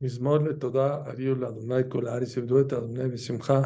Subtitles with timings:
[0.00, 3.62] מזמור לתודה הביאו לאדוני כל הארץ עבדו את אדוני בשמחה.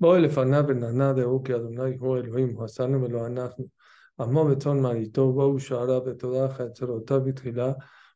[0.00, 3.66] בואו לפניו ונענה דעו כי אדוני הוא אלוהים, הוא עשנו ולא אנחנו.
[4.20, 7.72] עמו וצאן מעיתו, בואו שעריו ותודה חצרותיו בתחילה.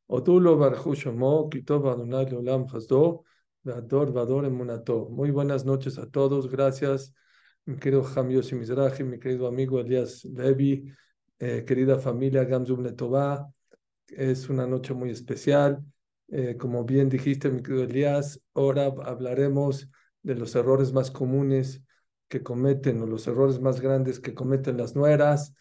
[0.06, 3.22] הודו לו ברכו שמו, כי טוב אדוני לעולם חסדו,
[3.64, 5.08] והדור והדור אמונתו.
[5.10, 7.12] Muy buenas noches a todos, gracias.
[7.66, 10.84] Mi querido Ham Yossi Mizrahi, mi querido amigo Elias Levi,
[11.40, 13.48] eh, querida familia Gamzum Letová,
[14.08, 15.82] es una noche muy especial.
[16.33, 19.89] Eh, como bien dijiste, mi querido Elías, ahora hablaremos
[20.23, 21.83] de los errores más comunes
[22.29, 25.53] que cometen o los errores más grandes que cometen las nueras.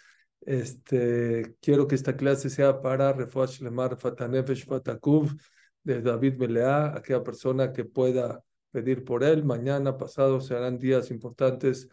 [0.42, 5.36] Este, quiero que esta clase sea para Refuash Lemar Fatanefesh Fatakuv
[5.82, 9.44] de David Belea, aquella persona que pueda pedir por él.
[9.44, 11.88] Mañana, pasado, serán días importantes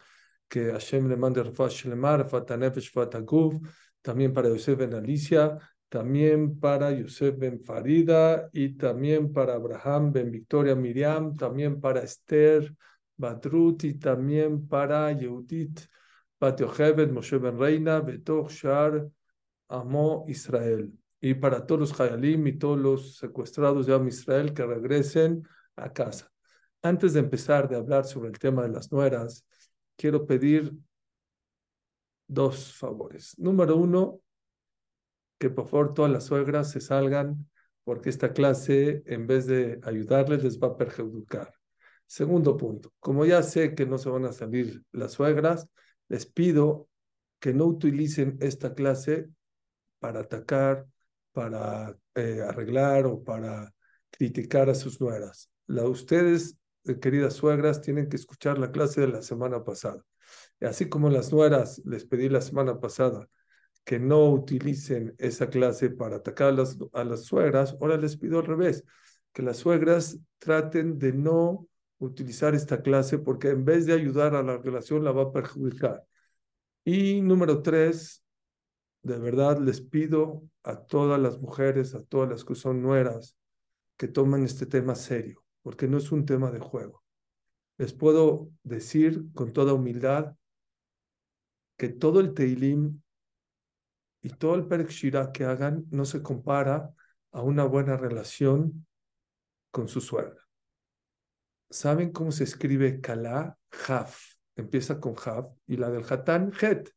[0.46, 3.60] que Hashem le mande Refuash Lemar Fatanefesh Fatakuv,
[4.02, 5.58] también para Yosef Ben Alicia
[5.88, 12.74] también para Yosef ben Farida y también para Abraham ben Victoria Miriam, también para Esther
[13.16, 15.80] Batrut y también para Yehudit
[16.38, 16.60] Bat
[17.10, 19.08] Moshe ben Reina, Betoch Shar
[19.68, 20.92] Amo Israel.
[21.20, 25.42] Y para todos los Hayalim y todos los secuestrados de Am Israel que regresen
[25.74, 26.30] a casa.
[26.80, 29.44] Antes de empezar de hablar sobre el tema de las nueras,
[29.96, 30.72] quiero pedir
[32.28, 33.36] dos favores.
[33.36, 34.20] Número uno,
[35.38, 37.48] que por favor todas las suegras se salgan
[37.84, 41.54] porque esta clase, en vez de ayudarles, les va a perjudicar.
[42.06, 45.68] Segundo punto, como ya sé que no se van a salir las suegras,
[46.08, 46.88] les pido
[47.38, 49.30] que no utilicen esta clase
[50.00, 50.86] para atacar,
[51.32, 53.72] para eh, arreglar o para
[54.10, 55.50] criticar a sus nueras.
[55.66, 60.02] Ustedes, eh, queridas suegras, tienen que escuchar la clase de la semana pasada.
[60.60, 63.28] Así como las nueras les pedí la semana pasada
[63.88, 68.38] que no utilicen esa clase para atacar a las, a las suegras, ahora les pido
[68.38, 68.84] al revés,
[69.32, 71.66] que las suegras traten de no
[71.96, 76.04] utilizar esta clase porque en vez de ayudar a la relación la va a perjudicar.
[76.84, 78.22] Y número tres,
[79.04, 83.38] de verdad les pido a todas las mujeres, a todas las que son nueras,
[83.96, 87.02] que tomen este tema serio, porque no es un tema de juego.
[87.78, 90.36] Les puedo decir con toda humildad
[91.78, 93.00] que todo el Teilim
[94.22, 96.92] y todo el Perek que hagan no se compara
[97.32, 98.86] a una buena relación
[99.70, 100.40] con su suegra.
[101.70, 103.58] ¿Saben cómo se escribe Kala?
[103.86, 104.20] Haf.
[104.56, 106.90] Empieza con Haf y la del Hatán, Het.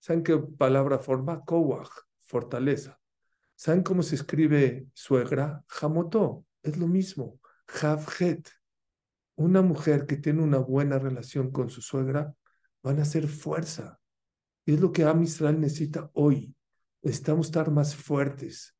[0.00, 1.44] ¿Saben qué palabra forma?
[1.44, 1.90] Kowach,
[2.22, 2.98] fortaleza.
[3.54, 5.62] ¿Saben cómo se escribe suegra?
[5.68, 6.44] Jamoto.
[6.62, 7.38] Es lo mismo.
[7.80, 8.48] Haf, Het.
[9.36, 12.34] Una mujer que tiene una buena relación con su suegra
[12.82, 14.00] van a ser fuerza.
[14.64, 16.54] Y es lo que Am Israel necesita hoy
[17.04, 18.74] necesitamos estar más fuertes.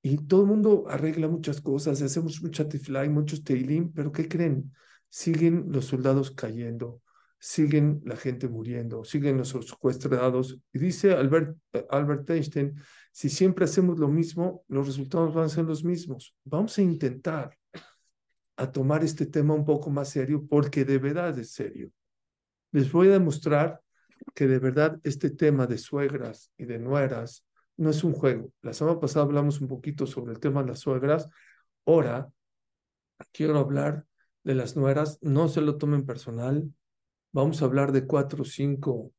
[0.00, 2.66] Y todo el mundo arregla muchas cosas, hacemos mucha
[3.04, 4.72] y muchos teilim, pero ¿qué creen?
[5.08, 7.02] Siguen los soldados cayendo,
[7.38, 10.60] siguen la gente muriendo, siguen los secuestrados.
[10.72, 11.56] Y dice Albert,
[11.90, 12.74] Albert Einstein,
[13.12, 16.34] si siempre hacemos lo mismo, los resultados van a ser los mismos.
[16.44, 17.56] Vamos a intentar
[18.56, 21.90] a tomar este tema un poco más serio, porque de verdad es serio.
[22.72, 23.80] Les voy a demostrar
[24.34, 27.44] que de verdad este tema de suegras y de nueras
[27.76, 28.52] no es un juego.
[28.62, 31.28] La semana pasada hablamos un poquito sobre el tema de las suegras.
[31.86, 32.30] Ahora
[33.32, 34.06] quiero hablar
[34.42, 35.18] de las nueras.
[35.22, 36.70] No se lo tomen personal.
[37.32, 39.12] Vamos a hablar de cuatro cinco,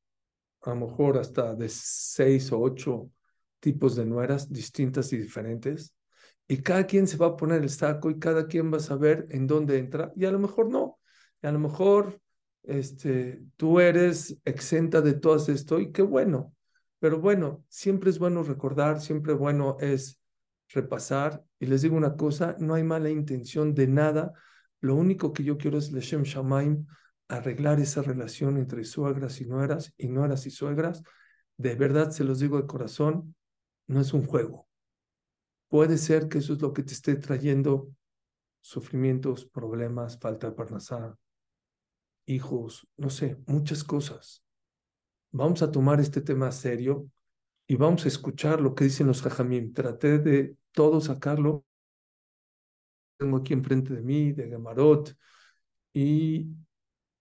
[0.61, 3.11] a lo mejor hasta de seis o ocho
[3.59, 5.93] tipos de nueras distintas y diferentes.
[6.47, 9.27] Y cada quien se va a poner el saco y cada quien va a saber
[9.31, 10.13] en dónde entra.
[10.15, 10.99] Y a lo mejor no.
[11.41, 12.21] Y a lo mejor
[12.67, 16.53] este, tú eres exenta de todo esto y qué bueno.
[16.99, 20.19] Pero bueno, siempre es bueno recordar, siempre bueno es
[20.69, 21.43] repasar.
[21.59, 24.33] Y les digo una cosa, no hay mala intención de nada.
[24.81, 26.23] Lo único que yo quiero es Leshem
[27.27, 31.03] arreglar esa relación entre suegras y nueras y nueras y suegras.
[31.57, 33.35] De verdad se los digo de corazón,
[33.87, 34.67] no es un juego.
[35.69, 37.89] Puede ser que eso es lo que te esté trayendo
[38.61, 41.15] sufrimientos, problemas, falta de parnasá,
[42.25, 44.43] hijos, no sé, muchas cosas.
[45.31, 47.09] Vamos a tomar este tema serio
[47.67, 49.73] y vamos a escuchar lo que dicen los jajamim.
[49.73, 51.65] Traté de todo sacarlo.
[53.17, 55.15] Tengo aquí enfrente de mí, de Gamarot,
[55.93, 56.47] y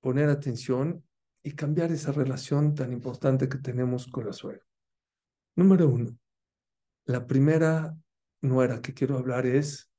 [0.00, 1.04] poner atención
[1.42, 4.64] y cambiar esa relación tan importante que tenemos con la suegra.
[5.56, 6.18] Número uno,
[7.04, 7.96] la primera
[8.40, 9.90] nuera que quiero hablar es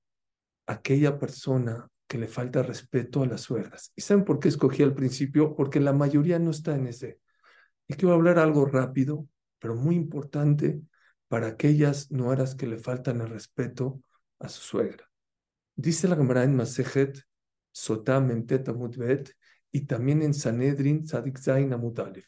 [0.68, 3.92] aquella persona que le falta respeto a las suegras.
[3.96, 5.56] ¿Y saben por qué escogí al principio?
[5.56, 7.20] Porque la mayoría no está en ese.
[7.88, 9.28] Y quiero hablar algo rápido,
[9.60, 10.82] pero muy importante
[11.28, 14.02] para aquellas nueras que le faltan el respeto
[14.40, 15.10] a su suegra.
[15.76, 17.22] Dice la Gemara en Masejet,
[17.72, 19.36] Sotam Mentet Bet,
[19.72, 22.28] y también en Sanedrin Tzadik Zain Amud Alef.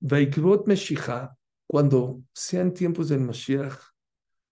[0.00, 3.76] Vaikrot Meshicha, cuando sean tiempos del Mashiach,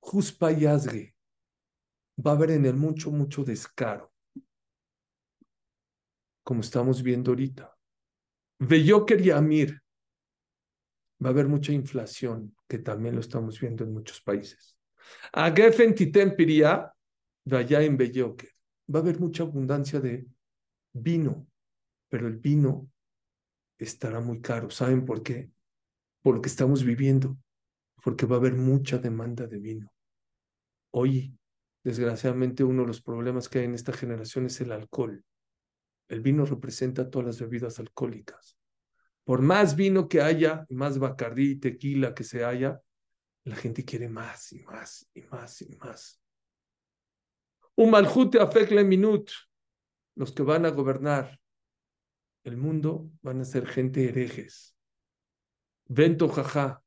[0.00, 1.14] Juspa Yazge,
[2.24, 4.12] va a haber en el mucho, mucho descaro,
[6.42, 7.76] como estamos viendo ahorita.
[8.58, 9.80] Veyoker y Amir,
[11.22, 14.76] va a haber mucha inflación, que también lo estamos viendo en muchos países.
[15.32, 16.92] Agefen Titempiria,
[17.44, 18.50] vaya en Veyoker,
[18.92, 20.26] va a haber mucha abundancia de
[20.92, 21.46] vino,
[22.08, 22.90] pero el vino
[23.78, 24.70] estará muy caro.
[24.70, 25.50] ¿Saben por qué?
[26.22, 27.38] Por lo que estamos viviendo,
[28.02, 29.92] porque va a haber mucha demanda de vino.
[30.92, 31.34] Hoy,
[31.82, 35.24] desgraciadamente, uno de los problemas que hay en esta generación es el alcohol.
[36.08, 38.56] El vino representa todas las bebidas alcohólicas.
[39.24, 42.80] Por más vino que haya, más bacardí, tequila que se haya,
[43.44, 46.20] la gente quiere más y más y más y más.
[47.76, 49.30] Un maljute afekle minut.
[50.16, 51.40] Los que van a gobernar
[52.44, 54.76] el mundo van a ser gente herejes.
[55.86, 56.82] Vento jaja.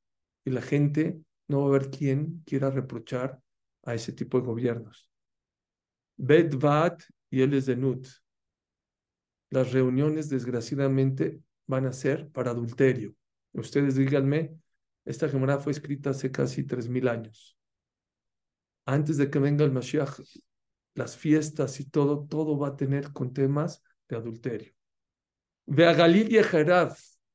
[0.46, 3.42] Y la gente no va a haber quien quiera reprochar
[3.84, 5.10] a ese tipo de gobiernos.
[6.18, 8.08] Bet Vat y él es de Nut.
[9.50, 13.16] Las reuniones, desgraciadamente, van a ser para adulterio.
[13.54, 14.58] Ustedes díganme,
[15.06, 17.58] esta Gemara fue escrita hace casi tres mil años.
[18.86, 20.20] Antes de que venga el Mashiach,
[20.96, 24.74] las fiestas y todo, todo va a tener con temas de adulterio.
[25.66, 26.38] Ve a Galil y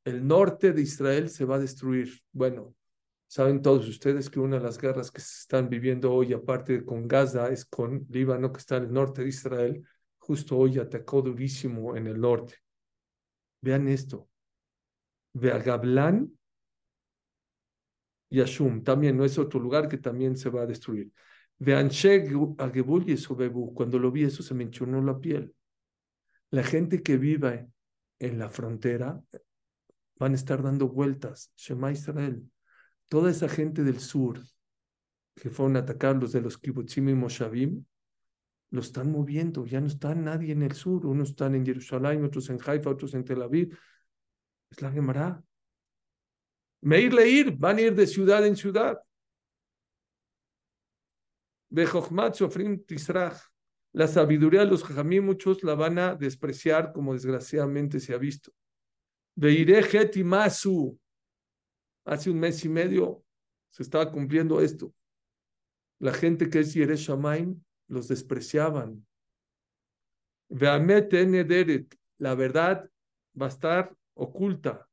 [0.04, 2.20] el norte de Israel se va a destruir.
[2.32, 2.74] Bueno,
[3.28, 7.06] saben todos ustedes que una de las guerras que se están viviendo hoy, aparte con
[7.06, 9.86] Gaza, es con Líbano, que está en el norte de Israel.
[10.19, 12.54] Justo hoy atacó durísimo en el norte.
[13.60, 14.28] Vean esto.
[15.34, 16.32] Ve a Gablán
[18.30, 18.82] y Ashum.
[18.82, 21.12] También no es otro lugar que también se va a destruir.
[23.74, 25.54] Cuando lo vi, eso se me enchunó la piel.
[26.50, 27.69] La gente que vive
[28.19, 29.22] en la frontera
[30.19, 31.52] van a estar dando vueltas.
[31.56, 32.42] Shema Israel.
[33.08, 34.40] Toda esa gente del sur
[35.34, 37.84] que fueron a atacar los de los kibbutzim y moshavim,
[38.70, 39.64] lo están moviendo.
[39.64, 41.06] Ya no está nadie en el sur.
[41.06, 43.78] Unos están en Jerusalén, otros en Haifa, otros en Tel Aviv.
[44.70, 45.43] Es la Gemara.
[46.82, 48.99] Meir Leir van a ir de ciudad en ciudad.
[52.34, 53.40] Sofrim Tisrach.
[53.93, 58.52] La sabiduría de los jajamí, muchos la van a despreciar, como desgraciadamente se ha visto.
[59.34, 59.82] Veiré
[60.22, 60.99] Masu.
[62.08, 63.22] Hace un mes y medio
[63.69, 64.94] se estaba cumpliendo esto.
[65.99, 69.06] La gente que es Yeresh Shamaim los despreciaban.
[70.49, 72.88] La verdad
[73.38, 74.88] va a estar oculta.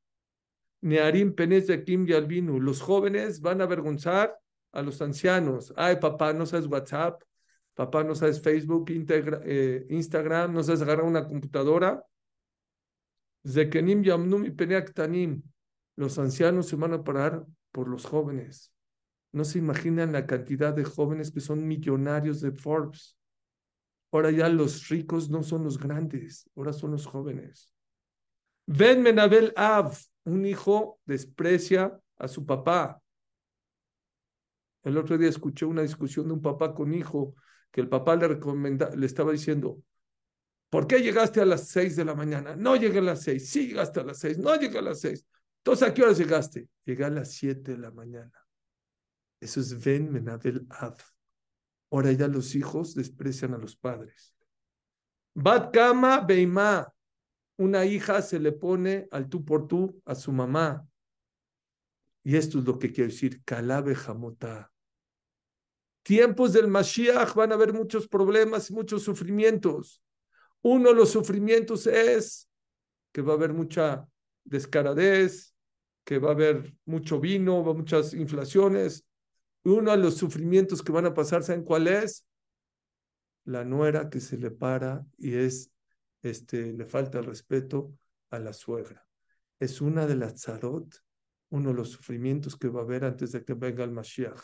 [0.82, 2.60] Nearim Penes de Kim Yalvinu.
[2.60, 4.38] Los jóvenes van a avergonzar
[4.74, 5.74] a los ancianos.
[5.78, 7.24] Ay, papá, no sabes WhatsApp.
[7.76, 12.06] Papá, no sabes Facebook, eh, Instagram, no sabes agarrar una computadora.
[13.48, 15.42] Zekenim Yamnum y Peneaktanim.
[15.96, 18.74] Los ancianos se van a parar por los jóvenes.
[19.32, 23.18] No se imaginan la cantidad de jóvenes que son millonarios de Forbes.
[24.12, 27.74] Ahora ya los ricos no son los grandes, ahora son los jóvenes.
[28.66, 29.94] Ven Menabel Av,
[30.24, 33.02] un hijo desprecia a su papá.
[34.84, 37.36] El otro día escuché una discusión de un papá con hijo
[37.72, 39.82] que el papá le, recomenda, le estaba diciendo,
[40.70, 42.56] ¿por qué llegaste a las seis de la mañana?
[42.56, 45.26] No llegué a las seis, sí llegaste a las seis, no llegué a las seis.
[45.66, 46.70] Entonces, ¿a qué hora llegaste?
[46.86, 48.32] Llegué a las siete de la mañana.
[49.40, 50.96] Eso es Ven Menabel Av.
[51.90, 54.36] Ahora ya los hijos desprecian a los padres.
[55.34, 56.94] Bat Kama Beima.
[57.58, 60.88] Una hija se le pone al tú por tú a su mamá.
[62.24, 64.72] Y esto es lo que quiero decir, Kalabe Jamota.
[66.04, 70.04] Tiempos del Mashiach van a haber muchos problemas y muchos sufrimientos.
[70.62, 72.52] Uno de los sufrimientos es
[73.12, 74.08] que va a haber mucha
[74.44, 75.55] descaradez,
[76.06, 79.06] que va a haber mucho vino, muchas inflaciones.
[79.64, 82.28] Uno de los sufrimientos que van a pasar, ¿saben cuál es?
[83.44, 85.72] La nuera que se le para y es,
[86.22, 87.98] este, le falta el respeto
[88.30, 89.06] a la suegra.
[89.60, 91.04] Es una de las tzarot,
[91.50, 94.42] uno de los sufrimientos que va a haber antes de que venga el Mashiach.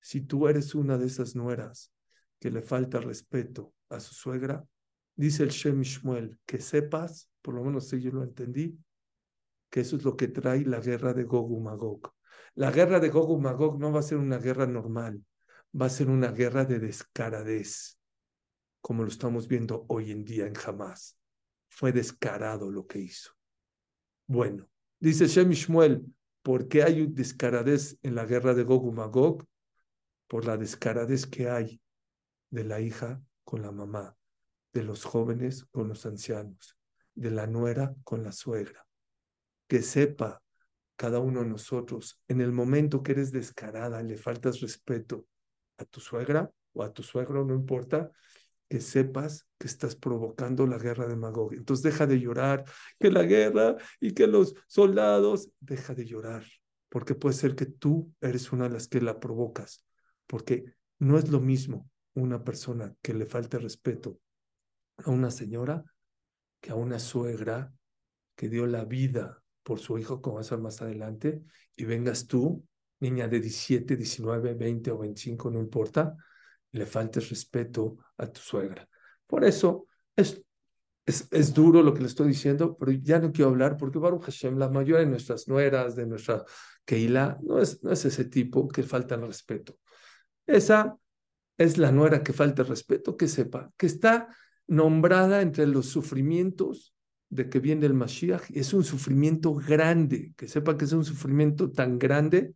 [0.00, 1.92] Si tú eres una de esas nueras
[2.40, 4.66] que le falta respeto a su suegra,
[5.14, 8.76] dice el Shem Shmuel, que sepas, por lo menos si yo lo entendí,
[9.72, 12.12] que eso es lo que trae la guerra de Gog y Magog.
[12.56, 15.24] La guerra de Gog y Magog no va a ser una guerra normal,
[15.74, 17.98] va a ser una guerra de descaradez,
[18.82, 21.18] como lo estamos viendo hoy en día en Hamas.
[21.70, 23.32] Fue descarado lo que hizo.
[24.26, 24.68] Bueno,
[25.00, 26.04] dice Shem Shmuel,
[26.42, 29.46] ¿por qué hay descaradez en la guerra de Gog y Magog?
[30.28, 31.80] Por la descaradez que hay
[32.50, 34.18] de la hija con la mamá,
[34.74, 36.76] de los jóvenes con los ancianos,
[37.14, 38.86] de la nuera con la suegra.
[39.72, 40.42] Que sepa
[40.96, 45.24] cada uno de nosotros, en el momento que eres descarada, le faltas respeto
[45.78, 48.10] a tu suegra o a tu suegro, no importa,
[48.68, 51.14] que sepas que estás provocando la guerra de.
[51.14, 52.66] Entonces deja de llorar,
[53.00, 56.44] que la guerra y que los soldados, deja de llorar,
[56.90, 59.86] porque puede ser que tú eres una de las que la provocas,
[60.26, 60.64] porque
[60.98, 64.20] no es lo mismo una persona que le falte respeto
[64.98, 65.82] a una señora
[66.60, 67.72] que a una suegra
[68.36, 71.42] que dio la vida por su hijo, como va a ser más adelante,
[71.76, 72.64] y vengas tú,
[73.00, 76.16] niña de 17, 19, 20 o 25, no importa,
[76.72, 78.88] le faltes respeto a tu suegra.
[79.26, 80.42] Por eso es,
[81.06, 84.24] es, es, duro lo que le estoy diciendo, pero ya no quiero hablar porque Baruch
[84.24, 86.44] Hashem, la mayoría de nuestras nueras, de nuestra
[86.84, 89.78] Keilah, no es, no es ese tipo que falta el respeto.
[90.46, 90.96] Esa
[91.58, 94.28] es la nuera que falta el respeto, que sepa que está
[94.66, 96.94] nombrada entre los sufrimientos
[97.32, 98.50] de que viene el Mashiach.
[98.54, 102.54] Es un sufrimiento grande, que sepa que es un sufrimiento tan grande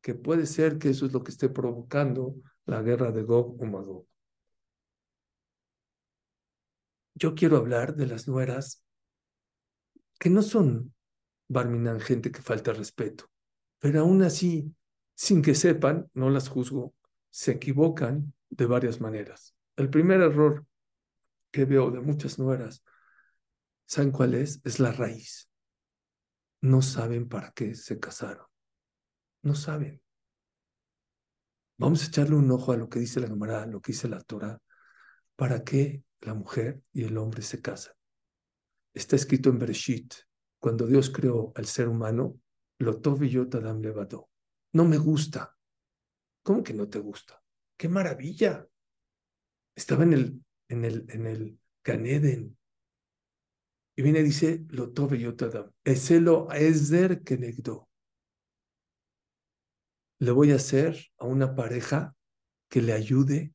[0.00, 2.34] que puede ser que eso es lo que esté provocando
[2.66, 4.04] la guerra de Gog o Magog.
[7.14, 8.82] Yo quiero hablar de las nueras
[10.18, 10.92] que no son
[11.46, 13.30] Barminan, gente que falta respeto,
[13.78, 14.74] pero aún así,
[15.14, 16.94] sin que sepan, no las juzgo,
[17.30, 19.54] se equivocan de varias maneras.
[19.76, 20.66] El primer error
[21.52, 22.82] que veo de muchas nueras,
[23.86, 24.60] ¿saben cuál es?
[24.64, 25.48] Es la raíz.
[26.60, 28.46] No saben para qué se casaron.
[29.42, 30.00] No saben.
[31.76, 34.20] Vamos a echarle un ojo a lo que dice la Gemara, lo que dice la
[34.20, 34.58] Torah.
[35.36, 37.94] ¿Para qué la mujer y el hombre se casan?
[38.94, 40.14] Está escrito en Bereshit,
[40.60, 42.38] cuando Dios creó al ser humano,
[42.78, 44.30] lo Adam levado.
[44.72, 45.56] No me gusta.
[46.42, 47.42] ¿Cómo que no te gusta?
[47.76, 48.66] ¡Qué maravilla!
[49.74, 52.56] Estaba en el en el, en el Ganeden.
[53.96, 55.70] Y viene y dice, lo tove yotadam.
[55.84, 57.88] Eselo ezer kenegdo.
[60.18, 62.14] Le voy a hacer a una pareja
[62.68, 63.52] que le ayude.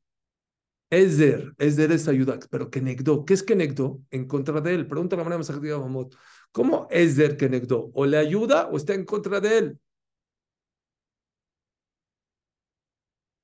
[0.90, 3.24] Ezer, Ezer es ayuda, pero kenegdo.
[3.24, 4.00] ¿Qué es kenegdo?
[4.10, 4.88] En contra de él.
[4.88, 6.16] Pregunta la manera más Mamot.
[6.52, 7.90] ¿Cómo Ezer kenegdo?
[7.94, 9.80] ¿O le ayuda o está en contra de él?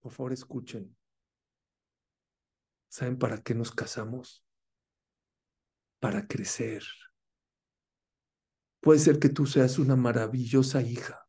[0.01, 0.97] Por favor, escuchen.
[2.89, 4.46] ¿Saben para qué nos casamos?
[5.99, 6.83] Para crecer.
[8.81, 11.29] Puede ser que tú seas una maravillosa hija,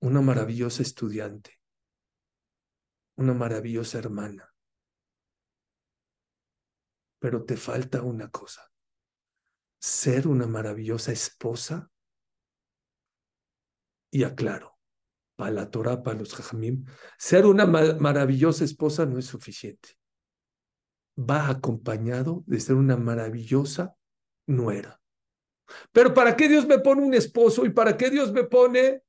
[0.00, 1.60] una maravillosa estudiante,
[3.16, 4.52] una maravillosa hermana,
[7.18, 8.68] pero te falta una cosa,
[9.78, 11.90] ser una maravillosa esposa.
[14.10, 14.78] Y aclaro,
[15.36, 16.86] para la Torah, para los Jajamim,
[17.18, 19.96] ser una maravillosa esposa no es suficiente
[21.18, 23.96] va acompañado de ser una maravillosa
[24.46, 25.00] nuera.
[25.92, 29.02] Pero ¿para qué Dios me pone un esposo y para qué Dios me pone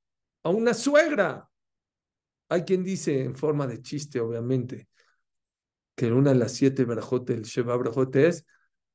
[0.43, 1.49] a una suegra?
[2.49, 4.87] Hay quien dice en forma de chiste, obviamente,
[5.95, 8.45] que una de las siete brajotes del Sheba brajote es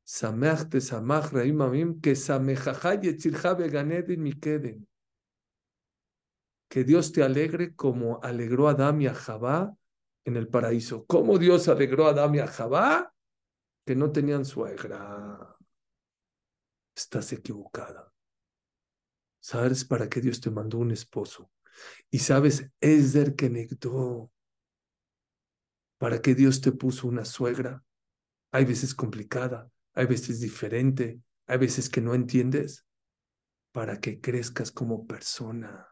[0.05, 1.23] que.
[6.69, 9.77] Que Dios te alegre como alegró a Adam y a Jabá
[10.25, 11.05] en el paraíso.
[11.07, 13.13] ¿Cómo Dios alegró a Adán y a Jabá?
[13.85, 15.57] Que no tenían suegra.
[16.95, 18.13] Estás equivocada.
[19.41, 21.51] ¿Sabes para qué Dios te mandó un esposo?
[22.11, 24.31] Y sabes, es que Kenegdo.
[25.99, 27.83] ¿Para qué Dios te puso una suegra?
[28.53, 32.87] Hay veces complicada, hay veces diferente, hay veces que no entiendes.
[33.73, 35.89] Para que crezcas como persona.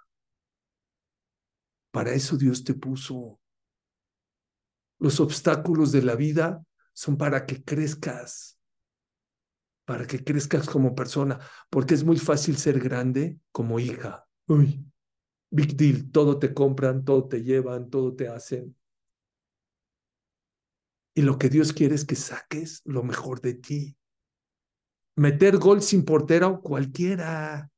[1.90, 3.39] Para eso Dios te puso.
[5.00, 8.60] Los obstáculos de la vida son para que crezcas,
[9.86, 11.40] para que crezcas como persona,
[11.70, 14.26] porque es muy fácil ser grande como hija.
[14.46, 14.84] Uy,
[15.50, 18.76] big deal, todo te compran, todo te llevan, todo te hacen.
[21.14, 23.96] Y lo que Dios quiere es que saques lo mejor de ti.
[25.16, 27.70] Meter gol sin portero cualquiera.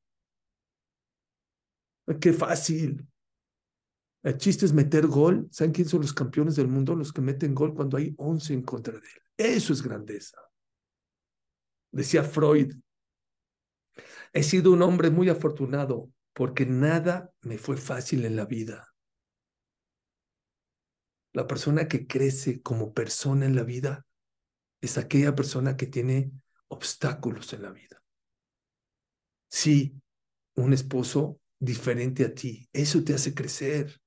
[2.20, 3.06] Qué fácil.
[4.22, 5.48] El chiste es meter gol.
[5.50, 6.94] ¿Saben quién son los campeones del mundo?
[6.94, 9.22] Los que meten gol cuando hay 11 en contra de él.
[9.36, 10.38] Eso es grandeza.
[11.90, 12.74] Decía Freud,
[14.32, 18.94] he sido un hombre muy afortunado porque nada me fue fácil en la vida.
[21.34, 24.06] La persona que crece como persona en la vida
[24.80, 26.30] es aquella persona que tiene
[26.68, 28.02] obstáculos en la vida.
[29.48, 29.94] Sí,
[30.56, 34.01] un esposo diferente a ti, eso te hace crecer.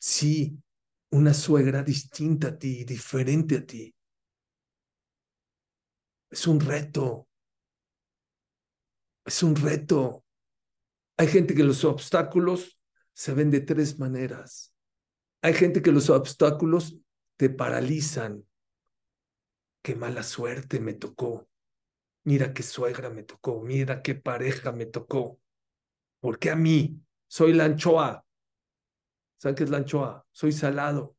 [0.00, 0.58] Sí,
[1.10, 3.94] una suegra distinta a ti, diferente a ti.
[6.30, 7.28] Es un reto.
[9.24, 10.24] Es un reto.
[11.18, 12.80] Hay gente que los obstáculos
[13.14, 14.74] se ven de tres maneras.
[15.42, 16.98] Hay gente que los obstáculos
[17.36, 18.44] te paralizan.
[19.82, 21.48] Qué mala suerte me tocó.
[22.24, 23.62] Mira qué suegra me tocó.
[23.62, 25.40] Mira qué pareja me tocó.
[26.20, 27.00] ¿Por qué a mí?
[27.28, 28.24] Soy la anchoa.
[29.38, 30.26] ¿Saben qué es la anchoa?
[30.32, 31.16] Soy salado.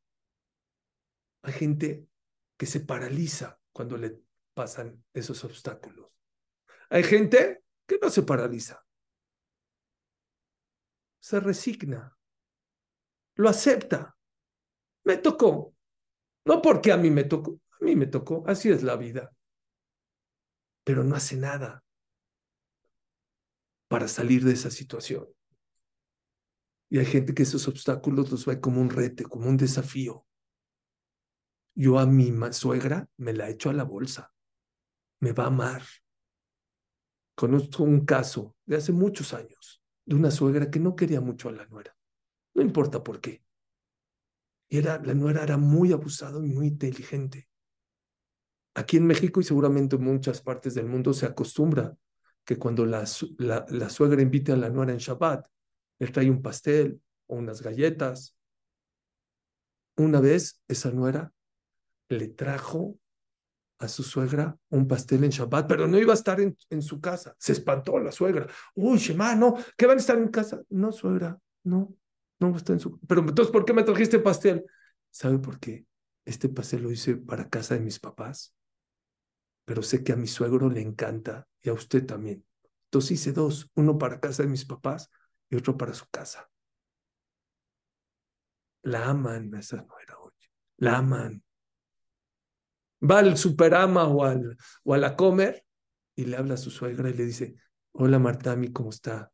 [1.42, 2.08] Hay gente
[2.58, 4.22] que se paraliza cuando le
[4.54, 6.12] pasan esos obstáculos.
[6.90, 8.86] Hay gente que no se paraliza.
[11.22, 12.18] Se resigna.
[13.36, 14.18] Lo acepta.
[15.06, 15.74] Me tocó.
[16.44, 17.62] No porque a mí me tocó.
[17.80, 18.44] A mí me tocó.
[18.48, 19.34] Así es la vida.
[20.84, 21.86] Pero no hace nada
[23.88, 25.28] para salir de esa situación.
[26.90, 30.26] Y hay gente que esos obstáculos los ve como un rete, como un desafío.
[31.76, 34.34] Yo a mi suegra me la echo a la bolsa.
[35.22, 35.84] Me va a amar.
[37.36, 41.52] Conozco un caso de hace muchos años de una suegra que no quería mucho a
[41.52, 41.96] la nuera.
[42.56, 43.44] No importa por qué.
[44.68, 47.48] Y era, la nuera era muy abusada y muy inteligente.
[48.74, 51.96] Aquí en México y seguramente en muchas partes del mundo se acostumbra
[52.44, 53.06] que cuando la,
[53.38, 55.48] la, la suegra invite a la nuera en Shabbat,
[56.00, 58.36] él trae un pastel o unas galletas.
[59.98, 61.34] Una vez esa nuera
[62.08, 62.98] le trajo
[63.80, 67.36] a su suegra un pastel en Shabbat, pero no iba a estar en, su casa.
[67.38, 68.48] Se espantó la suegra.
[68.76, 70.62] Uy, Shema, no, ¿qué van a estar en casa?
[70.70, 71.96] No, suegra, no,
[72.40, 74.66] no va a estar en su Pero entonces, ¿por qué me trajiste pastel?
[75.12, 75.86] ¿Sabe por qué?
[76.26, 78.54] Este pastel lo hice para casa de mis papás,
[79.66, 82.46] pero sé que a mi suegro le encanta y a usted también.
[82.86, 85.10] Entonces hice dos, uno para casa de mis papás
[85.50, 86.50] y otro para su casa.
[88.84, 90.34] La aman esa nuera hoy.
[90.78, 91.44] La aman.
[93.02, 95.66] Va al superama o, al, o a la comer
[96.16, 97.56] y le habla a su suegra y le dice,
[97.94, 99.32] hola Martami, ¿cómo está?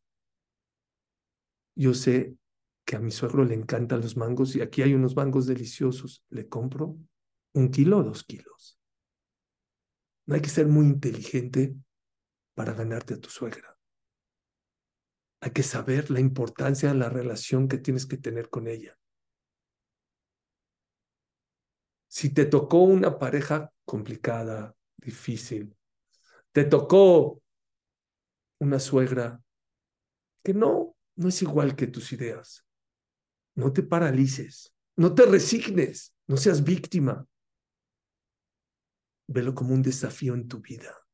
[1.75, 2.37] Yo sé
[2.85, 6.23] que a mi suegro le encantan los mangos y aquí hay unos mangos deliciosos.
[6.29, 6.97] Le compro
[7.53, 8.79] un kilo dos kilos.
[10.27, 11.75] No hay que ser muy inteligente
[12.53, 13.74] para ganarte a tu suegra.
[15.45, 18.97] Hay que saber la importancia de la relación que tienes que tener con ella.
[22.07, 25.77] Si te tocó una pareja complicada, difícil,
[26.51, 27.43] te tocó
[28.59, 29.39] una suegra
[30.43, 32.65] que no, no es igual que tus ideas,
[33.53, 37.23] no te paralices, no te resignes, no seas víctima.
[39.27, 41.04] Velo como un desafío en tu vida.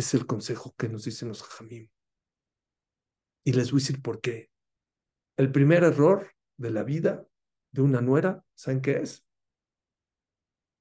[0.00, 1.90] Es el consejo que nos dicen los jamim.
[3.44, 4.50] Y les voy a decir por qué.
[5.36, 7.28] El primer error de la vida
[7.70, 9.26] de una nuera, ¿saben qué es?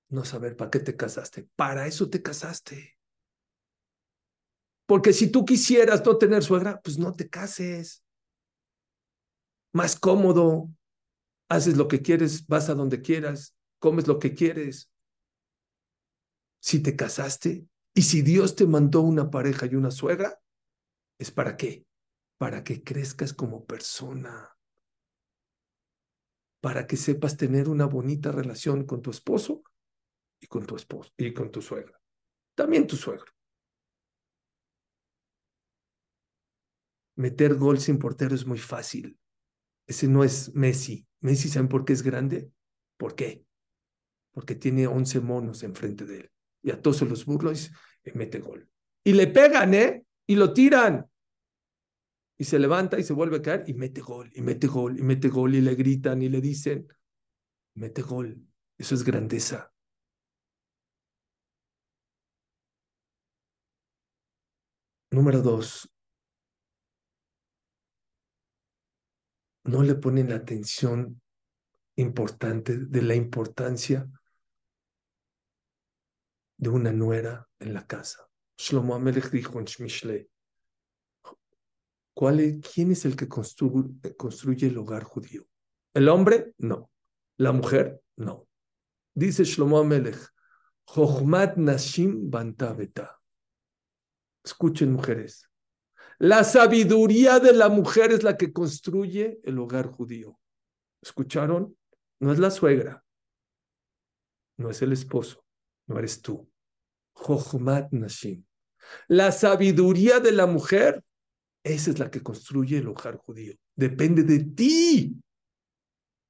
[0.07, 1.49] No saber para qué te casaste.
[1.57, 2.97] Para eso te casaste.
[4.85, 8.01] Porque si tú quisieras no tener suegra, pues no te cases.
[9.73, 10.69] Más cómodo.
[11.49, 14.89] Haces lo que quieres, vas a donde quieras, comes lo que quieres.
[16.61, 17.67] Si te casaste,
[17.99, 20.39] y si Dios te mandó una pareja y una suegra,
[21.19, 21.85] ¿es para qué?
[22.37, 24.57] Para que crezcas como persona.
[26.61, 29.63] Para que sepas tener una bonita relación con tu esposo
[30.39, 31.99] y con tu esposo y con tu suegra.
[32.55, 33.33] También tu suegro.
[37.17, 39.19] Meter gol sin portero es muy fácil.
[39.87, 41.05] Ese no es Messi.
[41.19, 42.49] Messi, ¿saben por qué es grande?
[42.95, 43.45] ¿Por qué?
[44.31, 46.31] Porque tiene 11 monos enfrente de él.
[46.61, 47.51] Y a todos se los burla
[48.13, 48.67] mete gol.
[49.03, 50.03] Y le pegan, ¿eh?
[50.27, 51.09] Y lo tiran.
[52.37, 55.03] Y se levanta y se vuelve a caer y mete gol, y mete gol, y
[55.03, 56.87] mete gol, y le gritan y le dicen,
[57.75, 58.41] mete gol.
[58.77, 59.73] Eso es grandeza.
[65.11, 65.91] Número dos,
[69.65, 71.21] no le ponen la atención
[71.95, 74.07] importante de la importancia
[76.59, 78.27] de una nuera en la casa.
[78.57, 80.29] Shlomo Amelech dijo en Shmishle,
[82.13, 85.47] ¿quién es el que construye, el hogar judío?
[85.93, 86.53] ¿El hombre?
[86.57, 86.91] No.
[87.37, 88.01] ¿La mujer?
[88.17, 88.45] No.
[89.13, 90.19] Dice Shlomo Amelech,
[90.85, 93.17] Jochmat Nashim Bantaveta.
[94.43, 95.49] Escuchen, mujeres.
[96.17, 100.37] La sabiduría de la mujer es la que construye el hogar judío.
[101.01, 101.77] ¿Escucharon?
[102.19, 103.05] No es la suegra,
[104.57, 105.45] no es el esposo,
[105.89, 106.49] no eres tú.
[107.13, 108.45] Jochmat Nashim.
[109.07, 111.03] La sabiduría de la mujer,
[111.63, 113.55] esa es la que construye el hogar judío.
[113.75, 115.21] Depende de ti.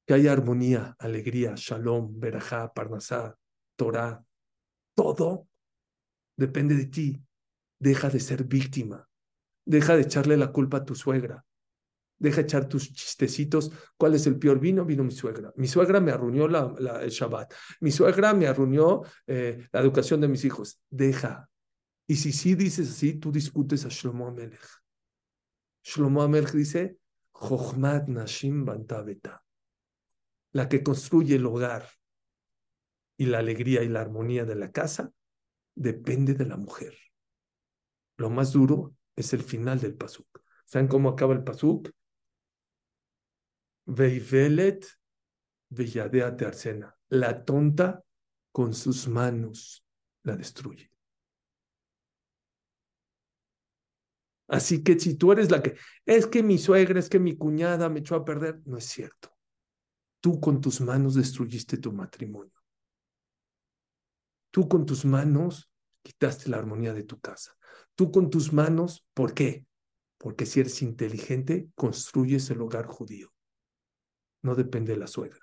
[0.07, 3.37] que haya armonía, alegría, shalom, berajá, parnasá,
[3.75, 4.25] torah,
[4.95, 5.47] todo
[6.35, 7.21] depende de ti.
[7.79, 9.07] Deja de ser víctima.
[9.65, 11.45] Deja de echarle la culpa a tu suegra.
[12.19, 13.71] Deja de echar tus chistecitos.
[13.97, 14.85] ¿Cuál es el peor vino?
[14.85, 15.51] Vino mi suegra.
[15.55, 17.53] Mi suegra me arruinó la, el Shabbat.
[17.79, 20.81] Mi suegra me arruinó eh, la educación de mis hijos.
[20.89, 21.49] Deja.
[22.05, 24.67] Y si sí dices así, tú discutes a Shlomo Amelech.
[25.83, 26.97] Shlomo Amelech dice,
[27.33, 29.41] Chochmat Nashim Bantabeta
[30.51, 31.87] la que construye el hogar
[33.17, 35.11] y la alegría y la armonía de la casa,
[35.75, 36.95] depende de la mujer.
[38.17, 40.27] Lo más duro es el final del pasuk.
[40.65, 41.89] ¿Saben cómo acaba el pasuk?
[43.89, 44.85] Veivelet
[45.69, 46.95] veyadea arsena.
[47.09, 48.03] La tonta
[48.51, 49.83] con sus manos
[50.23, 50.91] la destruye.
[54.47, 55.75] Así que si tú eres la que,
[56.05, 59.35] es que mi suegra, es que mi cuñada me echó a perder, no es cierto.
[60.21, 62.53] Tú con tus manos destruiste tu matrimonio.
[64.51, 65.71] Tú con tus manos
[66.03, 67.55] quitaste la armonía de tu casa.
[67.95, 69.65] Tú con tus manos, ¿por qué?
[70.17, 73.31] Porque si eres inteligente, construyes el hogar judío.
[74.41, 75.39] No depende de la suegra.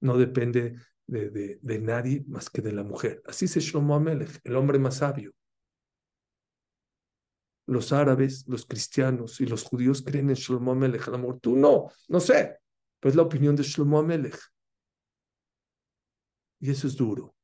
[0.00, 0.76] No depende
[1.06, 3.22] de, de, nadie más que de la mujer.
[3.26, 5.32] Así se Shlomo Amelech, el hombre más sabio.
[7.66, 11.40] Los árabes, los cristianos y los judíos creen en Shlomo Amelech, el amor.
[11.40, 12.58] Tú no, no sé
[13.08, 14.38] es la opinión de Shlomo Amelech.
[16.60, 17.34] Y eso es duro.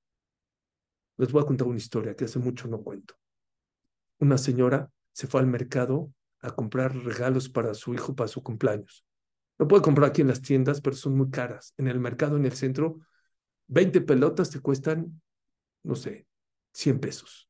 [1.19, 3.15] Les voy a contar una historia que hace mucho no cuento.
[4.19, 9.05] Una señora se fue al mercado a comprar regalos para su hijo para su cumpleaños.
[9.63, 11.73] Lo puede comprar aquí en las tiendas, pero son muy caras.
[11.77, 12.99] En el mercado, en el centro,
[13.69, 15.23] 20 pelotas te cuestan,
[15.85, 16.27] no sé,
[16.73, 17.49] 100 pesos.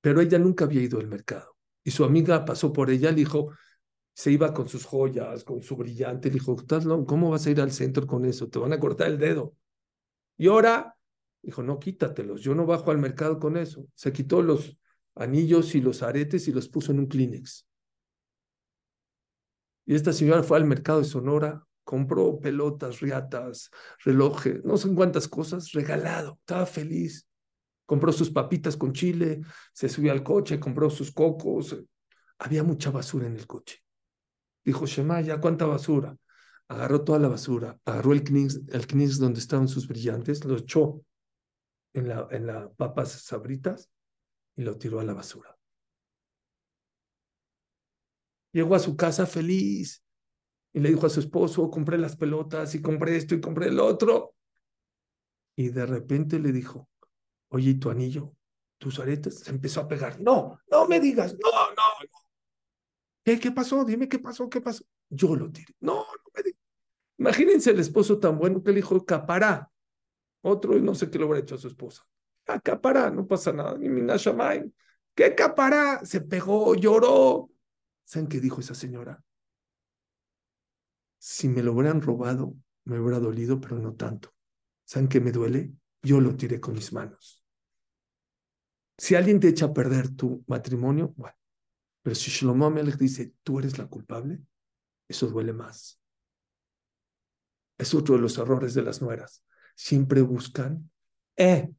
[0.00, 1.54] Pero ella nunca había ido al mercado.
[1.82, 3.50] Y su amiga pasó por ella, le dijo,
[4.14, 6.30] se iba con sus joyas, con su brillante.
[6.30, 6.56] Le dijo,
[7.06, 8.48] ¿cómo vas a ir al centro con eso?
[8.48, 9.54] Te van a cortar el dedo.
[10.38, 10.96] Y ahora,
[11.42, 13.86] dijo, no, quítatelos, yo no bajo al mercado con eso.
[13.92, 14.78] Se quitó los
[15.14, 17.66] anillos y los aretes y los puso en un Kleenex.
[19.86, 23.70] Y esta señora fue al mercado de Sonora, compró pelotas, riatas,
[24.04, 27.28] relojes, no sé cuántas cosas, regalado, estaba feliz.
[27.86, 29.42] Compró sus papitas con chile,
[29.74, 31.76] se subió al coche, compró sus cocos.
[32.38, 33.84] Había mucha basura en el coche.
[34.64, 36.16] Dijo, Shemaya, ¿cuánta basura?
[36.68, 38.86] Agarró toda la basura, agarró el knix, el
[39.18, 41.04] donde estaban sus brillantes, lo echó
[41.92, 43.90] en la, en la papas sabritas
[44.56, 45.53] y lo tiró a la basura.
[48.54, 50.04] Llegó a su casa feliz
[50.72, 53.80] y le dijo a su esposo, compré las pelotas y compré esto y compré el
[53.80, 54.36] otro.
[55.56, 56.88] Y de repente le dijo,
[57.48, 58.32] oye, ¿y tu anillo?
[58.78, 59.40] ¿Tus aretes?
[59.40, 60.20] Se empezó a pegar.
[60.20, 62.20] No, no me digas, no, no, no.
[63.24, 63.84] ¿Qué, ¿Qué pasó?
[63.84, 64.84] Dime qué pasó, qué pasó.
[65.10, 65.74] Yo lo tiré.
[65.80, 66.60] No, no me digas.
[67.18, 69.68] Imagínense el esposo tan bueno que le dijo, capará.
[70.42, 72.06] Otro, no sé qué le hubiera hecho a su esposa.
[72.46, 73.76] Acapará, no pasa nada.
[73.76, 74.72] Ni Minashamay.
[75.12, 76.04] ¿Qué capará?
[76.04, 77.50] Se pegó, lloró.
[78.04, 79.22] ¿Saben qué dijo esa señora?
[81.18, 84.34] Si me lo hubieran robado, me hubiera dolido, pero no tanto.
[84.84, 85.72] ¿Saben qué me duele?
[86.02, 87.42] Yo lo tiré con mis manos.
[88.98, 91.36] Si alguien te echa a perder tu matrimonio, bueno,
[92.02, 94.40] pero si Shlomo Amelech dice, tú eres la culpable,
[95.08, 96.00] eso duele más.
[97.78, 99.42] Es otro de los errores de las nueras.
[99.74, 100.90] Siempre buscan,
[101.36, 101.72] eh,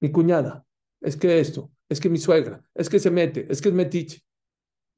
[0.00, 0.64] mi cuñada,
[1.00, 4.22] es que esto, es que mi suegra, es que se mete, es que es metiche.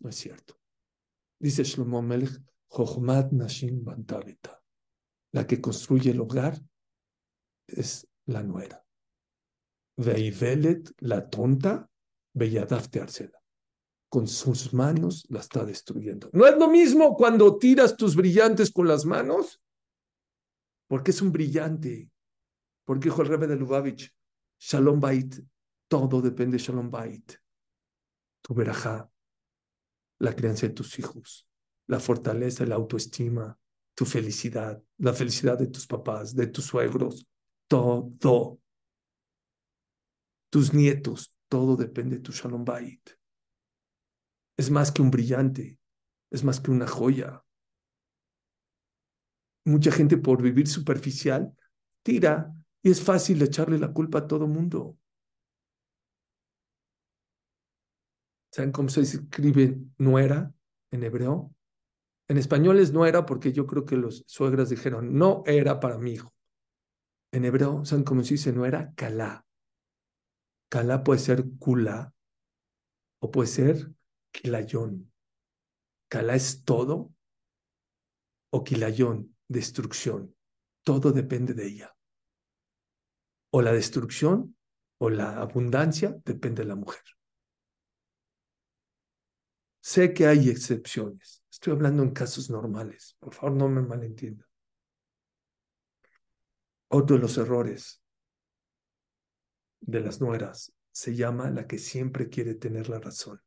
[0.03, 0.59] No es cierto.
[1.39, 2.39] Dice Shlomo Amelech,
[2.69, 4.63] Jochmat Nashim Bantabeta.
[5.33, 6.61] La que construye el hogar
[7.67, 8.85] es la nuera.
[9.97, 11.89] Veivelet, la tonta,
[12.35, 13.43] Belladafte Arcela
[14.13, 16.29] con sus manos la está destruyendo.
[16.35, 19.63] ¿No es lo mismo cuando tiras tus brillantes con las manos?
[20.87, 22.11] Porque es un brillante.
[22.85, 24.15] Porque dijo el rebe de Lubavitch,
[24.59, 25.43] Shalom Bait,
[25.89, 27.39] todo depende de Shalom Bait.
[28.43, 29.11] Tu verajá,
[30.23, 31.47] la crianza de tus hijos,
[31.87, 33.59] la fortaleza, la autoestima,
[33.95, 37.27] tu felicidad, la felicidad de tus papás, de tus suegros,
[37.69, 38.59] todo.
[40.51, 43.11] Tus nietos, todo depende de tu Shalom Bait
[44.57, 45.79] es más que un brillante,
[46.31, 47.45] es más que una joya.
[49.65, 51.53] Mucha gente por vivir superficial
[52.03, 54.97] tira y es fácil echarle la culpa a todo mundo.
[58.53, 60.53] ¿Saben cómo se escribe nuera
[60.91, 61.55] en hebreo?
[62.29, 66.13] En español es nuera porque yo creo que los suegras dijeron, no era para mi
[66.13, 66.33] hijo.
[67.33, 68.93] En hebreo, ¿saben cómo se dice nuera?
[68.95, 69.47] Kalá.
[70.69, 72.15] Kalá puede ser kula
[73.21, 73.91] o puede ser
[74.33, 75.13] Kilayón.
[76.09, 77.13] Kala es todo
[78.51, 80.35] o quilayón, destrucción.
[80.85, 81.97] Todo depende de ella.
[83.51, 84.57] O la destrucción
[84.99, 87.03] o la abundancia depende de la mujer.
[89.83, 91.43] Sé que hay excepciones.
[91.51, 93.17] Estoy hablando en casos normales.
[93.19, 94.47] Por favor, no me malentiendan.
[96.89, 98.01] Otro de los errores
[99.81, 103.43] de las nueras se llama la que siempre quiere tener la razón.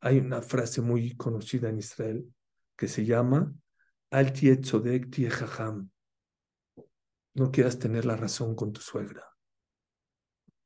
[0.00, 2.34] Hay una frase muy conocida en Israel
[2.74, 3.52] que se llama
[4.10, 5.90] Al jaham.
[7.34, 9.24] No quieras tener la razón con tu suegra.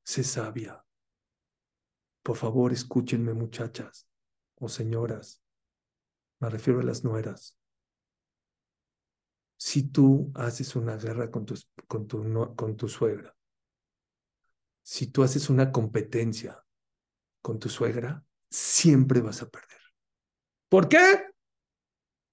[0.05, 0.85] Sé sabia.
[2.29, 4.07] Por favor, escúchenme, muchachas
[4.57, 5.43] o señoras.
[6.41, 7.57] Me refiero a las nueras.
[9.57, 11.55] Si tú haces una guerra con tu,
[11.87, 13.35] con tu, con tu suegra,
[14.83, 16.63] si tú haces una competencia
[17.41, 19.81] con tu suegra, siempre vas a perder.
[20.69, 21.31] ¿Por qué?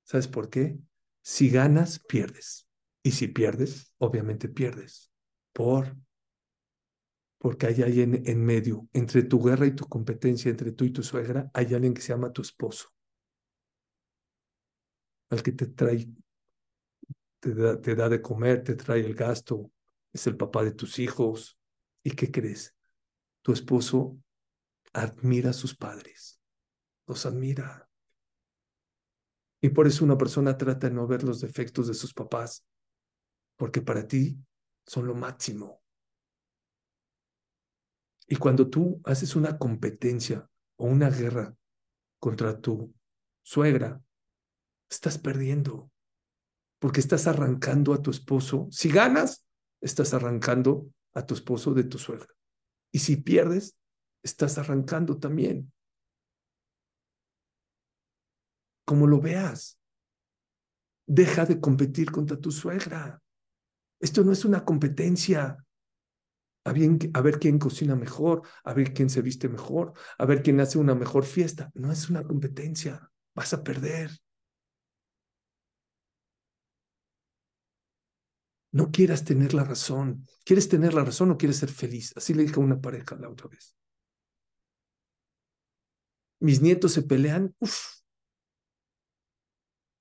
[0.03, 0.77] ¿Sabes por qué?
[1.21, 2.67] Si ganas, pierdes.
[3.01, 5.09] Y si pierdes, obviamente pierdes.
[5.53, 5.95] Por
[7.37, 11.03] porque hay alguien en medio, entre tu guerra y tu competencia, entre tú y tu
[11.03, 12.89] suegra, hay alguien que se llama tu esposo,
[15.29, 16.07] al que te trae,
[17.39, 19.71] te da, te da de comer, te trae el gasto,
[20.13, 21.57] es el papá de tus hijos.
[22.03, 22.75] ¿Y qué crees?
[23.41, 24.17] Tu esposo
[24.93, 26.39] admira a sus padres,
[27.05, 27.89] los admira.
[29.61, 32.65] Y por eso una persona trata de no ver los defectos de sus papás,
[33.57, 34.37] porque para ti
[34.85, 35.84] son lo máximo.
[38.27, 41.55] Y cuando tú haces una competencia o una guerra
[42.19, 42.93] contra tu
[43.43, 44.01] suegra,
[44.89, 45.91] estás perdiendo,
[46.79, 48.67] porque estás arrancando a tu esposo.
[48.71, 49.45] Si ganas,
[49.81, 52.33] estás arrancando a tu esposo de tu suegra.
[52.91, 53.77] Y si pierdes,
[54.23, 55.71] estás arrancando también.
[58.85, 59.79] Como lo veas,
[61.07, 63.21] deja de competir contra tu suegra.
[63.99, 65.64] Esto no es una competencia
[66.65, 70.79] a, ver quién cocina mejor, a ver quién se viste mejor, a ver quién hace
[70.79, 71.71] una mejor fiesta.
[71.75, 74.11] No es una competencia, vas a perder.
[78.71, 80.27] No quieras tener la razón.
[80.43, 82.13] ¿Quieres tener la razón o quieres ser feliz?
[82.17, 83.75] Así le dije a una pareja la otra vez.
[86.39, 87.55] Mis nietos se pelean.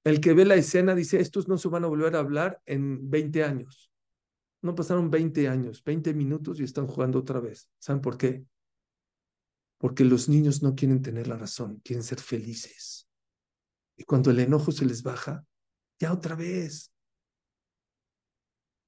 [0.04, 3.10] El que ve la escena dice, estos no se van a volver a hablar en
[3.10, 3.93] 20 años.
[4.64, 7.68] No pasaron 20 años, 20 minutos y están jugando otra vez.
[7.78, 8.46] ¿Saben por qué?
[9.76, 13.06] Porque los niños no quieren tener la razón, quieren ser felices.
[13.98, 15.44] Y cuando el enojo se les baja,
[16.00, 16.90] ya otra vez.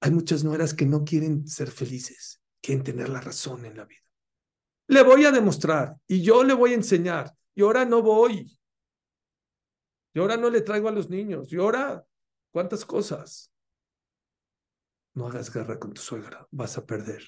[0.01, 4.01] Hay muchas nueras que no quieren ser felices, quieren tener la razón en la vida.
[4.89, 7.37] Le voy a demostrar y yo le voy a enseñar.
[7.55, 8.59] Y ahora no voy.
[10.15, 11.53] Y ahora no le traigo a los niños.
[11.53, 12.03] Y ahora,
[12.51, 13.53] ¿cuántas cosas?
[15.17, 17.23] No hagas guerra con tu suegra, vas a perder.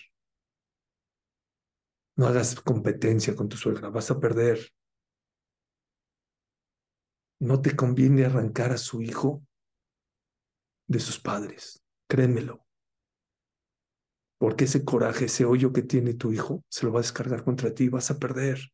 [2.17, 4.59] No hagas competencia con tu suegra, vas a perder.
[7.41, 9.43] No te conviene arrancar a su hijo
[10.87, 12.67] de sus padres, créemelo.
[14.37, 17.73] Porque ese coraje, ese hoyo que tiene tu hijo, se lo va a descargar contra
[17.73, 18.71] ti y vas a perder.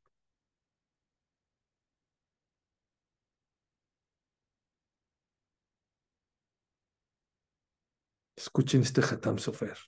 [8.45, 9.79] Escuchen este Hatam Sofer.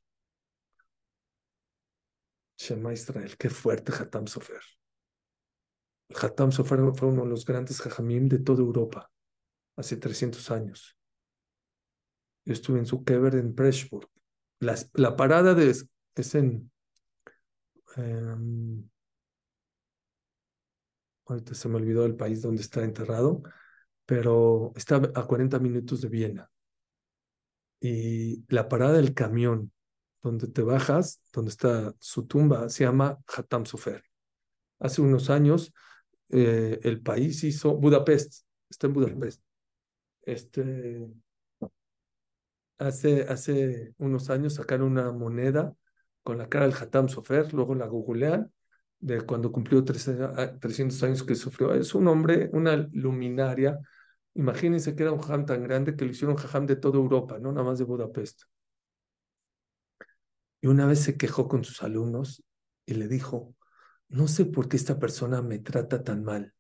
[2.56, 4.62] Shema Israel, qué fuerte Hatam Sofer.
[6.14, 9.10] Hatam Sofer fue uno de los grandes Jajamim de toda Europa,
[9.76, 10.96] hace 300 años.
[12.46, 14.08] Yo estuve en su kever en Preshburg.
[14.60, 16.72] La, parada de, es en...
[17.96, 18.88] Em,
[21.26, 23.42] ahorita se me olvidó el país donde está enterrado,
[24.06, 26.50] pero está a 40 minutos de Viena
[27.80, 29.72] y la parada del camión
[30.22, 34.02] donde te bajas, donde está su tumba, se llama Hatam Sofer.
[34.78, 35.72] Hace unos años
[36.28, 39.42] eh, el país hizo Budapest, está en Budapest.
[40.22, 41.08] Este,
[42.78, 45.74] hace, hace unos años sacaron una moneda
[46.22, 48.52] con la cara del Hatam Sofer, luego la googlean,
[48.98, 51.72] de cuando cumplió 300 años que sufrió.
[51.72, 53.78] Es un hombre, una luminaria
[54.36, 57.52] Imagínense que era un jajam tan grande que lo hicieron jajam de toda Europa, no
[57.52, 58.42] nada más de Budapest.
[60.60, 62.44] Y una vez se quejó con sus alumnos
[62.84, 63.54] y le dijo,
[64.08, 66.54] no sé por qué esta persona me trata tan mal.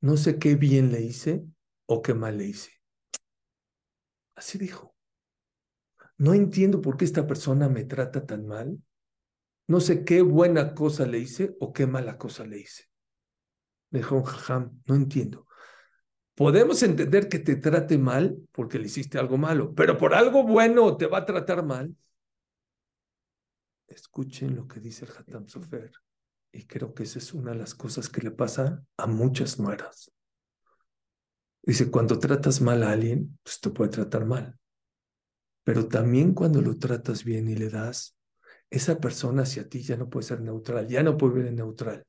[0.00, 1.44] No sé qué bien le hice
[1.84, 2.70] o qué mal le hice.
[4.34, 4.96] Así dijo.
[6.16, 8.82] No entiendo por qué esta persona me trata tan mal.
[9.68, 12.84] No sé qué buena cosa le hice o qué mala cosa le hice.
[13.90, 15.46] Dijo un jajam, no entiendo.
[16.42, 20.96] Podemos entender que te trate mal porque le hiciste algo malo, pero por algo bueno
[20.96, 21.96] te va a tratar mal.
[23.86, 25.92] Escuchen lo que dice el Hatam Sofer.
[26.50, 30.10] Y creo que esa es una de las cosas que le pasa a muchas nueras.
[31.62, 34.58] Dice, cuando tratas mal a alguien, pues te puede tratar mal.
[35.62, 38.16] Pero también cuando lo tratas bien y le das,
[38.68, 42.04] esa persona hacia ti ya no puede ser neutral, ya no puede ser neutral.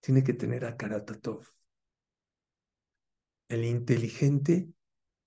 [0.00, 1.53] Tiene que tener a Karatatov.
[3.48, 4.72] El inteligente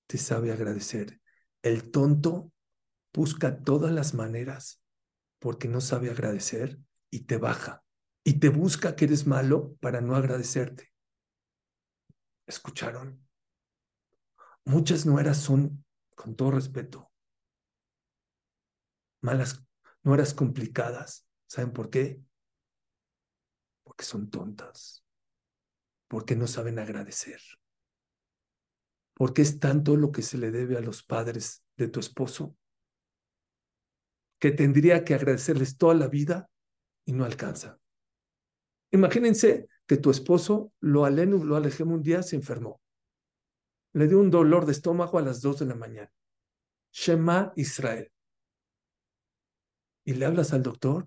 [0.08, 1.22] te sabe agradecer.
[1.62, 2.52] El tonto
[3.14, 4.82] busca todas las maneras
[5.40, 7.84] porque no sabe agradecer y te baja.
[8.24, 10.92] Y te busca que eres malo para no agradecerte.
[12.46, 13.26] ¿Escucharon?
[14.66, 17.10] Muchas nueras son, con todo respeto,
[19.22, 19.64] malas,
[20.04, 21.26] nueras complicadas.
[21.48, 22.22] ¿Saben por qué?
[23.84, 25.06] Porque son tontas.
[26.10, 27.40] Porque no saben agradecer
[29.18, 32.56] porque es tanto lo que se le debe a los padres de tu esposo
[34.40, 36.52] que tendría que agradecerles toda la vida
[37.04, 37.80] y no alcanza.
[38.92, 42.80] Imagínense que tu esposo lo alenu, lo alejemos un día, se enfermó.
[43.94, 46.12] Le dio un dolor de estómago a las dos de la mañana.
[46.92, 48.12] Shema Israel.
[50.06, 51.06] Y le hablas al doctor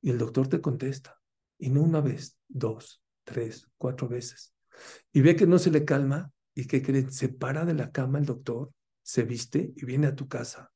[0.00, 1.20] y el doctor te contesta.
[1.58, 4.54] Y no una vez, dos, tres, cuatro veces.
[5.12, 7.12] Y ve que no se le calma ¿Y qué creen?
[7.12, 10.72] Se para de la cama el doctor, se viste y viene a tu casa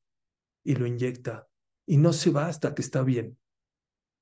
[0.63, 1.49] y lo inyecta
[1.85, 3.37] y no se va hasta que está bien.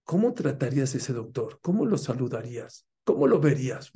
[0.03, 1.59] ¿Cómo tratarías a ese doctor?
[1.61, 2.87] ¿Cómo lo saludarías?
[3.03, 3.91] ¿Cómo lo verías?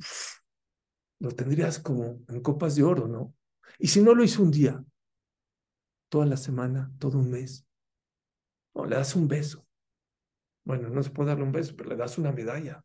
[1.18, 3.34] lo tendrías como en copas de oro, ¿no?
[3.80, 4.84] Y si no lo hizo un día,
[6.08, 7.66] toda la semana, todo un mes,
[8.76, 9.66] no, le das un beso.
[10.64, 12.84] Bueno, no se puede darle un beso, pero le das una medalla.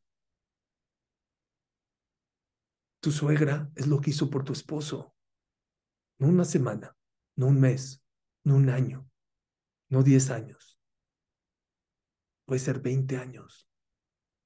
[3.02, 5.14] Tu suegra es lo que hizo por tu esposo.
[6.20, 6.96] No una semana,
[7.36, 8.04] no un mes,
[8.44, 9.10] no un año,
[9.90, 10.80] no diez años.
[12.46, 13.68] Puede ser veinte años.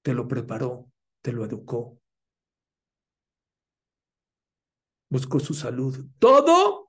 [0.02, 0.90] Te lo preparó,
[1.22, 2.00] te lo educó.
[5.10, 6.08] Buscó su salud.
[6.18, 6.86] Todo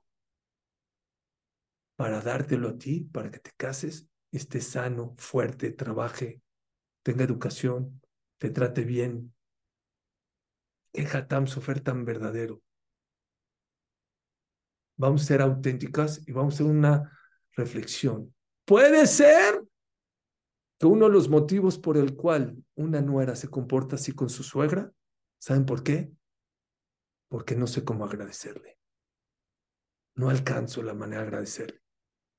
[1.97, 6.41] para dártelo a ti, para que te cases, estés sano, fuerte, trabaje,
[7.03, 8.01] tenga educación,
[8.37, 9.33] te trate bien,
[10.97, 12.63] Qué Hatam Sofer tan verdadero.
[14.97, 17.15] Vamos a ser auténticas y vamos a hacer una
[17.51, 18.33] reflexión.
[18.65, 19.63] Puede ser
[20.79, 24.41] que uno de los motivos por el cual una nuera se comporta así con su
[24.41, 24.91] suegra,
[25.37, 26.11] ¿saben por qué?
[27.29, 28.79] Porque no sé cómo agradecerle.
[30.15, 31.79] No alcanzo la manera de agradecerle.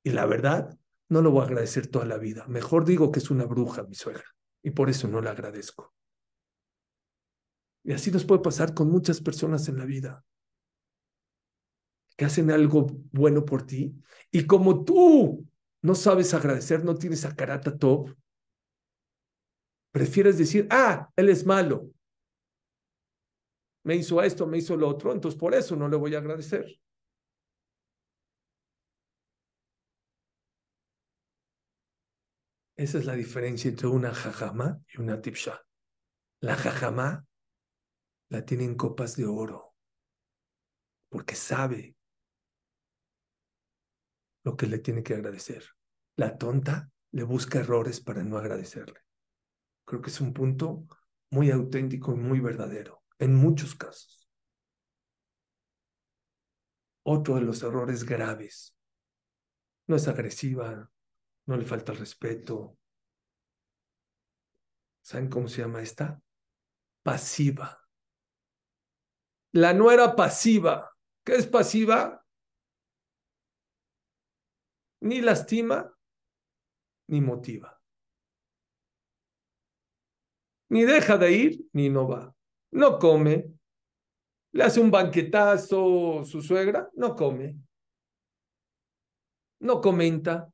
[0.03, 0.77] Y la verdad,
[1.09, 2.44] no lo voy a agradecer toda la vida.
[2.49, 4.25] Mejor digo que es una bruja mi suegra.
[4.64, 5.94] Y por eso no la agradezco.
[7.88, 10.22] Y así nos puede pasar con muchas personas en la vida
[12.18, 13.94] que hacen algo bueno por ti.
[14.31, 15.48] Y como tú
[15.81, 18.14] no sabes agradecer, no tienes a karata top,
[19.90, 21.90] prefieres decir, ah, él es malo.
[23.85, 26.79] Me hizo esto, me hizo lo otro, entonces por eso no le voy a agradecer.
[32.77, 35.64] Esa es la diferencia entre una jajama y una tipsha.
[36.40, 37.28] La jajama
[38.29, 39.75] la tiene en copas de oro,
[41.09, 41.97] porque sabe
[44.45, 45.64] lo que le tiene que agradecer.
[46.17, 49.01] La tonta le busca errores para no agradecerle.
[49.85, 50.87] Creo que es un punto
[51.31, 54.29] muy auténtico y muy verdadero, en muchos casos.
[57.03, 58.75] Otro de los errores graves.
[59.87, 60.91] No es agresiva,
[61.47, 62.77] no le falta respeto.
[65.01, 66.21] ¿Saben cómo se llama esta?
[67.03, 67.88] Pasiva.
[69.53, 70.91] La nuera pasiva.
[71.25, 72.25] ¿Qué es pasiva?
[75.01, 75.95] Ni lastima,
[77.09, 77.81] ni motiva.
[80.70, 82.35] Ni deja de ir, ni no va.
[82.72, 83.53] No come.
[84.53, 87.57] Le hace un banquetazo su suegra, no come.
[89.61, 90.53] No comenta.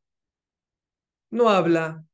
[1.31, 2.05] No habla.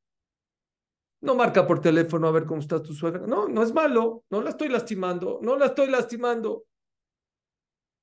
[1.21, 3.27] No marca por teléfono a ver cómo está tu suegra.
[3.27, 4.23] No, no es malo.
[4.31, 5.39] No la estoy lastimando.
[5.43, 6.65] No la estoy lastimando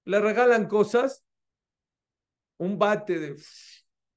[0.09, 1.23] le regalan cosas,
[2.57, 3.37] un bate de...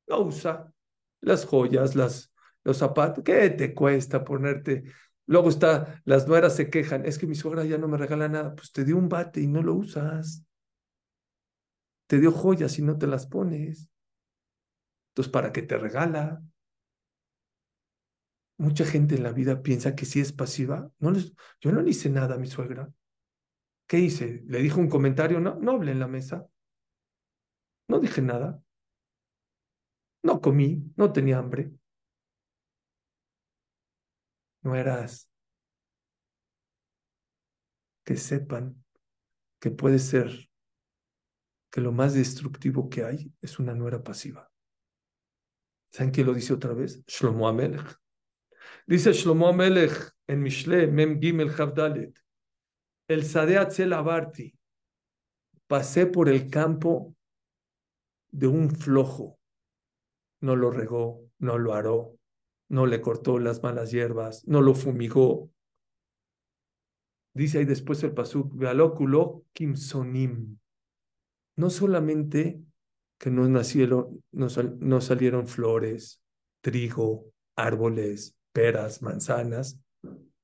[0.08, 0.74] No usa
[1.20, 2.34] las joyas, las,
[2.64, 3.26] los zapatos.
[3.26, 4.86] ¿Qué te cuesta ponerte?
[5.26, 8.56] Luego está, las nueras se quejan, es que mi suegra ya no me regala nada.
[8.56, 10.46] Pues te dio un bate y no lo usas.
[12.08, 13.90] Te dio joyas y no te las pones.
[15.10, 16.42] Entonces, ¿para qué te regala?
[18.58, 20.90] Mucha gente en la vida piensa que si es pasiva.
[21.60, 22.90] Yo no le hice nada a mi suegra.
[23.92, 24.42] ¿Qué hice?
[24.46, 26.48] ¿Le dijo un comentario no, noble en la mesa?
[27.90, 28.64] No dije nada.
[30.24, 31.74] No comí, no tenía hambre.
[34.64, 35.30] No eras.
[38.06, 38.82] Que sepan
[39.60, 40.50] que puede ser
[41.70, 44.50] que lo más destructivo que hay es una nuera pasiva.
[45.92, 47.04] ¿Saben quién lo dice otra vez?
[47.08, 48.00] Shlomo Amelech.
[48.88, 52.21] Dice Shlomo Amelech en Mishle, Mem Gimel Chavdalet.
[53.12, 54.58] El Sadeh Atzel Abarti.
[55.68, 57.14] Pasé por el campo
[58.32, 59.38] de un flojo.
[60.40, 62.18] No lo regó, no lo aró,
[62.70, 65.52] no le cortó las malas hierbas, no lo fumigó.
[67.34, 70.58] Dice ahí después el pasuk, Vealóculo Kimsonim.
[71.58, 72.64] No solamente
[73.20, 76.24] que no nacieron, no, salieron flores,
[76.62, 79.78] trigo, árboles, peras, manzanas,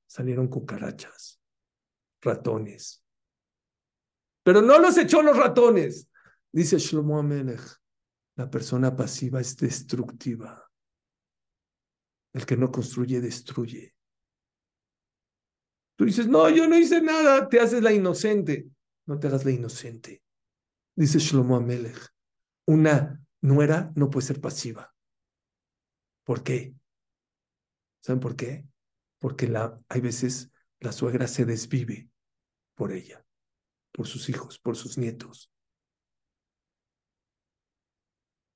[0.06, 1.37] salieron cucarachas,
[2.28, 3.04] ratones.
[4.44, 6.10] Pero no los echó los ratones.
[6.52, 7.62] Dice Shlomo Amelech,
[8.36, 10.70] la persona pasiva es destructiva.
[12.34, 13.96] El que no construye, destruye.
[15.98, 18.70] Tú dices, no, yo no hice nada, te haces la inocente.
[19.06, 20.22] No te hagas la inocente.
[20.96, 22.14] Dice Shlomo Amelech,
[22.66, 24.94] una nuera no puede ser pasiva.
[26.24, 26.76] ¿Por qué?
[28.02, 28.68] ¿Saben por qué?
[29.20, 32.10] Porque la, hay veces la suegra se desvive
[32.78, 33.26] por ella,
[33.92, 35.52] por sus hijos, por sus nietos.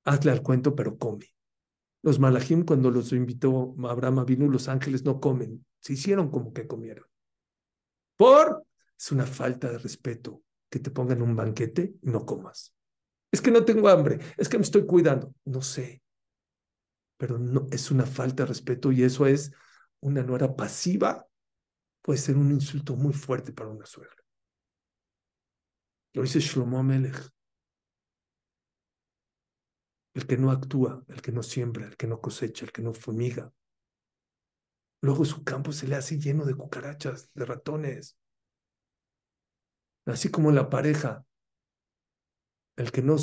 [0.06, 1.26] Hazle al cuento, pero come.
[2.04, 5.66] Los malajim, cuando los invitó Abraham vino, los ángeles no comen.
[5.80, 7.06] Se hicieron como que comieron.
[8.16, 8.66] Por,
[8.98, 12.74] es una falta de respeto que te pongan un banquete y no comas.
[13.32, 15.34] Es que no tengo hambre, es que me estoy cuidando.
[15.46, 16.04] No sé,
[17.18, 19.52] pero no es una falta de respeto y eso es
[20.00, 21.28] una nuera pasiva.
[22.02, 24.16] Puede ser un insulto muy fuerte para una suegra.
[26.14, 27.30] Lo dice Shlomo Amelech.
[30.14, 32.93] El que no actúa, el que no siembra, el que no cosecha, el que no
[32.93, 33.54] fumiga.
[35.02, 38.18] Luego su campo se le hace lleno de cucarachas, de ratones.
[40.06, 41.26] Así como la pareja
[42.76, 43.16] el que no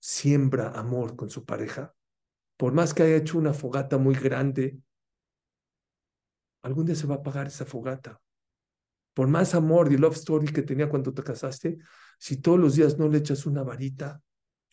[0.00, 1.94] siembra amor con su pareja,
[2.56, 4.78] por más que haya hecho una fogata muy grande,
[6.66, 8.20] algún día se va a pagar esa fogata.
[9.14, 11.78] Por más amor y love story que tenía cuando te casaste,
[12.18, 14.20] si todos los días no le echas una varita,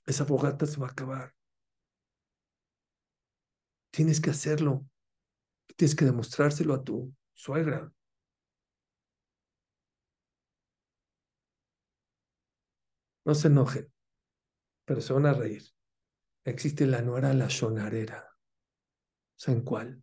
[0.06, 1.34] esa fogata se va a acabar.
[3.92, 4.86] Tienes que hacerlo.
[5.76, 7.94] Tienes que demostrárselo a tu suegra.
[13.26, 13.94] No se enojen,
[14.86, 15.64] pero se van a reír.
[16.44, 18.36] Existe la nuera la sonarera.
[19.36, 20.03] ¿Saben cuál?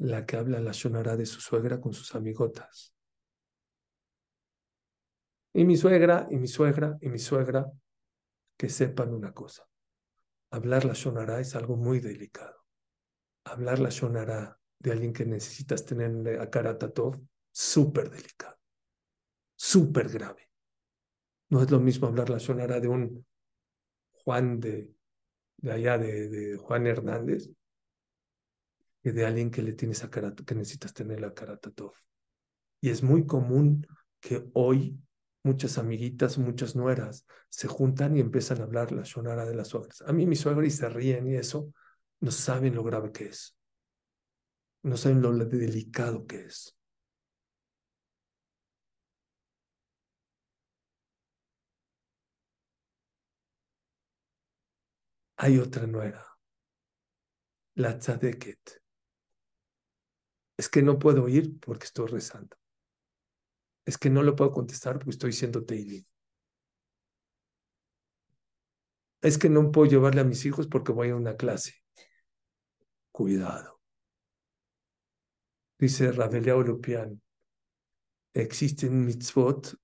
[0.00, 2.94] La que habla la sonará de su suegra con sus amigotas.
[5.52, 7.70] Y mi suegra, y mi suegra, y mi suegra,
[8.56, 9.66] que sepan una cosa.
[10.50, 12.64] Hablar la sonará es algo muy delicado.
[13.44, 17.20] Hablar la sonará de alguien que necesitas tener a Karatatov,
[17.52, 18.58] súper delicado,
[19.54, 20.48] súper grave.
[21.50, 23.26] No es lo mismo hablar la sonara de un
[24.12, 24.94] Juan de,
[25.58, 27.50] de allá, de, Juan Hernández,
[29.02, 31.92] que de alguien que le tienes a que necesitas tener la Karatatov.
[32.80, 33.86] Y es muy común
[34.20, 34.98] que hoy
[35.42, 40.02] muchas amiguitas, muchas nueras se juntan y empiezan a hablar la sonara de las suegras.
[40.02, 41.72] A mí mi suegra y se ríen y eso,
[42.20, 43.56] no saben lo grave que es.
[44.82, 46.76] No saben lo delicado que es.
[55.42, 56.22] hay otra nuera,
[57.76, 58.79] la tzadeket.
[60.60, 62.54] Es que no puedo ir porque estoy rezando.
[63.86, 66.04] Es que no lo puedo contestar porque estoy siendo teilim.
[69.22, 71.76] Es que no puedo llevarle a mis hijos porque voy a una clase.
[73.10, 73.80] Cuidado.
[75.78, 77.22] Dice Rabelia Lupian,
[78.34, 79.74] existen mitzvot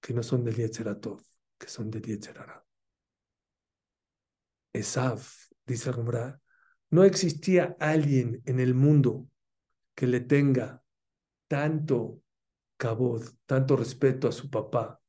[0.00, 1.22] que no son del Yetzeratov,
[1.56, 2.66] que son del Yetzerara.
[4.72, 5.22] Esav,
[5.64, 6.40] dice Gomra,
[6.90, 9.28] no existía alguien en el mundo
[9.98, 10.80] que le tenga
[11.48, 12.22] tanto
[12.76, 15.02] cabod, tanto respeto a su papá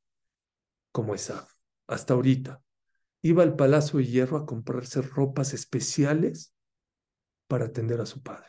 [0.90, 1.46] como Esav,
[1.86, 2.60] hasta ahorita.
[3.22, 6.56] Iba al Palacio de Hierro a comprarse ropas especiales
[7.46, 8.48] para atender a su padre.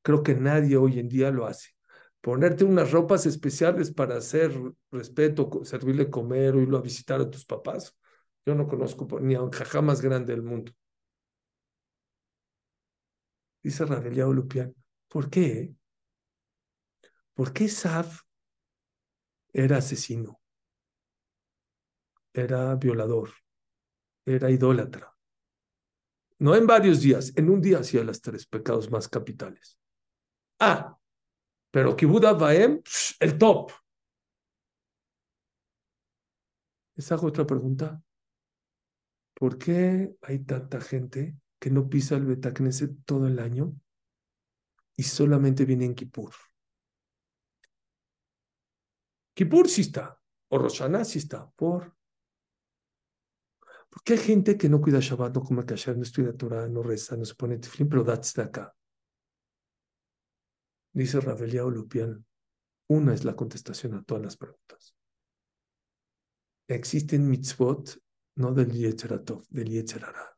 [0.00, 1.72] Creo que nadie hoy en día lo hace.
[2.22, 4.58] Ponerte unas ropas especiales para hacer
[4.90, 7.94] respeto, servirle comer o irlo a visitar a tus papás.
[8.46, 9.50] Yo no conozco ni a un
[9.82, 10.72] más grande del mundo.
[13.62, 14.74] Dice Rabelia Lupián,
[15.08, 15.74] ¿por qué?
[17.34, 18.22] ¿Por qué Saf
[19.52, 20.40] era asesino,
[22.32, 23.30] era violador,
[24.26, 25.16] era idólatra.
[26.38, 29.78] No en varios días, en un día hacía los tres pecados más capitales.
[30.58, 30.98] Ah,
[31.70, 32.82] pero Kibuda Baem,
[33.20, 33.72] el top.
[36.94, 38.02] Les hago otra pregunta.
[39.34, 43.74] ¿Por qué hay tanta gente que no pisa el Betacneset todo el año
[44.96, 46.32] y solamente viene en Kippur?
[49.34, 50.18] Kippur sí está,
[50.48, 51.96] o Roshaná sí está, por
[53.96, 57.16] porque hay gente que no cuida Shabbat, no come kasher, no estudia Torah, no reza,
[57.16, 58.76] no se pone tefilín, pero da acá.
[60.92, 62.26] Dice Rabelia Lupian,
[62.90, 64.94] una es la contestación a todas las preguntas.
[66.68, 67.98] Existen mitzvot,
[68.36, 70.36] no del Yetzeratov, del Yetzerara.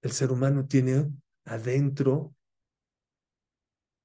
[0.00, 1.10] El ser humano tiene
[1.44, 2.34] adentro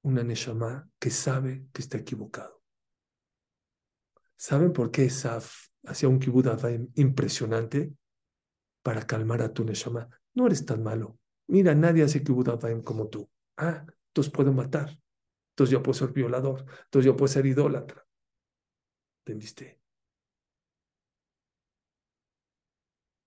[0.02, 2.62] una Neshama que sabe que está equivocado.
[4.36, 6.48] ¿Saben por qué Saf hacía un kibbutz
[6.94, 7.92] impresionante
[8.82, 10.08] para calmar a tu neshama.
[10.34, 11.18] No eres tan malo.
[11.48, 12.50] Mira, nadie hace kibbutz
[12.84, 13.28] como tú.
[13.56, 14.98] Ah, entonces puedo matar.
[15.50, 16.64] Entonces yo puedo ser violador.
[16.84, 18.06] Entonces yo puedo ser idólatra.
[19.24, 19.80] ¿Entendiste?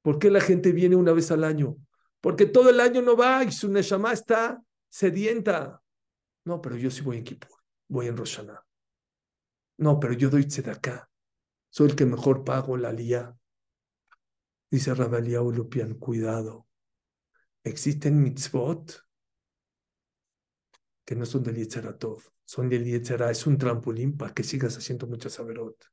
[0.02, 1.78] ¿Por qué la gente viene una vez al año?
[2.22, 5.82] Porque todo el año no va y su neshama está sedienta.
[6.46, 8.64] No, pero yo sí voy en Kippur, voy en Roshaná.
[9.78, 11.12] No, pero yo doy tzedakah
[11.72, 13.36] soy el que mejor pago la lía.
[14.70, 16.68] Dice Rabalia Ulupian, cuidado.
[17.64, 19.08] Existen mitzvot
[21.06, 23.32] que no son del Yetzeratov, son del Yetzerá.
[23.32, 25.86] Es un trampolín para que sigas haciendo muchas averot.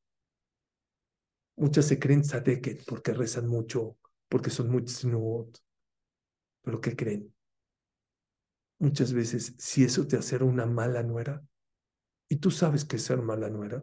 [1.57, 3.99] Muchas se creen tzadeket porque rezan mucho,
[4.29, 5.59] porque son muy tznuot.
[6.69, 7.35] Pero ¿qué creen?
[8.79, 11.43] Muchas veces, si eso te hace una mala nuera,
[12.29, 13.83] y tú sabes que ser mala nuera,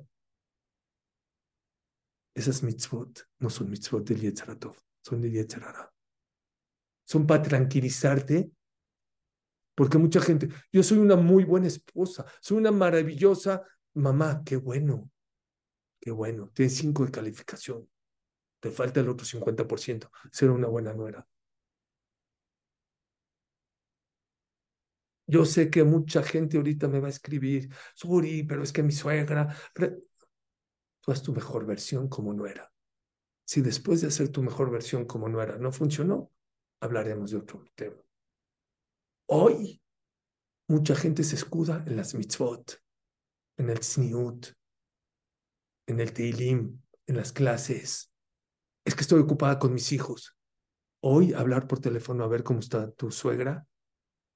[2.36, 5.92] esas mitzvot no son mitzvot del Yetzaratov, son del Yetzerara.
[7.08, 8.52] Son para tranquilizarte,
[9.74, 13.64] porque mucha gente, yo soy una muy buena esposa, soy una maravillosa
[13.96, 15.10] mamá, qué bueno,
[16.00, 17.90] qué bueno, tienes cinco de calificación,
[18.60, 21.28] te falta el otro 50%, ser una buena nuera.
[25.28, 28.92] Yo sé que mucha gente ahorita me va a escribir, Suri, pero es que mi
[28.92, 29.56] suegra,
[31.02, 32.72] tú haz tu mejor versión como no era.
[33.46, 36.32] Si después de hacer tu mejor versión como no era no funcionó,
[36.80, 37.98] hablaremos de otro tema.
[39.28, 39.82] Hoy,
[40.68, 42.80] mucha gente se escuda en las mitzvot,
[43.58, 44.48] en el tzniut,
[45.88, 48.12] en el teilim, en las clases.
[48.84, 50.38] Es que estoy ocupada con mis hijos.
[51.02, 53.68] Hoy hablar por teléfono a ver cómo está tu suegra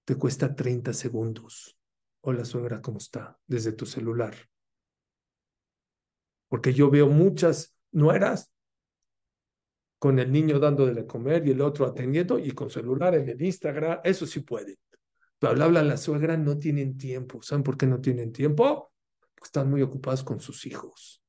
[0.09, 1.77] te cuesta 30 segundos.
[2.21, 3.37] Hola suegra, ¿cómo está?
[3.45, 4.35] Desde tu celular
[6.49, 8.51] porque yo veo muchas nueras
[9.99, 13.39] con el niño dándole de comer y el otro atendiendo y con celular en el
[13.39, 14.79] Instagram, eso sí puede.
[15.37, 17.43] Pero habla la suegra, no tienen tiempo.
[17.43, 18.91] ¿Saben por qué no tienen tiempo?
[19.35, 21.21] Porque están muy ocupados con sus hijos.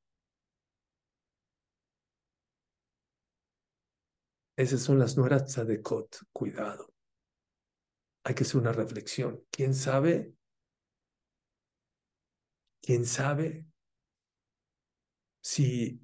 [4.57, 6.16] Esas son las nueras tzadekot.
[6.33, 6.91] Cuidado.
[8.25, 9.45] Hay que hacer una reflexión.
[9.51, 10.35] ¿Quién sabe?
[12.83, 13.66] ¿Quién sabe
[15.43, 16.01] si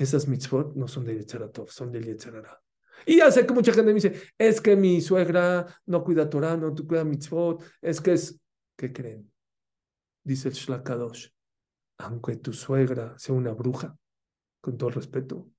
[0.00, 2.62] esas mitzvot no son de Yetzeratov, son de Yetzerara.
[3.04, 6.56] Y ya sé que mucha gente me dice, es que mi suegra no cuida Torah,
[6.56, 8.40] no cuida mitzvot, es que es,
[8.76, 9.30] ¿qué creen?
[10.24, 11.28] Dice el Shlakadosh,
[11.98, 13.96] aunque tu suegra sea una bruja,
[14.60, 15.50] con todo respeto,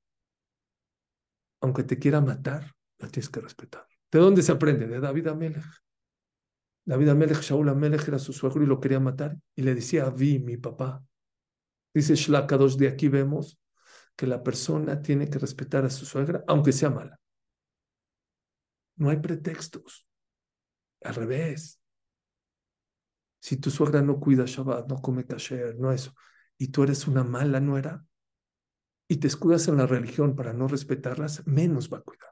[1.61, 3.90] aunque te quiera matar, la tienes que respetar.
[4.11, 4.87] ¿De dónde se aprende?
[4.87, 5.65] De David Amelech.
[6.85, 9.37] David Amelech, Shaul Amelech era su suegro y lo quería matar.
[9.55, 11.03] Y le decía, vi mi papá,
[11.93, 13.59] Dice Shlakadosh, de aquí vemos
[14.15, 17.19] que la persona tiene que respetar a su suegra, aunque sea mala.
[18.95, 20.07] No hay pretextos.
[21.03, 21.81] Al revés.
[23.41, 26.13] Si tu suegra no cuida Shabbat, no come kasher, no eso,
[26.59, 28.05] y tú eres una mala nuera
[29.07, 32.30] y te escudas en la religión para no respetarlas, menos va a cuidar.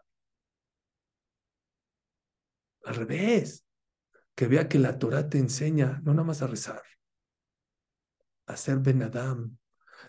[2.90, 3.66] Al revés.
[4.36, 6.82] Que vea que la Torah te enseña no nada más a rezar,
[8.48, 9.58] a ser Ben Adam.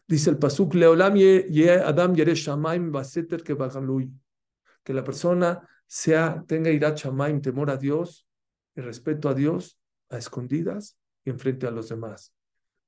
[0.07, 3.57] Dice el Pasuk, Leolam ye Adam yere shamaim baseter que
[4.85, 8.27] Que la persona sea, tenga irat shamaim, temor a Dios
[8.77, 9.79] y respeto a Dios
[10.09, 12.33] a escondidas y enfrente a los demás.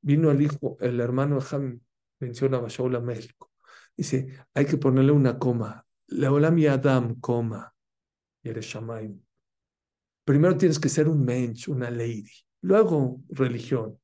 [0.00, 1.80] Vino el hijo, el hermano Ham,
[2.20, 3.50] menciona a México.
[3.96, 5.84] Dice, hay que ponerle una coma.
[6.06, 7.74] Leolam ye Adam, coma.
[8.42, 9.20] Yere shamaim.
[10.24, 12.30] Primero tienes que ser un mensch, una lady.
[12.62, 13.98] Luego, religión.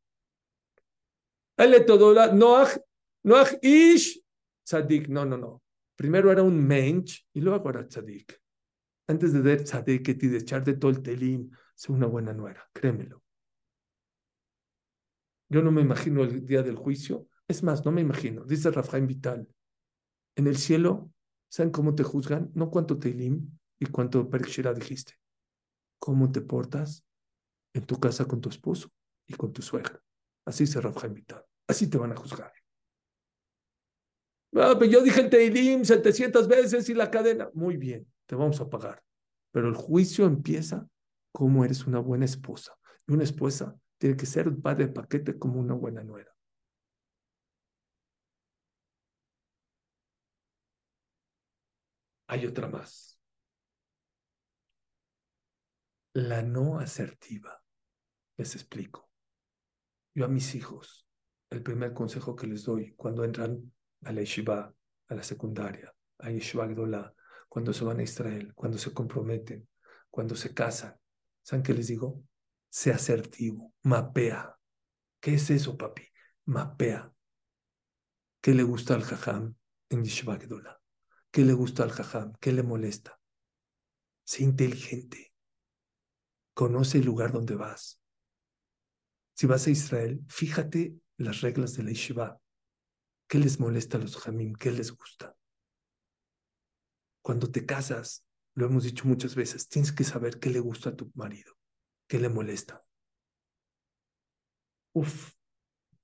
[1.57, 2.79] Noach,
[3.25, 4.21] Noach Ish,
[4.65, 5.09] Tzadik.
[5.09, 5.63] No, no, no.
[5.97, 8.41] Primero era un mensch y luego era Tzadik.
[9.09, 13.23] Antes de ver Tzadik y de echarte todo el telín, es una buena nuera, créemelo.
[15.49, 17.27] Yo no me imagino el día del juicio.
[17.47, 18.45] Es más, no me imagino.
[18.45, 19.49] Dice Rafael Vital.
[20.37, 21.11] En el cielo,
[21.49, 22.51] ¿saben cómo te juzgan?
[22.55, 25.15] No cuánto telim y cuánto perkshira dijiste.
[25.99, 27.05] ¿Cómo te portas
[27.75, 28.91] en tu casa con tu esposo
[29.27, 30.01] y con tu suegra?
[30.45, 31.45] Así dice Rafael Vital.
[31.67, 32.53] Así te van a juzgar.
[34.57, 37.51] Ah, pero yo dije el Teilim 700 veces y la cadena.
[37.55, 39.03] Muy bien, te vamos a pagar.
[39.53, 40.89] Pero el juicio empieza
[41.33, 42.75] como eres una buena esposa.
[43.07, 46.33] Y una esposa tiene que ser padre de paquete como una buena nuera.
[52.29, 53.18] Hay otra más.
[56.19, 57.63] La no asertiva.
[58.37, 59.09] Les explico.
[60.13, 61.07] Yo a mis hijos,
[61.49, 64.75] el primer consejo que les doy cuando entran a la yeshiva,
[65.07, 67.15] a la secundaria, a yeshiva Gdola,
[67.49, 69.69] cuando se van a Israel, cuando se comprometen,
[70.11, 70.99] cuando se casan,
[71.41, 72.21] ¿saben qué les digo?
[72.69, 74.59] Sea asertivo, mapea.
[75.21, 76.03] ¿Qué es eso, papi?
[76.47, 77.13] Mapea.
[78.41, 79.55] ¿Qué le gusta al jajam
[79.89, 80.37] en yeshiva?
[81.31, 82.33] ¿Qué le gusta al jajam?
[82.41, 83.21] ¿Qué le molesta?
[84.25, 85.28] Sé inteligente.
[86.59, 88.03] Conoce el lugar donde vas.
[89.33, 92.41] Si vas a Israel, fíjate las reglas de la yeshiva.
[93.29, 94.55] ¿Qué les molesta a los jamim?
[94.57, 95.37] ¿Qué les gusta?
[97.23, 100.97] Cuando te casas, lo hemos dicho muchas veces, tienes que saber qué le gusta a
[100.97, 101.57] tu marido,
[102.09, 102.85] qué le molesta.
[104.95, 105.35] Uf,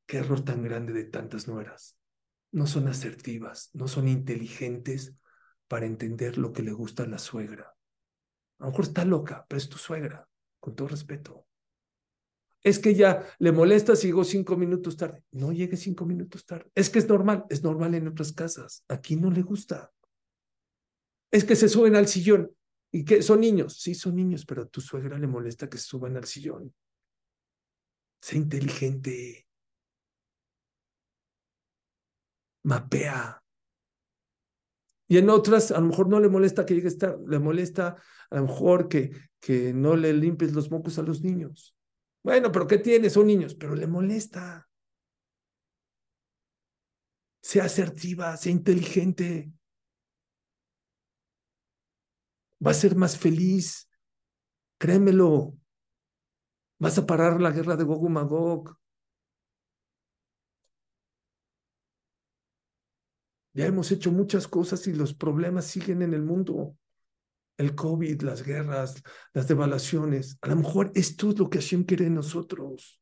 [0.07, 1.99] qué error tan grande de tantas nueras.
[2.53, 5.17] No son asertivas, no son inteligentes
[5.67, 7.75] para entender lo que le gusta a la suegra.
[8.61, 10.29] A lo mejor está loca, pero es tu suegra,
[10.65, 11.47] con todo respeto.
[12.63, 15.23] Es que ya le molesta si llegó cinco minutos tarde.
[15.33, 16.71] No llegue cinco minutos tarde.
[16.75, 18.83] Es que es normal, es normal en otras casas.
[18.89, 19.93] Aquí no le gusta.
[21.31, 22.51] Es que se suben al sillón
[22.91, 23.77] y que son niños.
[23.79, 26.75] Sí, son niños, pero a tu suegra le molesta que se suban al sillón.
[28.23, 29.47] Sé inteligente.
[32.63, 33.43] Mapea.
[35.09, 37.97] Y en otras, a lo mejor no le molesta que llegue tarde, le molesta
[38.31, 39.13] a lo mejor que,
[39.45, 41.77] que no le limpies los mocos a los niños.
[42.23, 43.11] Bueno, pero ¿qué tiene?
[43.11, 44.67] Son niños, pero le molesta.
[47.43, 49.53] Sea asertiva, sea inteligente.
[52.67, 53.87] Va a ser más feliz.
[54.79, 55.55] Créemelo.
[56.79, 58.79] Vas a parar la guerra de Gog Magog.
[63.53, 66.79] Ya hemos hecho muchas cosas y los problemas siguen en el mundo
[67.57, 69.03] el COVID, las guerras,
[69.33, 70.39] las devaluaciones.
[70.43, 73.01] A lo mejor esto es lo que Hashem quiere de nosotros.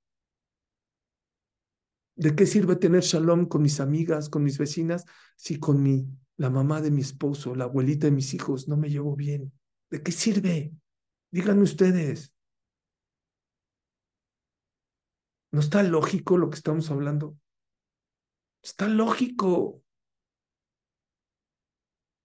[2.14, 5.04] ¿De qué sirve tener shalom con mis amigas, con mis vecinas,
[5.36, 8.90] si con mi, la mamá de mi esposo, la abuelita de mis hijos, no me
[8.90, 9.52] llevo bien?
[9.90, 10.72] ¿De qué sirve?
[11.30, 12.34] Díganme ustedes.
[15.50, 17.36] ¿No está lógico lo que estamos hablando?
[18.62, 19.82] Está lógico.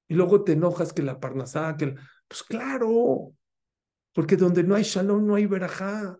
[0.09, 1.95] Y luego te enojas que la parnasá, que
[2.27, 3.33] pues claro,
[4.13, 6.17] porque donde no hay shalom no hay verajá.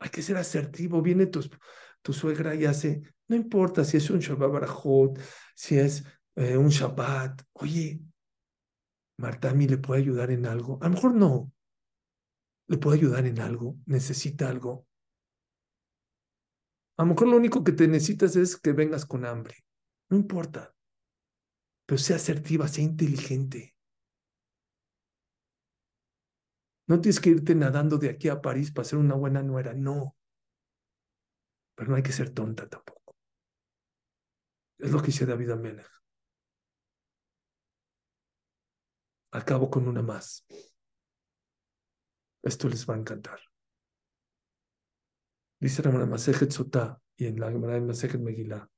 [0.00, 1.00] Hay que ser asertivo.
[1.00, 1.40] Viene tu,
[2.02, 5.18] tu suegra y hace, no importa si es un Shabbat Barajot,
[5.54, 6.04] si es
[6.36, 7.42] eh, un Shabbat.
[7.54, 8.00] Oye,
[9.18, 10.78] Marta, ¿a mí le puede ayudar en algo?
[10.82, 11.52] A lo mejor no.
[12.66, 13.76] ¿Le puede ayudar en algo?
[13.86, 14.86] ¿Necesita algo?
[17.02, 19.56] A lo mejor lo único que te necesitas es que vengas con hambre.
[20.08, 20.72] No importa.
[21.84, 23.74] Pero sea asertiva, sea inteligente.
[26.86, 30.16] No tienes que irte nadando de aquí a París para ser una buena nuera, no.
[31.74, 33.16] Pero no hay que ser tonta tampoco.
[34.78, 35.90] Es lo que dice David Amelech.
[39.32, 40.46] Acabo con una más.
[42.44, 43.40] Esto les va a encantar.
[45.62, 48.68] Dice Ramana Masejet Sotá y en la Masejet Megillah.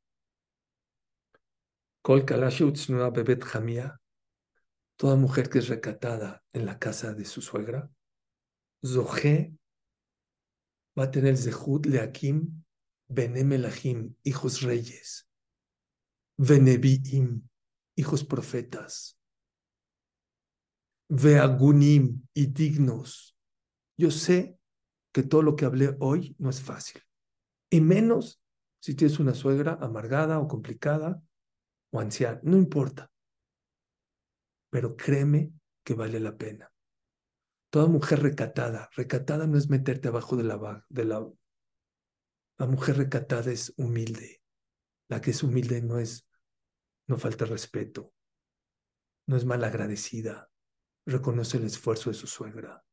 [2.02, 3.98] Kol Bebet Jamia,
[4.96, 7.90] toda mujer que es recatada en la casa de su suegra,
[8.84, 9.54] Zohe
[10.98, 12.62] va a tener Zehut Leakim
[13.08, 15.26] Benemelahim, hijos reyes,
[16.36, 17.48] Venebiim,
[17.96, 19.18] hijos profetas,
[21.08, 23.38] Veagunim y dignos.
[23.96, 24.58] Yo sé
[25.14, 27.00] que todo lo que hablé hoy no es fácil.
[27.70, 28.42] Y menos
[28.80, 31.22] si tienes una suegra amargada o complicada
[31.92, 33.12] o anciana, no importa.
[34.70, 35.52] Pero créeme
[35.84, 36.70] que vale la pena.
[37.70, 41.24] Toda mujer recatada, recatada no es meterte abajo de la, de la...
[42.58, 44.42] La mujer recatada es humilde.
[45.08, 46.28] La que es humilde no es,
[47.06, 48.12] no falta respeto,
[49.28, 50.50] no es malagradecida,
[51.06, 52.84] reconoce el esfuerzo de su suegra.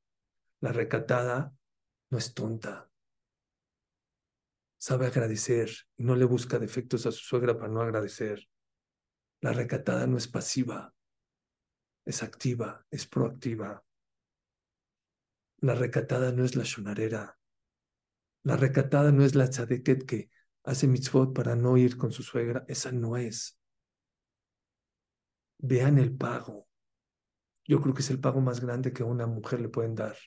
[0.60, 1.56] La recatada
[2.12, 2.92] no es tonta,
[4.78, 8.48] sabe agradecer y no le busca defectos a su suegra para no agradecer.
[9.40, 10.94] La recatada no es pasiva,
[12.06, 13.84] es activa, es proactiva.
[15.60, 17.40] La recatada no es la shonarera.
[18.44, 20.32] La recatada no es la tzadeket que
[20.64, 22.66] hace mitzvot para no ir con su suegra.
[22.68, 23.60] Esa no es.
[25.60, 26.68] Vean el pago.
[27.68, 30.18] Yo creo que es el pago más grande que una mujer le pueden dar.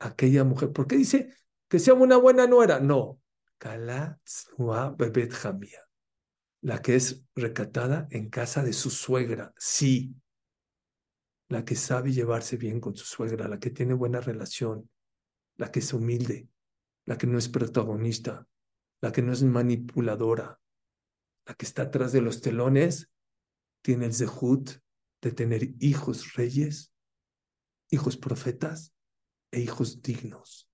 [0.00, 0.72] Aquella mujer.
[0.72, 1.32] ¿Por qué dice
[1.68, 2.80] que sea una buena nuera?
[2.80, 3.20] No.
[5.30, 5.86] Jamia.
[6.62, 9.54] La que es recatada en casa de su suegra.
[9.56, 10.14] Sí
[11.50, 14.88] la que sabe llevarse bien con su suegra, la que tiene buena relación,
[15.56, 16.48] la que es humilde,
[17.06, 18.46] la que no es protagonista,
[19.00, 20.60] la que no es manipuladora,
[21.44, 23.10] la que está atrás de los telones,
[23.82, 24.70] tiene el zehut
[25.20, 26.92] de tener hijos reyes,
[27.90, 28.94] hijos profetas
[29.50, 30.68] e hijos dignos.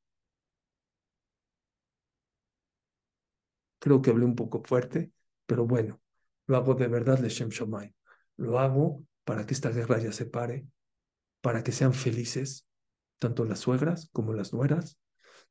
[3.78, 5.12] Creo que hablé un poco fuerte,
[5.46, 6.00] pero bueno,
[6.46, 7.94] lo hago de verdad, Leshem Shomai.
[8.36, 10.66] Lo hago para que esta guerra ya se pare,
[11.40, 12.66] para que sean felices,
[13.18, 14.98] tanto las suegras como las nueras.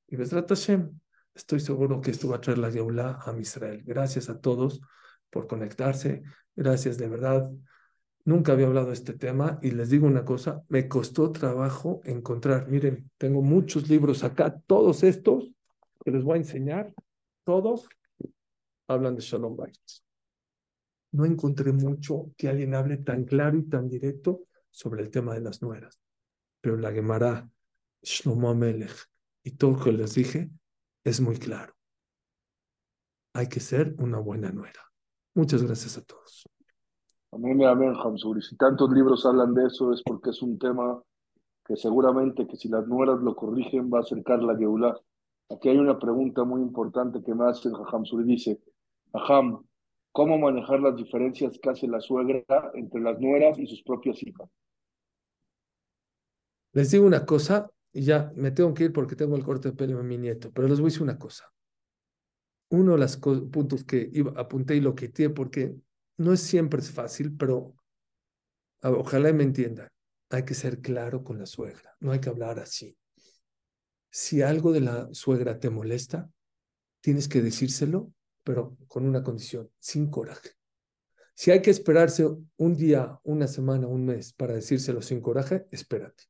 [0.07, 0.99] Y Besrat Hashem,
[1.33, 3.83] estoy seguro que esto va a traer la Geulá a Israel.
[3.85, 4.81] Gracias a todos
[5.29, 6.23] por conectarse.
[6.55, 7.49] Gracias de verdad.
[8.25, 12.67] Nunca había hablado de este tema y les digo una cosa, me costó trabajo encontrar.
[12.67, 15.51] Miren, tengo muchos libros acá, todos estos
[16.03, 16.93] que les voy a enseñar,
[17.43, 17.87] todos
[18.87, 20.05] hablan de Shalom Bayit
[21.15, 25.41] no encontré mucho que alguien hable tan claro y tan directo sobre el tema de
[25.41, 25.99] las nueras.
[26.61, 27.49] Pero la Gemara,
[28.01, 29.09] Shlomo Amelech
[29.43, 30.51] y todo lo que les dije
[31.03, 31.73] es muy claro.
[33.33, 34.81] Hay que ser una buena nuera.
[35.33, 36.49] Muchas gracias a todos.
[37.31, 38.41] Amén, amén, Hamzuri.
[38.41, 41.01] Si tantos libros hablan de eso es porque es un tema
[41.65, 44.97] que seguramente que si las nueras lo corrigen va a acercar la Geulá.
[45.49, 48.25] Aquí hay una pregunta muy importante que me hace el.
[48.25, 48.59] Dice,
[49.13, 49.63] Aham,
[50.11, 54.49] cómo manejar las diferencias que hace la suegra entre las nueras y sus propias hijas.
[56.73, 59.75] Les digo una cosa, y ya me tengo que ir porque tengo el corte de
[59.75, 61.51] pelo de mi nieto, pero les voy a decir una cosa.
[62.69, 65.75] Uno de los puntos que apunté y lo quité porque
[66.17, 67.75] no es siempre es fácil, pero
[68.81, 69.89] ojalá me entiendan.
[70.29, 72.97] Hay que ser claro con la suegra, no hay que hablar así.
[74.09, 76.29] Si algo de la suegra te molesta,
[77.01, 78.11] tienes que decírselo
[78.45, 80.51] pero con una condición, sin coraje.
[81.33, 82.25] Si hay que esperarse
[82.57, 86.25] un día, una semana, un mes para decírselo sin coraje, espérate.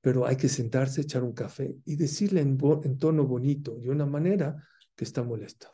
[0.00, 2.56] Pero hay que sentarse, echar un café y decirle en,
[2.98, 4.56] tono bonito, de una manera
[4.96, 5.70] que está molesta.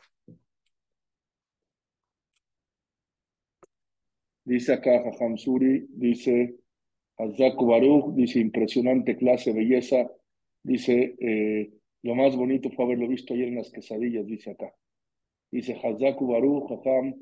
[4.45, 5.03] Dice acá
[5.37, 6.55] Suri, dice
[7.17, 10.09] Azaku Baruch, dice impresionante clase, belleza,
[10.61, 11.71] dice eh,
[12.03, 14.71] lo más bonito fue haberlo visto ayer en las quesadillas, dice acá.
[15.51, 17.15] Dice Hazaku Baruch, Jajam,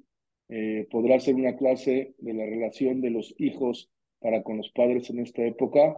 [0.49, 5.09] eh, podrá ser una clase de la relación de los hijos para con los padres
[5.09, 5.95] en esta época.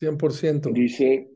[0.00, 0.72] 100%.
[0.72, 1.30] Dice,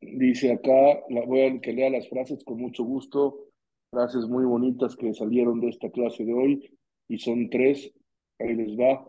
[0.00, 3.48] dice acá, la, voy a que lea las frases con mucho gusto,
[3.90, 6.70] frases muy bonitas que salieron de esta clase de hoy,
[7.08, 7.92] y son tres,
[8.40, 9.06] ahí les va.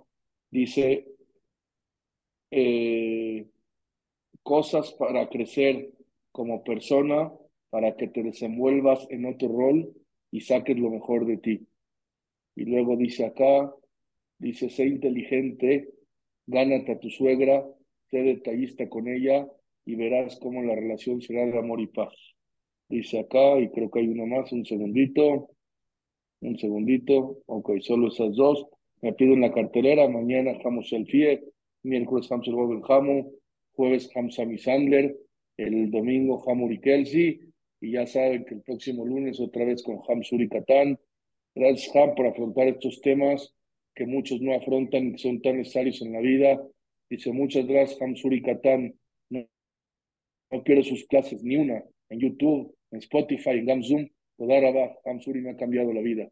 [0.50, 1.08] Dice,
[2.52, 3.48] eh,
[4.44, 5.92] cosas para crecer
[6.32, 7.32] como persona,
[7.70, 9.94] para que te desenvuelvas en otro rol
[10.32, 11.68] y saques lo mejor de ti.
[12.56, 13.74] Y luego dice acá,
[14.38, 15.90] dice, sé inteligente,
[16.46, 17.66] gánate a tu suegra,
[18.10, 19.48] sé detallista con ella
[19.86, 22.14] y verás cómo la relación será de amor y paz.
[22.90, 25.50] Dice acá, y creo que hay uno más, un segundito,
[26.42, 28.68] un segundito, ok, solo esas dos.
[29.02, 31.44] Me pido en la cartelera, mañana Jamos el Fie,
[31.82, 33.34] miércoles Jamos el Jamu,
[33.74, 35.18] jueves Jamos Sandler,
[35.58, 37.42] el domingo Hamuri Kelsey,
[37.82, 41.00] y ya saben que el próximo lunes otra vez con Ham Suri Katán.
[41.56, 43.56] Gracias Ham por afrontar estos temas
[43.96, 46.62] que muchos no afrontan y que son tan necesarios en la vida.
[47.10, 48.94] Dice muchas gracias Ham Suri Katán.
[49.30, 49.48] No,
[50.52, 54.08] no quiero sus clases ni una en YouTube, en Spotify, en Gamzoom.
[54.38, 56.30] Toda Ham Suri me ha cambiado la vida.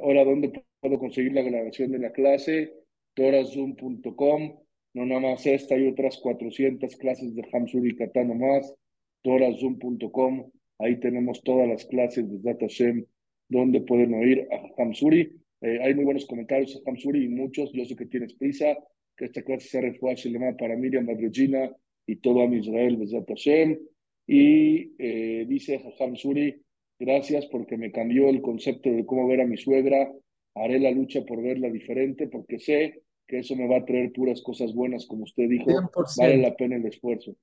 [0.00, 0.52] Ahora, ¿dónde
[0.84, 2.74] puedo conseguir la grabación de la clase?
[3.14, 4.58] torazoom.com.
[4.92, 8.74] No nada más esta, hay otras 400 clases de Hamsuri Katán nomás.
[9.22, 13.06] torazoom.com Ahí tenemos todas las clases de Data Shem
[13.48, 15.40] donde pueden oír a Hamsuri.
[15.62, 17.72] Eh, hay muy buenos comentarios a Hamsuri y muchos.
[17.72, 18.76] Yo sé que tienes prisa.
[19.16, 20.28] que esta clase sea refuerzo
[20.58, 21.74] para Miriam Madrugina
[22.06, 23.78] y todo a Israel, Besat Hashem.
[24.26, 26.60] Y eh, dice Jajam Suri,
[26.98, 30.12] gracias porque me cambió el concepto de cómo ver a mi suegra.
[30.54, 34.42] Haré la lucha por verla diferente porque sé que eso me va a traer puras
[34.42, 35.66] cosas buenas, como usted dijo.
[35.66, 36.14] 100%.
[36.18, 37.36] Vale la pena el esfuerzo.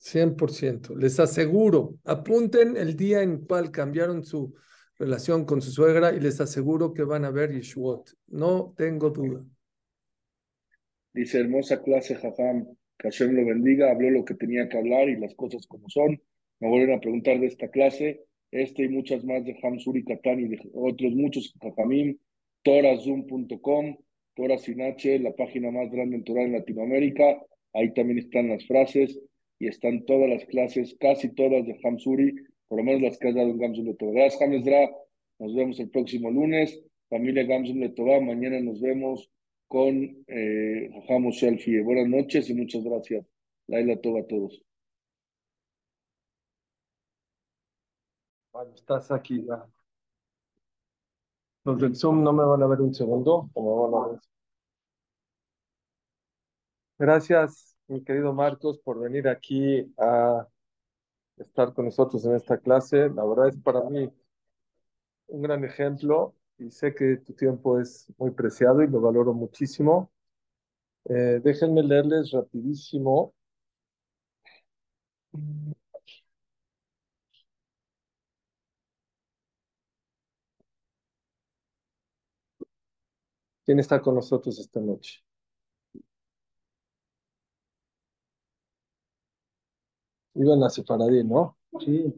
[0.00, 0.96] 100%.
[0.96, 4.54] Les aseguro, apunten el día en cual cambiaron su
[4.98, 8.10] relación con su suegra y les aseguro que van a ver Yeshuot.
[8.28, 9.44] No tengo duda.
[11.12, 15.18] Dice, hermosa clase, Jajam, que Hashem lo bendiga, habló lo que tenía que hablar y
[15.18, 16.20] las cosas como son.
[16.60, 20.48] Me vuelven a preguntar de esta clase, este y muchas más de Hamsuri Katani y
[20.48, 22.18] de otros muchos Jajamim,
[22.62, 23.96] torazoom.com,
[24.34, 27.42] Tora Sinache, la página más grande en Torah en Latinoamérica.
[27.72, 29.20] Ahí también están las frases
[29.58, 32.34] y están todas las clases, casi todas de Hamsuri,
[32.68, 34.12] por lo menos las que has dado en Gamsum Letová.
[34.12, 34.90] Gracias, Hamesdra.
[35.38, 36.82] Nos vemos el próximo lunes.
[37.08, 39.30] Familia Gamsum Letová, mañana nos vemos
[39.66, 40.90] con eh,
[41.32, 41.82] Selfie.
[41.82, 43.26] Buenas noches y muchas gracias.
[43.66, 44.62] Laila Toba a todos.
[48.68, 49.66] Estás aquí ya.
[51.64, 54.20] Los del Zoom no me van a ver un segundo, o me van a ver.
[56.98, 60.46] Gracias, mi querido Marcos, por venir aquí a
[61.38, 63.08] estar con nosotros en esta clase.
[63.10, 64.10] La verdad es para mí
[65.28, 70.10] un gran ejemplo y sé que tu tiempo es muy preciado y lo valoro muchísimo.
[71.06, 73.34] Eh, déjenme leerles rapidísimo.
[83.70, 85.20] ¿Quién está con nosotros esta noche?
[90.34, 91.56] Iban a Sefaradí, ¿no?
[91.78, 92.12] Sí,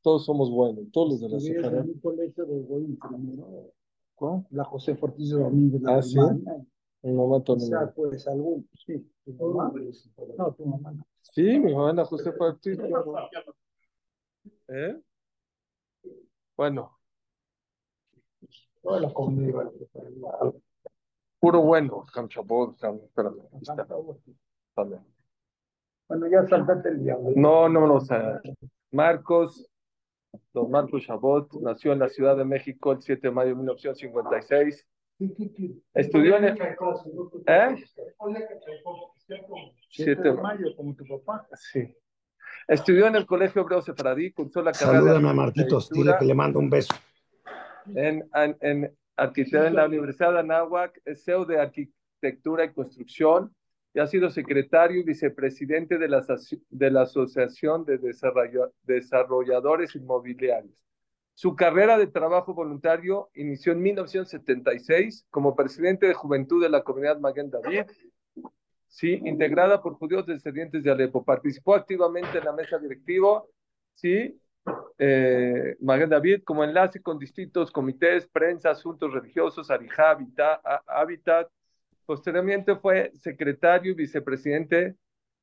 [0.00, 1.90] todos somos buenos, todos los de la Sefaradí.
[1.90, 3.74] En un colegio de Goy primero,
[4.14, 4.46] ¿cuál?
[4.48, 5.82] La José Fortillo Domínguez.
[5.84, 6.16] Ah, sí.
[7.02, 7.74] Mi mamá también.
[7.74, 9.06] O sea, pues algún, sí.
[9.26, 9.70] ¿Tu mamá?
[10.38, 11.06] No, tu mamá no.
[11.20, 12.84] Sí, mi mamá, la José Fortillo.
[14.68, 14.98] ¿Eh?
[16.56, 16.97] Bueno.
[18.82, 19.70] Toda la comunidad.
[21.40, 23.40] Puro bueno, Hamchabot, espérame,
[24.74, 25.04] También.
[26.08, 27.30] Bueno, ya saltate el diablo.
[27.36, 28.00] No, no, no, o
[28.90, 29.68] Marcos,
[30.52, 34.86] don Marcos Chabot, nació en la Ciudad de México el 7 de mayo de 1956.
[35.94, 36.58] Estudió en el...
[37.46, 37.84] ¿Eh?
[39.90, 41.46] 7 de mayo, como tu papá.
[41.54, 41.94] Sí.
[42.66, 45.00] Estudió en el Colegio Hebreo Sefaradí, cursó la carrera...
[45.00, 46.94] Salúdame a Marquitos, dile que le mando un beso.
[47.94, 53.54] En, en, en, en la Universidad de Anáhuac, CEO de Arquitectura y Construcción,
[53.94, 56.24] y ha sido secretario y vicepresidente de la,
[56.70, 57.98] de la Asociación de
[58.84, 60.74] Desarrolladores Inmobiliarios.
[61.34, 67.20] Su carrera de trabajo voluntario inició en 1976 como presidente de Juventud de la Comunidad
[67.20, 67.84] Maguen David,
[68.88, 71.24] sí, integrada por judíos descendientes de Alepo.
[71.24, 73.44] Participó activamente en la mesa directiva,
[73.94, 74.40] sí,
[74.98, 80.18] eh, David, como enlace con distintos comités, prensa, asuntos religiosos, Arijá,
[80.86, 81.48] Habitat,
[82.08, 84.96] Posteriormente fue secretario y vicepresidente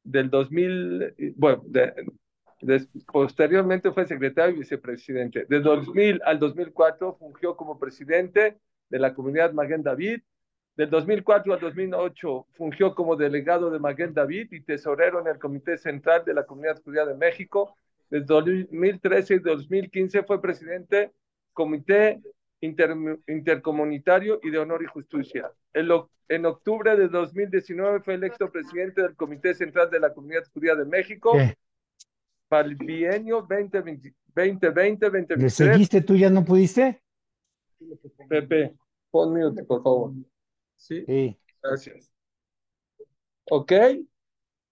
[0.04, 1.64] del 2000, bueno,
[3.14, 5.46] posteriormente fue secretario y vicepresidente.
[5.48, 8.58] De 2000 al 2004 fungió como presidente
[8.90, 10.22] de la comunidad Maguen David.
[10.76, 15.78] Del 2004 al 2008 fungió como delegado de Maguen David y tesorero en el Comité
[15.78, 17.78] Central de la Comunidad Judía de México.
[18.10, 21.12] Desde 2013 y 2015 fue presidente
[21.54, 22.22] Comité
[22.62, 25.52] intercomunitario y de honor y justicia.
[25.74, 25.88] En,
[26.30, 30.86] en, octubre de 2019 fue electo presidente del Comité Central de la Comunidad Judía de
[30.86, 31.34] México
[32.48, 35.38] para el bienio 2020-2023.
[35.38, 37.02] ¿Le seguiste tú ya no pudiste?
[38.30, 38.76] Pepe,
[39.12, 40.14] pon mute, por favor.
[40.76, 41.04] ¿Sí?
[41.06, 41.38] sí.
[41.62, 42.12] Gracias.
[43.50, 43.72] ¿Ok?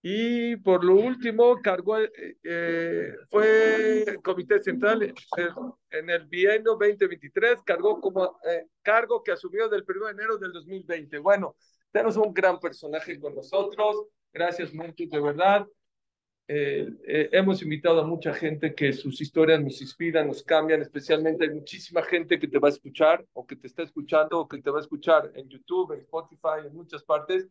[0.05, 2.11] Y por lo último, cargó, eh,
[2.43, 9.85] eh, fue comité central en, el bienio 2023, cargó como eh, cargo que asumió del
[9.87, 11.19] 1 de enero del 2020.
[11.19, 11.55] Bueno,
[11.89, 14.07] tenemos un gran personaje con nosotros.
[14.33, 15.65] Gracias mucho, de verdad.
[16.47, 22.03] hemos invitado a mucha gente que sus historias nos inspiran, nos cambian, especialmente hay muchísima
[22.03, 24.79] gente que te va a escuchar o que te está escuchando o que te va
[24.79, 27.47] a escuchar en YouTube, en Spotify, en muchas partes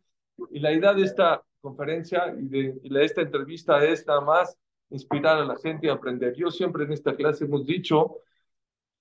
[0.50, 4.56] y la idea de esta conferencia y de, esta entrevista es nada más
[4.90, 6.34] inspirar a la gente y aprender.
[6.34, 8.18] Yo siempre en esta clase hemos dicho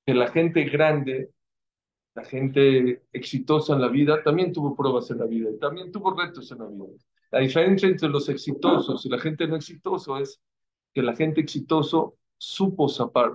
[0.05, 1.31] que la gente grande,
[2.13, 6.13] la gente exitosa en la vida, también tuvo pruebas en la vida y también tuvo
[6.13, 6.85] retos en la vida.
[7.31, 10.39] La diferencia entre los exitosos y la gente no exitoso es
[10.93, 12.87] que la gente exitoso supo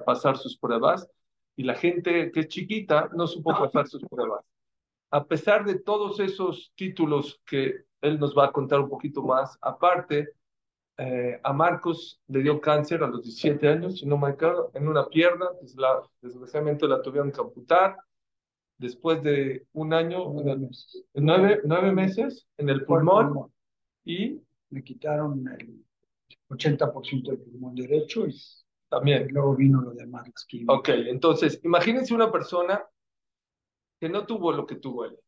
[0.05, 1.09] pasar sus pruebas
[1.57, 4.45] y la gente que es chiquita no supo pasar sus pruebas.
[5.11, 9.57] A pesar de todos esos títulos que él nos va a contar un poquito más,
[9.61, 10.31] aparte,
[10.99, 14.89] eh, a Marcos le dio cáncer a los 17 años, si no me acuerdo, en
[14.89, 17.97] una pierna, pues la, desgraciadamente la tuvieron que amputar.
[18.79, 20.35] Después de un año,
[21.15, 23.51] nueve, nueve meses en el pulmón,
[24.05, 24.41] y
[24.71, 25.83] le quitaron el
[26.51, 28.35] 80% del pulmón derecho y
[28.89, 29.29] también.
[29.31, 32.85] luego vino lo demás, las Ok, entonces, imagínense una persona
[34.01, 35.19] que no tuvo lo que tuvo él.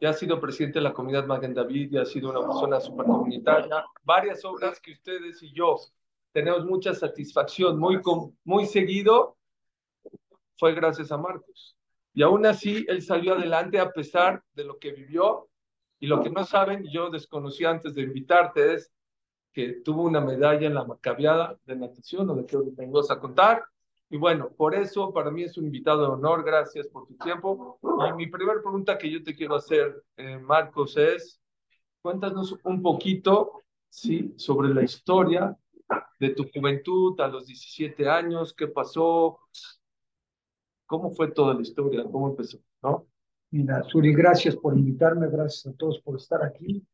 [0.00, 3.06] Ya ha sido presidente de la comunidad Magen David, ya ha sido una persona super
[3.06, 3.84] comunitaria.
[4.04, 5.76] Varias obras que ustedes y yo
[6.32, 8.00] tenemos mucha satisfacción, muy,
[8.44, 9.36] muy seguido,
[10.56, 11.76] fue gracias a Marcos.
[12.14, 15.48] Y aún así, él salió adelante a pesar de lo que vivió.
[16.00, 18.92] Y lo que no saben, yo desconocí antes de invitarte, es
[19.52, 23.64] que tuvo una medalla en la macabiada de natación, o de que vengo a contar.
[24.10, 27.78] Y bueno, por eso para mí es un invitado de honor, gracias por tu tiempo.
[28.08, 31.40] Y mi primera pregunta que yo te quiero hacer, eh, Marcos, es,
[32.00, 35.56] cuéntanos un poquito, ¿sí?, sobre la historia
[36.18, 39.40] de tu juventud a los 17 años, qué pasó,
[40.86, 43.06] cómo fue toda la historia, cómo empezó, ¿no?
[43.50, 46.84] Mira, Suri, gracias por invitarme, gracias a todos por estar aquí.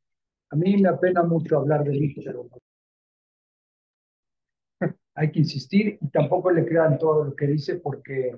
[0.51, 2.49] A mí me apena mucho hablar de mí, pero
[5.15, 8.37] hay que insistir y tampoco le crean todo lo que dice porque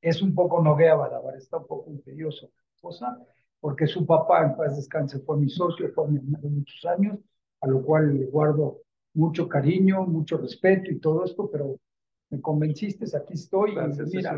[0.00, 2.50] es un poco noguea Balabar, está un poco imperioso
[2.80, 3.18] cosa,
[3.60, 7.18] porque su papá en paz descanse fue mi socio, fue mi hermano muchos años,
[7.62, 8.82] a lo cual le guardo
[9.14, 11.78] mucho cariño, mucho respeto y todo esto, pero
[12.30, 13.74] me convenciste, aquí estoy.
[14.12, 14.36] mira,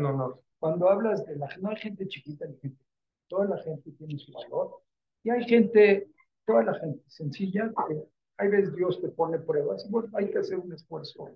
[0.59, 2.83] cuando hablas de la no hay gente chiquita ni gente,
[3.27, 4.81] toda la gente tiene su valor
[5.23, 6.09] y hay gente,
[6.45, 8.01] toda la gente sencilla, que
[8.37, 11.29] hay veces Dios te pone pruebas y bueno, hay que hacer un esfuerzo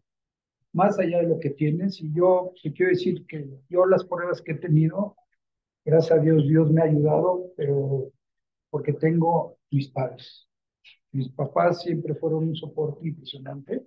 [0.74, 2.01] más allá de lo que tienes.
[2.01, 5.15] Y yo te quiero decir que yo las pruebas que he tenido,
[5.86, 8.11] gracias a Dios, Dios me ha ayudado, pero
[8.69, 10.47] porque tengo mis padres.
[11.11, 13.84] Mis papás siempre fueron un soporte impresionante.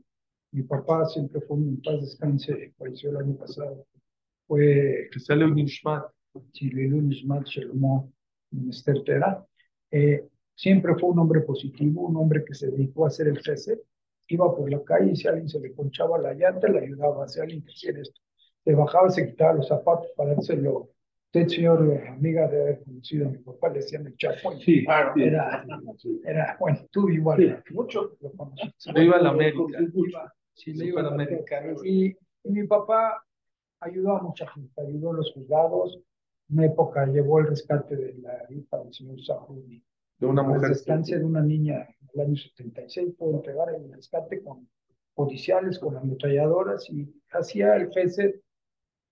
[0.53, 3.87] Mi papá siempre fue un paz descanse, falleció el año pasado.
[4.47, 5.09] Fue...
[5.11, 6.05] Que sale un Ishmat.
[6.53, 8.11] Sí, un Ishmat, Shalom,
[9.91, 13.81] eh, siempre fue un hombre positivo, un hombre que se dedicó a hacer el jefe
[14.29, 17.29] iba por la calle y si a alguien se le ponchaba la llanta, le ayudaba,
[17.29, 18.21] si alguien quisiera esto.
[18.65, 20.91] Le bajaba, se quitaba los zapatos para dárselo.
[21.27, 24.53] Usted, señor, amiga de haber conocido a mi papá, le decían el chapo.
[24.61, 25.65] Sí, era,
[26.25, 28.73] era, bueno, tú igual, mucho lo conocí.
[29.03, 29.79] iba a la América.
[30.55, 31.61] sí, le iba a la América.
[31.85, 33.25] Y, mi papá
[33.81, 35.99] ayudó a mucha gente, ayudó a los juzgados.
[36.49, 39.83] En una época llevó el rescate de la hija del señor Sahudi.
[40.19, 40.63] De una mujer.
[40.63, 44.69] La estancia de una niña el año 76, pudo entregar el rescate con
[45.15, 48.41] policiales, con ametralladoras y hacía el FESET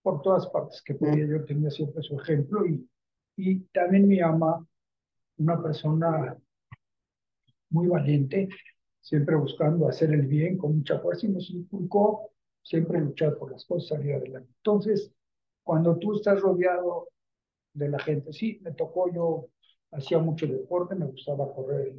[0.02, 1.26] por todas partes que podía.
[1.26, 2.88] Yo tenía siempre su ejemplo y,
[3.36, 4.66] y también mi ama,
[5.38, 6.36] una persona
[7.70, 8.48] muy valiente,
[9.00, 12.30] siempre buscando hacer el bien con mucha fuerza y nos inculcó
[12.62, 14.52] siempre luchar por las cosas, salir adelante.
[14.58, 15.12] Entonces,
[15.64, 17.08] cuando tú estás rodeado
[17.72, 19.48] de la gente, sí, me tocó, yo
[19.92, 21.94] hacía mucho deporte, me gustaba correr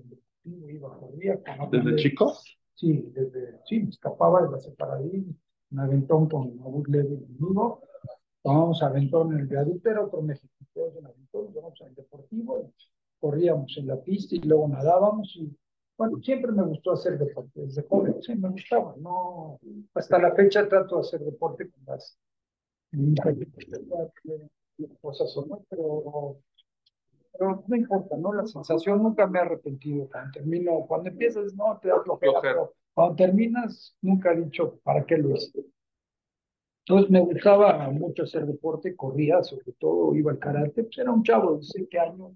[0.45, 1.39] iba, corría.
[1.71, 2.33] ¿Desde chico?
[2.73, 5.39] Sí, desde, sí, me escapaba de la separadín,
[5.71, 7.81] un aventón con Abud Levi conmigo,
[8.41, 12.71] tomábamos aventón en el viaducto, era otro México, en aventón, íbamos al deportivo,
[13.19, 15.55] corríamos en la pista y luego nadábamos y
[15.95, 19.59] bueno, siempre me gustó hacer deporte, desde joven, sí, me gustaba, no,
[19.93, 22.17] hasta la fecha trato de hacer deporte con las
[24.99, 26.37] cosas o no, pero
[27.37, 28.33] pero no importa, ¿no?
[28.33, 30.07] La sensación nunca me ha arrepentido.
[30.09, 35.05] Cuando termino, cuando empiezas, no, te das flojera, pero cuando terminas, nunca he dicho, ¿para
[35.05, 35.65] qué lo hice?
[36.85, 41.23] Entonces me gustaba mucho hacer deporte, corría, sobre todo iba al karate, pues era un
[41.23, 42.33] chavo de 7 años,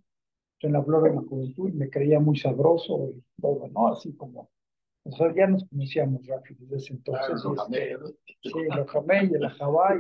[0.62, 3.90] en la flor de la juventud, y me creía muy sabroso y todo, ¿no?
[3.90, 4.50] Así como,
[5.04, 7.42] o sea, ya nos conocíamos rápido desde entonces.
[8.42, 9.98] sí, el jamé y el ajabá,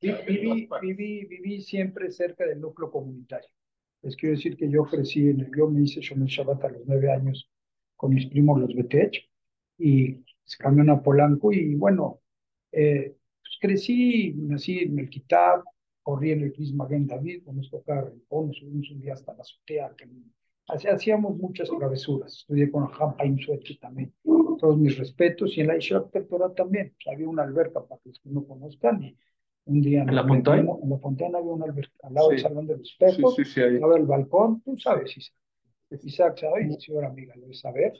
[0.00, 3.53] y viví, viví, viví siempre cerca del núcleo comunitario.
[4.04, 6.82] Les quiero decir que yo crecí en el, yo me hice Shomer Shabbat a los
[6.84, 7.50] nueve años
[7.96, 9.30] con mis primos los Betech
[9.78, 12.20] y se cambió a Polanco y bueno,
[12.70, 15.64] eh, pues crecí, nací en el Kitab,
[16.02, 19.94] corrí en el Cris Maguen David, nos tocaba rincón, subimos un día hasta la azotea,
[19.96, 20.06] que
[20.90, 24.12] hacíamos muchas travesuras, estudié con Paim Suechi también,
[24.58, 28.20] todos mis respetos, y en la Isha Torah también, había una alberca para que los
[28.20, 29.16] que no conozcan, y
[29.66, 30.72] un día en la Fontana.
[30.82, 33.60] En la Fontana había un alberca al lado del Salón de los Espejos, sí, sí,
[33.60, 35.34] al lado del balcón, tú sabes, Isaac.
[36.02, 37.92] Isaac sabe, y señora amiga, debe saber.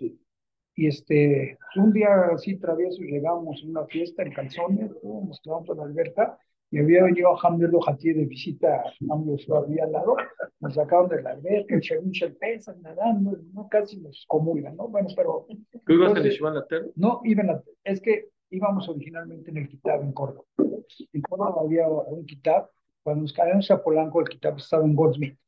[0.77, 5.77] Y este, un día así travieso llegamos a una fiesta en calzones, nos quedamos en
[5.77, 6.39] la alberca,
[6.71, 10.17] y había venido a Hamler Hati de visita a había al lado,
[10.59, 14.89] nos sacaron de la alberca, el pesa, nadando, no casi nos comulgan, ¿no?
[14.89, 15.47] Bueno, pero...
[15.87, 16.65] ¿Tú ibas a la
[16.97, 20.45] No, iban a, es que íbamos originalmente en el Kitab en Córdoba.
[20.59, 22.71] En Córdoba había un Kitab,
[23.03, 25.39] cuando nos caíamos a Polanco, el Kitab estaba en Goldsmith.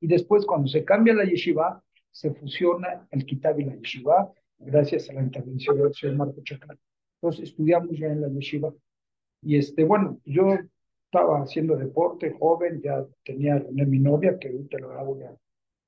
[0.00, 5.08] Y después, cuando se cambia la yeshiva, se fusiona el Kitab y la yeshiva, gracias
[5.10, 6.78] a la intervención del señor Marco Chacán.
[7.20, 8.72] Entonces, estudiamos ya en la yeshiva
[9.42, 10.58] y este, bueno, yo
[11.04, 15.36] estaba haciendo deporte, joven, ya tenía René, mi novia, que ahorita lo voy a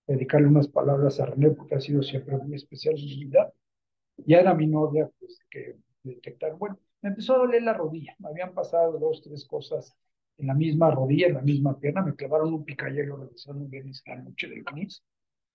[0.07, 3.53] dedicarle unas palabras a René porque ha sido siempre muy especial mi vida.
[4.19, 6.55] Ya era mi novia, pues que detectar.
[6.57, 8.15] Bueno, me empezó a doler la rodilla.
[8.19, 9.97] Me habían pasado dos, tres cosas
[10.39, 12.03] en la misma rodilla, en la misma pierna.
[12.03, 15.03] Me clavaron un picayelo regresaron un viernes la noche del CNIS.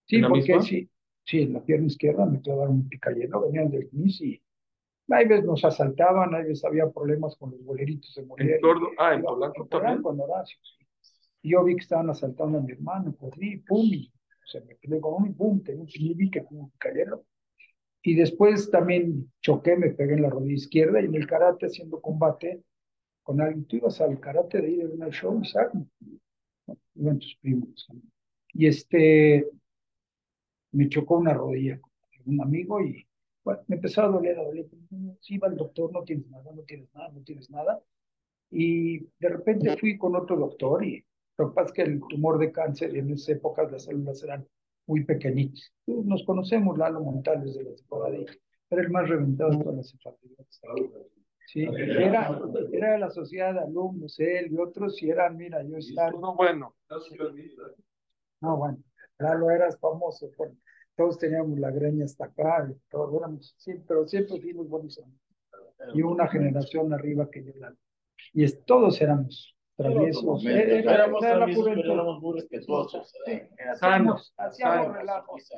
[0.06, 0.90] Sí, porque sí,
[1.24, 4.42] sí, en la pierna izquierda me clavaron un picayelo, venían del CNIS y
[5.10, 8.58] hay veces nos asaltaban, hay veces había problemas con los boleritos de Morelia.
[8.98, 10.02] ah, en Polanco también.
[10.02, 10.58] Con Horacio,
[11.42, 14.12] Y yo vi que estaban asaltando a mi hermano, corrí, pum, y
[14.46, 16.44] se me quedé con un pum, tenía un vi que
[16.80, 17.22] cayeron.
[18.08, 22.00] Y después también choqué, me pegué en la rodilla izquierda y en el karate haciendo
[22.00, 22.62] combate
[23.24, 23.66] con alguien.
[23.66, 25.72] Tú ibas al karate de ir a un show, Isaac.
[26.94, 27.88] Iban tus primos.
[28.54, 29.50] Y este,
[30.72, 33.08] me chocó una rodilla con un amigo y
[33.44, 34.68] bueno, me empezó a doler, a doler.
[35.20, 37.82] Sí, va el doctor, no tienes nada, no tienes nada, no tienes nada.
[38.52, 41.04] Y de repente fui con otro doctor y
[41.40, 44.48] lo que que el tumor de cáncer en esas épocas las células eran
[44.88, 45.74] muy pequeñitas.
[45.86, 48.32] Nos conocemos, Lalo Montales de la Ciudadela,
[48.70, 50.62] era el más reventado de todas las enfermedades.
[51.48, 52.40] Sí, era,
[52.72, 56.12] era de la sociedad de alumnos, él y otros, y eran, mira, yo estaba...
[56.12, 56.76] No, bueno.
[58.42, 58.78] No, bueno,
[59.20, 60.52] Lalo eras famoso por
[60.96, 65.22] todos teníamos la greña hasta acá, y todos éramos, sí, pero siempre fuimos buenos amigos.
[65.94, 67.52] Y una generación arriba que yo
[68.34, 70.46] Y todos éramos traviesos.
[70.46, 73.14] Eh, éramos traviesos, pero éramos muy respetuosos.
[73.26, 73.42] Sí,
[73.80, 75.54] sanos, hacíamos relajos.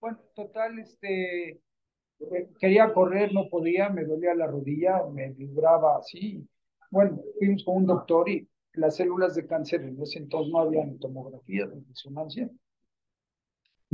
[0.00, 6.46] Bueno, total, este, eh, quería correr, no podía, me dolía la rodilla, me vibraba así.
[6.90, 10.84] Bueno, fuimos con un doctor y las células de cáncer en ese entonces no había
[11.00, 12.50] tomografía de resonancia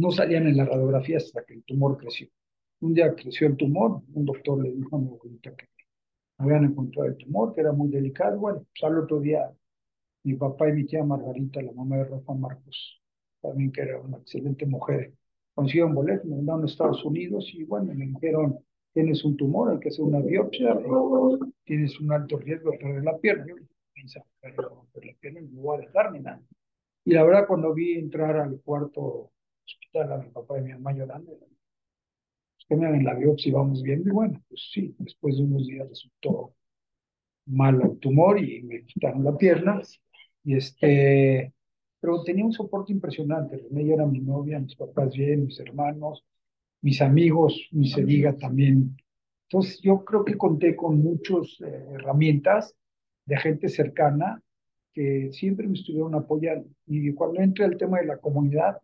[0.00, 2.28] no salían en la radiografía hasta que el tumor creció.
[2.80, 5.66] Un día creció el tumor, un doctor le dijo a mi abuelita que
[6.38, 8.38] habían encontrado el tumor, que era muy delicado.
[8.38, 9.50] Bueno, pues al otro día
[10.22, 13.00] mi papá y mi tía Margarita, la mamá de Rafa Marcos,
[13.40, 15.12] también que era una excelente mujer,
[15.54, 18.58] consiguieron boleto, me mandaron a Estados Unidos y bueno, me dijeron,
[18.92, 20.78] tienes un tumor, hay que hacer una biopsia,
[21.64, 23.46] tienes un alto riesgo de perder la pierna.
[23.48, 23.54] Yo
[23.94, 26.42] pensaba, perder la pierna, no voy a dejar ni nada.
[27.04, 29.32] Y la verdad, cuando vi entrar al cuarto
[29.64, 31.36] hospital a mi papá y mi mamá llorando.
[31.38, 34.10] Pues que me hagan la biopsia y vamos viendo.
[34.10, 36.54] Y bueno, pues sí, después de unos días resultó
[37.46, 39.80] malo el tumor y me quitaron la pierna.
[40.44, 41.52] Y este,
[42.00, 43.56] pero tenía un soporte impresionante.
[43.56, 46.24] René era mi novia, mis papás bien, mis hermanos,
[46.82, 48.96] mis amigos, mi se diga también.
[49.48, 52.74] Entonces yo creo que conté con muchas eh, herramientas
[53.26, 54.42] de gente cercana
[54.92, 56.68] que siempre me estuvieron apoyando.
[56.86, 58.78] Y cuando entré al tema de la comunidad,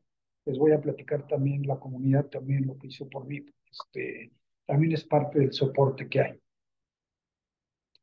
[0.45, 3.45] les voy a platicar también la comunidad, también lo que hizo por mí.
[3.71, 4.31] Este,
[4.67, 6.41] también es parte del soporte que hay.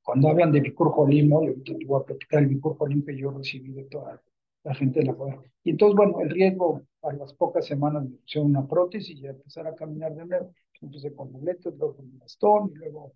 [0.04, 3.32] Cuando hablan de Vicur Jolim, yo te voy a platicar el Vicur Jolim que yo
[3.32, 4.22] recibí de toda
[4.64, 5.44] la gente de la comunidad.
[5.64, 9.30] Y entonces, bueno, el riesgo a las pocas semanas me pusieron una prótesis y ya
[9.30, 10.54] empezar a caminar de nuevo.
[10.82, 13.14] Empecé con muletas, luego con un bastón, y luego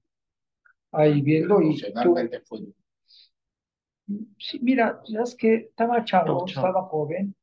[0.92, 1.62] ahí viendo.
[1.62, 2.16] Y tú,
[4.40, 7.36] Sí, mira, ya es que estaba chavo, estaba joven,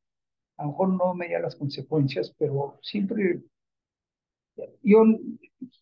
[0.56, 3.42] a lo mejor no medía las consecuencias, pero siempre,
[4.82, 5.04] yo,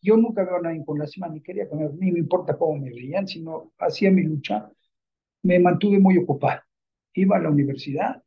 [0.01, 2.91] yo nunca veo a nadie con lástima, ni quería comer, ni me importa cómo me
[2.91, 4.71] veían, sino hacía mi lucha,
[5.43, 6.61] me mantuve muy ocupado.
[7.15, 8.23] Iba a la universidad,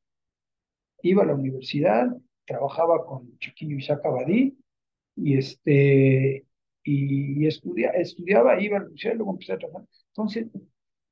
[1.02, 2.16] iba a la universidad,
[2.46, 4.58] trabajaba con Chiquillo Isaac Abadí,
[5.16, 6.46] y este,
[6.84, 9.88] y, estudiaba, iba a la universidad, luego empecé a trabajar.
[10.10, 10.48] Entonces,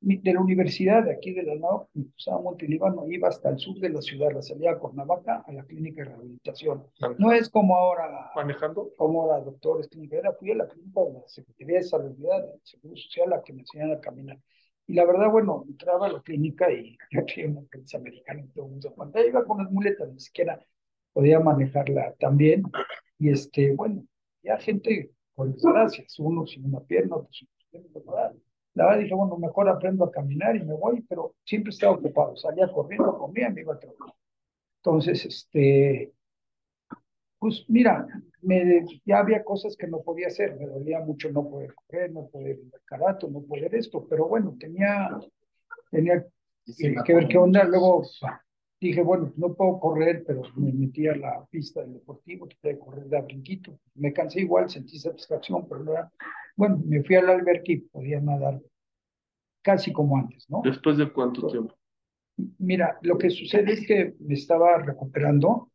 [0.03, 3.89] de la universidad de aquí de la NAO, Monte Montelíbano, iba hasta el sur de
[3.89, 6.85] la ciudad, la salida a Cuernavaca, a la clínica de rehabilitación.
[7.17, 11.13] No es como ahora, manejando, como ahora doctores clínica, era fui a la clínica de
[11.13, 14.37] la Secretaría de Salud de Seguro Social a que me enseñaran a caminar.
[14.87, 18.47] Y la verdad, bueno, entraba a la clínica y yo tenía una prensa americana y
[18.49, 20.59] todo el mundo, cuando iba con las muletas, ni siquiera
[21.13, 22.63] podía manejarla también.
[23.19, 24.03] Y este, bueno,
[24.41, 28.33] ya gente, con desgracias, uno sin una pierna, otro sin una pierna,
[28.75, 32.35] la verdad dije, bueno, mejor aprendo a caminar y me voy, pero siempre estaba ocupado.
[32.35, 34.13] Salía corriendo, comía me iba a trabajar.
[34.77, 36.11] Entonces, este,
[37.37, 38.07] pues mira,
[38.41, 40.57] me, ya había cosas que no podía hacer.
[40.57, 44.27] Me dolía mucho no poder correr, no poder ir al carato, no poder esto, pero
[44.27, 45.19] bueno, tenía,
[45.91, 46.25] tenía
[46.65, 47.63] que, que ver qué onda.
[47.65, 48.03] Luego
[48.79, 52.79] dije, bueno, no puedo correr, pero me metí a la pista del deportivo, traté de
[52.79, 53.79] correr de brinquito.
[53.95, 56.11] Me cansé igual, sentí satisfacción, pero no era...
[56.55, 58.61] Bueno, me fui al albergue y podía nadar
[59.61, 60.61] casi como antes, ¿no?
[60.63, 61.75] ¿Después de cuánto tiempo?
[62.57, 65.71] Mira, lo que sucede es que me estaba recuperando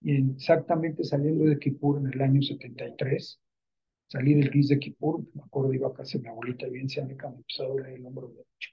[0.00, 3.40] y exactamente saliendo de Kipur en el año 73,
[4.08, 7.02] salí del gris de Kipur, me acuerdo iba a casa de mi abuelita bien se
[7.02, 8.70] me empezó a doler el hombro derecho.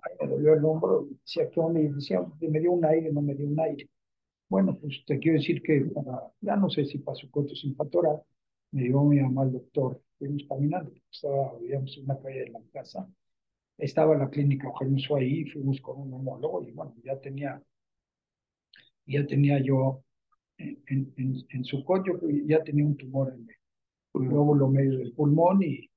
[0.00, 1.80] Ahí me dolió el hombro, decía, ¿qué onda?
[1.80, 3.88] Y decía, me dio un aire, no me dio un aire.
[4.48, 5.84] Bueno, pues te quiero decir que
[6.40, 8.22] ya no sé si pasó corto sin factora,
[8.76, 12.60] me llevó mi mamá al doctor, fuimos caminando, estaba, vivíamos en una calle de la
[12.74, 13.08] casa,
[13.78, 17.62] estaba la clínica Eugenio ahí, fuimos con un homólogo y bueno, ya tenía,
[19.06, 20.04] ya tenía yo
[20.58, 20.78] en,
[21.16, 22.12] en, en su coche,
[22.46, 23.48] ya tenía un tumor en
[24.14, 25.90] el lóbulo medio del pulmón y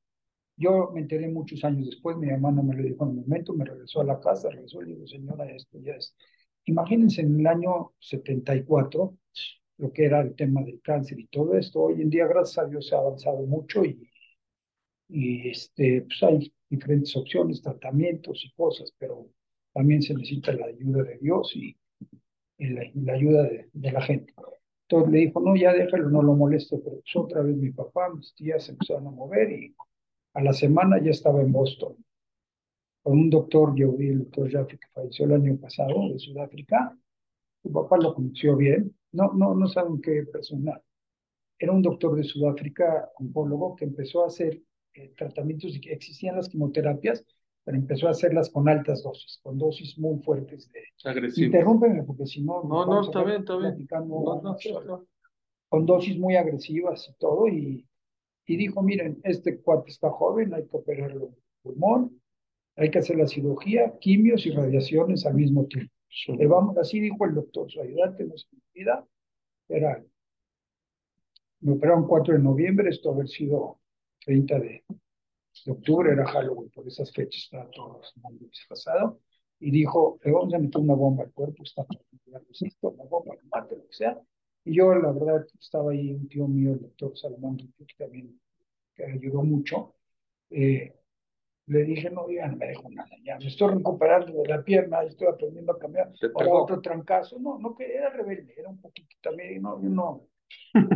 [0.56, 3.66] yo me enteré muchos años después, mi hermana me lo dijo en un momento, me
[3.66, 6.16] regresó a la casa, regresó y le digo, señora, esto ya es.
[6.64, 9.18] Imagínense en el año 74
[9.80, 11.82] lo que era el tema del cáncer y todo esto.
[11.82, 14.10] Hoy en día, gracias a Dios, se ha avanzado mucho y,
[15.08, 19.28] y este, pues hay diferentes opciones, tratamientos y cosas, pero
[19.74, 21.76] también se necesita la ayuda de Dios y,
[22.60, 24.34] la, ayuda de, de, la gente.
[24.88, 28.14] Entonces le dijo, no, ya déjalo, no lo moleste, pero pues otra vez mi papá,
[28.14, 29.76] mis tías se empezaron a mover y
[30.34, 31.96] a la semana ya estaba en Boston
[33.02, 36.98] con un doctor, yo vi el doctor Jaffe que falleció el año pasado de Sudáfrica.
[37.64, 40.80] Su papá lo conoció bien, no, no, no saben qué persona.
[41.58, 44.62] Era un doctor de Sudáfrica, oncólogo, que empezó a hacer
[44.94, 47.26] eh, tratamientos, existían las quimioterapias,
[47.64, 50.82] pero empezó a hacerlas con altas dosis, con dosis muy fuertes de...
[51.04, 51.48] Agresivo.
[51.48, 52.64] Interrúmpeme, porque si no...
[52.64, 53.88] No, no, está bien, está bien.
[55.70, 57.86] con dosis muy agresivas y todo, y,
[58.46, 62.20] y dijo, miren, este cuate está joven, hay que operarlo el pulmón,
[62.76, 65.94] hay que hacer la cirugía, quimios y radiaciones al mismo tiempo.
[66.28, 69.06] Le vamos, así dijo el doctor, su ayudante no se vida,
[69.68, 70.04] era,
[71.62, 73.80] me operaron 4 de noviembre, esto haber sido
[74.26, 74.84] 30 de,
[75.66, 78.02] de octubre, era Halloween, por esas fechas estaba todo
[78.68, 79.20] pasado,
[79.60, 81.86] y dijo, le vamos a meter una bomba al cuerpo, está
[82.82, 84.20] una bomba, mate, lo que sea.
[84.64, 88.40] Y yo, la verdad, estaba ahí un tío mío, el doctor Salomón, que también
[88.96, 89.96] que ayudó mucho.
[90.50, 90.94] Eh,
[91.70, 95.04] le dije, no, ya no me dejo nada, ya me estoy recuperando de la pierna,
[95.04, 96.12] estoy aprendiendo a cambiar.
[96.34, 97.38] Ahora otro trancazo.
[97.40, 100.28] No, no, que era rebelde, era un poquito también, no, yo no,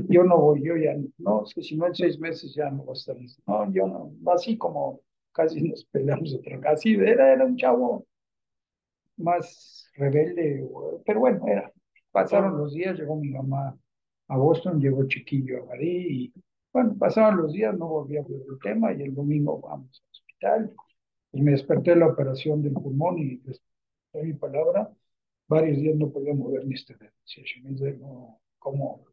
[0.10, 2.86] yo no voy, yo ya no, es que si no en seis meses ya no
[2.86, 3.44] va a estar listo.
[3.45, 5.02] No, yo no, así como
[5.32, 8.08] casi nos peleamos otra así, era, era un chavo
[9.18, 10.68] más rebelde,
[11.06, 11.72] pero bueno, era.
[12.12, 13.78] Pasaron los días, llegó mi mamá
[14.28, 16.34] a Boston, llegó chiquillo a Madrid y
[16.72, 20.04] bueno, pasaron los días, no volví a hablar del tema y el domingo vamos
[20.44, 20.74] hospital
[21.32, 24.91] y me desperté de la operación del pulmón y de mi palabra,
[25.48, 27.98] varios días no podía mover ni este dedo.
[27.99, 29.06] No, como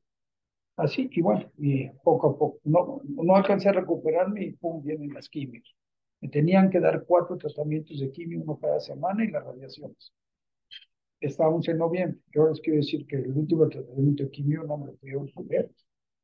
[0.76, 2.58] Así, y bueno, y poco a poco.
[2.64, 5.76] No, no alcancé a recuperarme y pum, vienen las quimios.
[6.22, 10.14] Me tenían que dar cuatro tratamientos de quimio, uno cada semana, y las radiaciones.
[11.20, 12.20] Estábamos en noviembre.
[12.34, 15.70] Yo les quiero decir que el último tratamiento de quimio no me lo pudieron poner,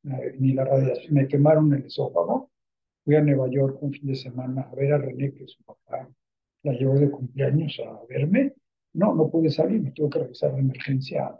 [0.05, 1.13] eh, ni la radiación.
[1.13, 2.49] Me quemaron el esófago.
[3.07, 6.09] Fui a Nueva York un fin de semana a ver a René, que su papá
[6.63, 8.53] la llevó de cumpleaños a verme.
[8.95, 11.33] No, no pude salir, me tuve que regresar de emergencia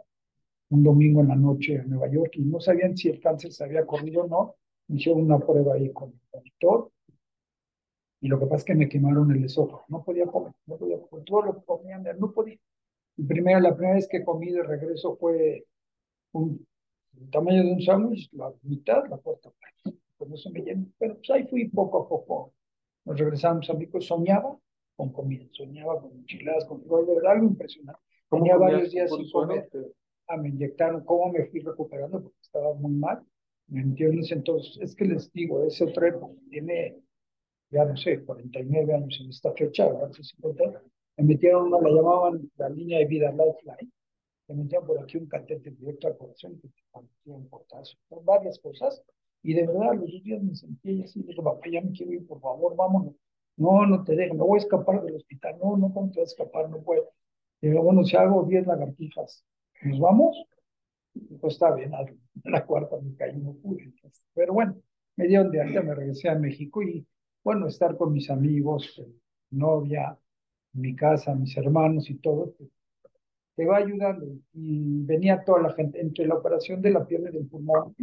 [0.70, 3.64] un domingo en la noche en Nueva York y no sabían si el cáncer se
[3.64, 4.54] había corrido o no.
[4.88, 6.90] hicieron una prueba ahí con el monitor
[8.22, 9.84] y lo que pasa es que me quemaron el esófago.
[9.88, 11.26] No podía comer, no podía comer.
[11.26, 12.56] Todo lo que comían, no podía.
[13.18, 15.66] Y primero, la primera vez que comí de regreso fue
[16.32, 16.66] un,
[17.20, 19.50] el tamaño de un sándwich, la mitad, la parte.
[20.18, 20.86] Por eso me llenó.
[20.98, 22.52] Pero pues ahí fui poco a poco.
[23.04, 24.00] Nos regresamos a México.
[24.00, 24.58] Soñaba
[24.96, 28.02] con comida, soñaba con enchiladas, con de verdad algo impresionante.
[28.28, 29.70] Tenía varios días sin comer
[30.36, 33.24] me inyectaron, cómo me fui recuperando porque estaba muy mal.
[33.68, 34.32] ¿Me entiendes?
[34.32, 36.96] Entonces, es que les digo, ese otro tiene,
[37.70, 40.10] ya no sé, 49 años en esta fecha, ¿verdad?
[40.12, 40.82] 50,
[41.18, 43.92] me metieron una, la llamaban la línea de vida Lifeline,
[44.48, 49.02] me metían por aquí un catete directo al corazón que te un portazo, varias cosas,
[49.42, 52.26] y de verdad los dos días me sentí así, dije, papá, ya me quiero ir,
[52.26, 53.14] por favor, vámonos.
[53.56, 56.30] No, no te dejo, no voy a escapar del hospital, no, no, ¿cómo te vas
[56.30, 56.70] a escapar?
[56.70, 57.10] No puedo.
[57.60, 59.44] Digo, bueno, si hago 10 lagartijas,
[59.82, 60.44] ¿nos vamos?
[61.40, 62.04] Pues está bien, a
[62.44, 63.92] la cuarta me caí, no pude.
[64.34, 64.76] Pero bueno,
[65.16, 67.04] me dieron de alta, me regresé a México y
[67.42, 69.02] bueno, estar con mis amigos,
[69.50, 70.16] novia,
[70.74, 72.68] mi casa, mis hermanos y todo, te,
[73.56, 74.26] te, va ayudando.
[74.52, 77.94] Y venía toda la gente, entre la operación de la pierna y del pulmón,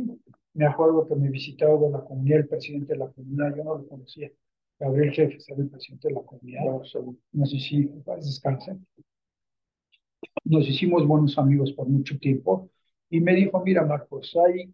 [0.56, 3.77] me acuerdo que me visitaba de la comunidad, el presidente de la comunidad, yo no
[3.77, 4.32] lo conocía.
[4.80, 6.64] Gabriel Jefe, era el presidente de la comunidad.
[7.34, 8.86] Nos hicimos, descansen.
[10.45, 12.69] Nos hicimos buenos amigos por mucho tiempo
[13.10, 14.73] y me dijo, mira Marcos, hay,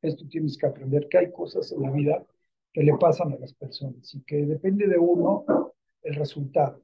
[0.00, 2.26] esto tienes que aprender, que hay cosas en la vida
[2.72, 5.44] que le pasan a las personas y que depende de uno
[6.02, 6.82] el resultado.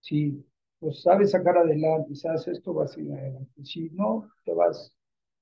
[0.00, 0.44] Si
[0.78, 3.64] pues sabes sacar adelante, sabes esto, vas a ir adelante.
[3.64, 4.92] Si no, te vas.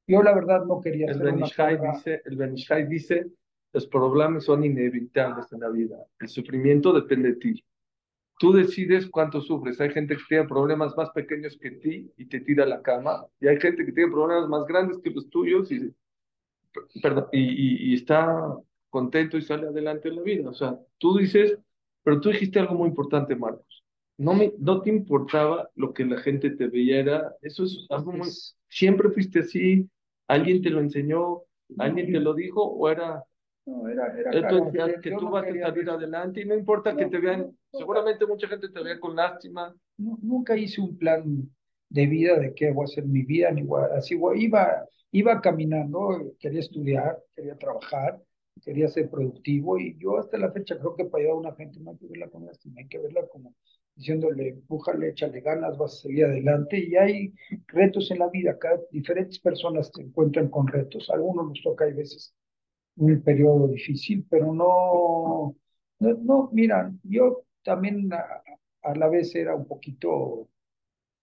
[0.06, 3.26] Yo la verdad no quería el hacer dice, El Benishai dice,
[3.72, 5.96] los problemas son inevitables en la vida.
[6.18, 7.64] El sufrimiento depende de ti.
[8.38, 9.80] Tú decides cuánto sufres.
[9.80, 13.26] Hay gente que tiene problemas más pequeños que ti y te tira a la cama.
[13.40, 15.94] Y hay gente que tiene problemas más grandes que los tuyos y,
[17.32, 18.54] y, y está
[18.90, 20.50] contento y sale adelante en la vida.
[20.50, 21.58] O sea, tú dices,
[22.02, 23.76] pero tú dijiste algo muy importante, Marcos
[24.18, 28.12] no, me, no te importaba lo que la gente te veía, era, eso es algo
[28.12, 28.28] muy,
[28.68, 29.88] siempre fuiste así,
[30.28, 31.42] alguien te lo enseñó,
[31.78, 33.24] alguien te lo dijo, o era,
[33.66, 37.56] no, era, era que tú vas a salir adelante y no importa que te vean,
[37.72, 39.74] seguramente mucha gente te vea con lástima.
[39.96, 41.48] nunca hice un plan
[41.88, 43.66] de vida de qué voy a hacer mi vida, ni
[43.96, 48.20] así iba, iba caminando, quería estudiar, quería trabajar,
[48.62, 51.78] quería ser productivo y yo hasta la fecha creo que para ayudar a una gente
[51.80, 53.54] no hay que verla con lástima, hay que verla como
[53.96, 56.78] diciéndole, empújale, échale ganas, vas a seguir adelante.
[56.78, 57.34] Y hay
[57.68, 61.10] retos en la vida, cada, diferentes personas se encuentran con retos.
[61.10, 62.34] A algunos nos toca, hay veces,
[62.96, 65.56] un periodo difícil, pero no,
[65.98, 70.48] no, no mira, yo también a, la vez era un poquito,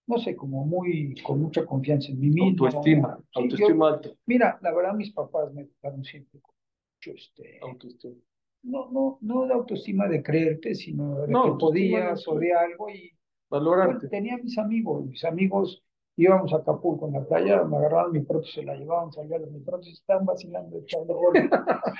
[0.07, 2.65] no sé, como muy, con mucha confianza en mí mismo.
[2.65, 4.17] Autoestima, autoestima alto.
[4.25, 6.53] Mira, la verdad, mis papás me educaron siempre con
[6.95, 8.15] mucho este, autoestima
[8.63, 13.11] no, no, no de autoestima de creerte, sino de que podía sobre algo y
[13.49, 14.07] valorarte.
[14.07, 15.83] tenía mis amigos, mis amigos
[16.15, 19.59] íbamos a Acapulco en la playa, me agarraban mi prótesis, se la llevaban, salían mi
[19.59, 21.49] prótesis, estaban vacilando, echando goles.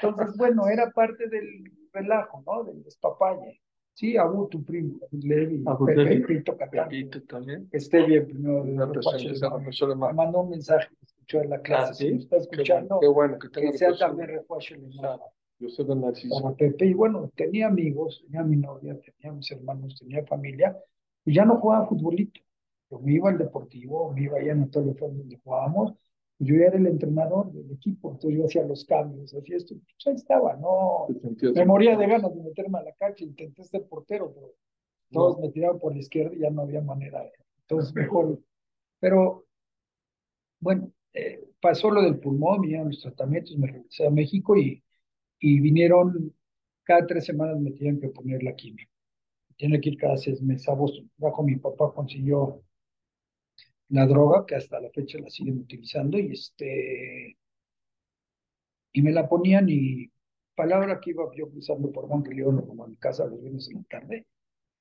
[0.02, 2.64] Entonces, bueno, era parte del relajo, ¿no?
[2.64, 3.60] Del despapalle.
[3.96, 6.56] Sí, Abu, tu primo, Levi, Pepe, Pito
[7.24, 7.70] también.
[7.70, 8.64] Que esté bien primero.
[8.64, 11.90] Una persona, me mandó un mensaje que escuchó en la clase.
[11.90, 12.06] Ah, ¿sí?
[12.06, 14.74] Si me está escuchando, qué bueno, que, tenga que sea también refuerzo
[15.64, 16.56] yo soy de Narciso.
[16.58, 20.78] Pepe, y bueno, tenía amigos, tenía mi novia, tenía mis hermanos, tenía familia,
[21.26, 22.42] y ya no jugaba futbolito.
[22.90, 25.94] Yo me iba al deportivo, me iba allá en Antonio Fue donde jugábamos,
[26.38, 30.08] y yo era el entrenador del equipo, entonces yo hacía los cambios, hacía esto, pues
[30.08, 31.08] ahí estaba, no,
[31.56, 34.54] me moría de ganas de meterme a la cancha, intenté ser portero, pero
[35.12, 37.24] todos me tiraban por la izquierda y ya no había manera,
[37.62, 38.40] entonces mejor,
[39.00, 39.46] pero
[40.60, 44.83] bueno, eh, pasó lo del pulmón, vinieron los tratamientos, me regresé a México y
[45.44, 46.34] y vinieron,
[46.84, 48.88] cada tres semanas me tenían que poner la quimio.
[49.58, 51.12] Tiene que ir cada seis meses a Boston.
[51.18, 52.64] Bajo mi papá consiguió
[53.90, 57.38] la droga, que hasta la fecha la siguen utilizando, y este
[58.94, 60.10] y me la ponían y
[60.56, 63.84] palabra que iba yo cruzando por León como a mi casa los viernes en la
[64.00, 64.26] tarde,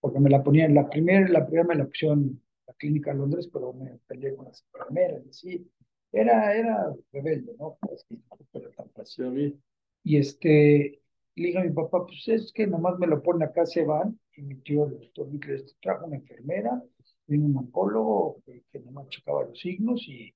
[0.00, 3.18] porque me la ponían, la primera, la primera me la pusieron en la clínica de
[3.18, 5.68] Londres, pero me peleé con las enfermeras, así,
[6.12, 7.78] era, era rebelde, ¿no?
[7.80, 8.06] Pues,
[8.52, 9.60] pero tan fácil.
[10.04, 11.00] Y este,
[11.36, 14.18] le dije a mi papá, pues es que nomás me lo pone acá, se van.
[14.36, 16.82] Y mi tío, el doctor Víctor, trajo una enfermera,
[17.26, 20.34] vino un oncólogo que, que nomás checaba los signos y,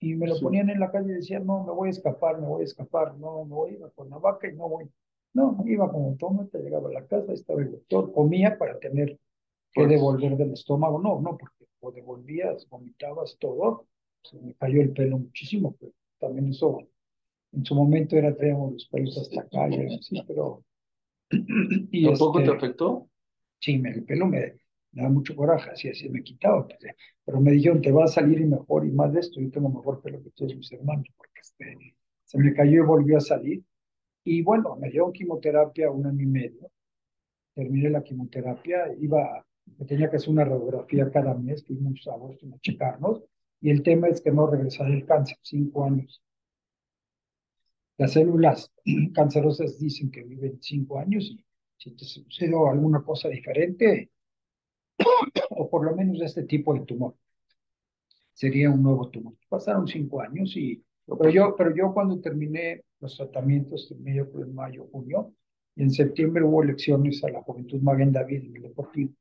[0.00, 2.46] y me lo ponían en la calle y decían, no, me voy a escapar, me
[2.46, 4.90] voy a escapar, no, me voy, iba con la vaca y no voy.
[5.34, 6.16] No, iba como
[6.50, 9.18] te llegaba a la casa, estaba el doctor, comía para tener
[9.72, 10.98] que pues devolver del estómago.
[10.98, 13.86] No, no, porque o devolvías, vomitabas todo,
[14.22, 16.78] se me cayó el pelo muchísimo, pero también eso
[17.52, 20.64] en su momento era traíamos los pelos hasta acá y así, pero...
[21.90, 23.08] Y ¿Tampoco te este, afectó?
[23.58, 24.54] Sí, me, el pelo me,
[24.96, 26.66] daba mucho coraje, así, así me quitaba.
[26.66, 26.78] Pues,
[27.24, 29.40] pero me dijeron, te va a salir y mejor y más de esto.
[29.40, 31.94] Yo tengo mejor pelo que todos mis hermanos, porque este,
[32.24, 33.62] se me cayó y volvió a salir.
[34.24, 36.70] Y bueno, me dieron quimioterapia un año y medio.
[37.54, 39.44] Terminé la quimioterapia, iba,
[39.78, 43.22] me tenía que hacer una radiografía cada mes, fuimos a Boston a checarnos.
[43.60, 46.22] Y el tema es que no regresaré el cáncer, cinco años.
[47.98, 48.72] Las células
[49.14, 51.44] cancerosas dicen que viven cinco años y
[51.78, 54.10] si te sucede alguna cosa diferente,
[55.50, 57.14] o por lo menos de este tipo de tumor,
[58.32, 59.34] sería un nuevo tumor.
[59.48, 64.46] Pasaron cinco años y, pero yo, pero yo cuando terminé los tratamientos, en medio de
[64.46, 65.34] mayo, junio,
[65.74, 69.12] y en septiembre hubo elecciones a la Juventud Maguen David en el Deportivo.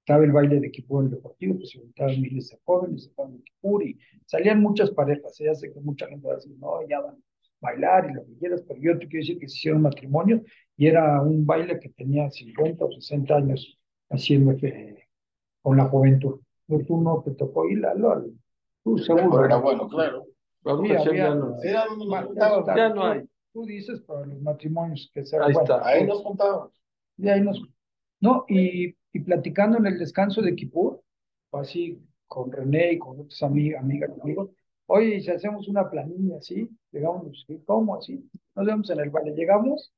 [0.00, 3.82] Estaba el baile de equipo del Deportivo, pues se juntaban miles de jóvenes, estaban en
[3.88, 5.36] y salían muchas parejas.
[5.38, 7.16] Ya sé que mucha gente va a decir, no, ya van
[7.64, 10.42] bailar y lo que quieras, pero yo te quiero decir que se hicieron matrimonio
[10.76, 13.78] y era un baile que tenía 50 o 60 años
[14.10, 15.08] haciendo que,
[15.62, 16.40] con la juventud.
[16.66, 18.26] Pero tú no te tocó ir, Lalo,
[18.82, 19.44] tú seguro.
[19.44, 20.26] Era bueno, claro.
[20.64, 23.28] ya, no, ya no hay.
[23.52, 25.86] Tú dices para los matrimonios que se Ahí está.
[25.86, 26.72] Ahí nos juntábamos.
[27.16, 27.62] De ahí nos,
[28.20, 31.00] no, y, y platicando en el descanso de Kipur,
[31.52, 34.50] así con René y con otras amigas, amigas conmigo,
[34.86, 38.28] oye, si hacemos una planilla así, digamos, ¿cómo así?
[38.54, 39.92] Nos vemos en el baile, llegamos,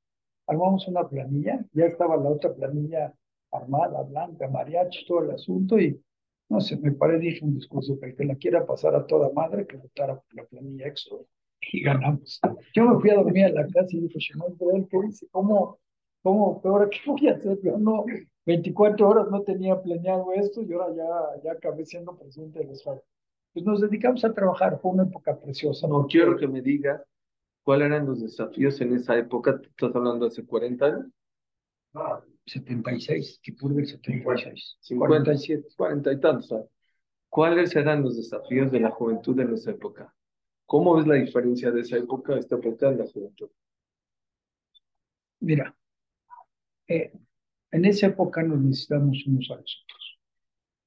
[0.46, 3.12] armamos una planilla, ya estaba la otra planilla
[3.52, 6.00] armada, blanca, mariachi, todo el asunto, y
[6.48, 9.30] no sé, me paré, dije un discurso que el que la quiera pasar a toda
[9.32, 11.16] madre, que votara por la planilla extra,
[11.72, 12.40] y ganamos.
[12.74, 15.26] Yo me fui a dormir a la casa y dije, Shemón, ¿qué dice?
[15.30, 15.78] ¿Cómo,
[16.22, 17.58] cómo, ahora qué voy a hacer?
[17.62, 18.04] Yo no,
[18.44, 22.86] 24 horas no tenía planeado esto y ahora ya, ya acabé siendo presidente de los
[23.56, 25.88] Pues nos dedicamos a trabajar, fue una época preciosa.
[25.88, 27.00] No quiero que me digas
[27.62, 31.06] cuáles eran los desafíos en esa época, estás hablando hace 40 años.
[32.44, 34.78] 76, que puro del 76.
[34.98, 36.66] 47, 40 y tantos.
[37.30, 40.14] ¿Cuáles eran los desafíos de la juventud en esa época?
[40.66, 43.48] ¿Cómo ves la diferencia de esa época a esta época de la juventud?
[45.40, 45.74] Mira,
[46.88, 47.10] eh,
[47.70, 49.95] en esa época nos necesitamos unos a los otros.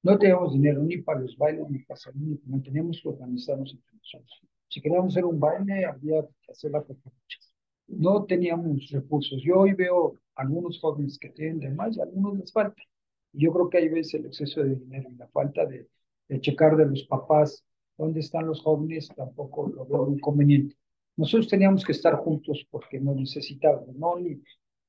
[0.02, 3.96] No teníamos dinero ni para los bailes ni para salir, no teníamos que organizarnos entre
[3.96, 4.40] nosotros.
[4.68, 7.38] Si queríamos hacer un baile, había que hacer la preparatoria.
[7.88, 9.42] No teníamos recursos.
[9.42, 12.80] Yo hoy veo algunos jóvenes que tienen de más y algunos les falta.
[13.32, 15.88] Y yo creo que ahí ves el exceso de dinero y la falta de,
[16.28, 17.64] de checar de los papás
[17.98, 20.76] dónde están los jóvenes, tampoco lo veo inconveniente.
[21.16, 24.18] Nosotros teníamos que estar juntos porque nos necesitábamos, ¿no?
[24.18, 24.40] Ni,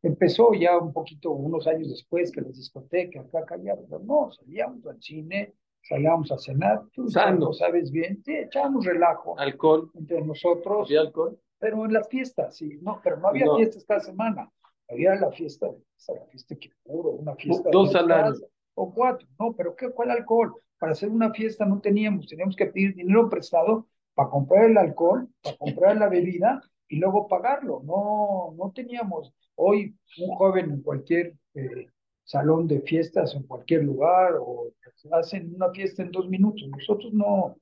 [0.03, 5.01] empezó ya un poquito, unos años después, que las discotecas, acá, pero no, salíamos al
[5.01, 5.53] cine,
[5.83, 9.37] salíamos a cenar, tú sabes bien, sí, echábamos relajo.
[9.39, 9.91] Alcohol.
[9.95, 10.87] Entre nosotros.
[10.87, 11.39] ¿Había alcohol?
[11.59, 14.51] Pero en las fiestas, sí, no, pero no había fiestas cada semana,
[14.89, 17.69] había la fiesta, la fiesta que puro, una fiesta.
[17.71, 18.33] Dos al año.
[18.73, 20.55] O cuatro, no, pero ¿qué, ¿cuál alcohol?
[20.79, 25.27] Para hacer una fiesta no teníamos, teníamos que pedir dinero prestado para comprar el alcohol,
[25.43, 26.61] para comprar la bebida
[26.91, 27.81] y luego pagarlo.
[27.83, 31.87] No, no teníamos, Hoy un joven en cualquier eh,
[32.23, 34.71] salón de fiestas, en cualquier lugar, o
[35.11, 36.67] hacen una fiesta en dos minutos.
[36.67, 37.55] Nosotros no,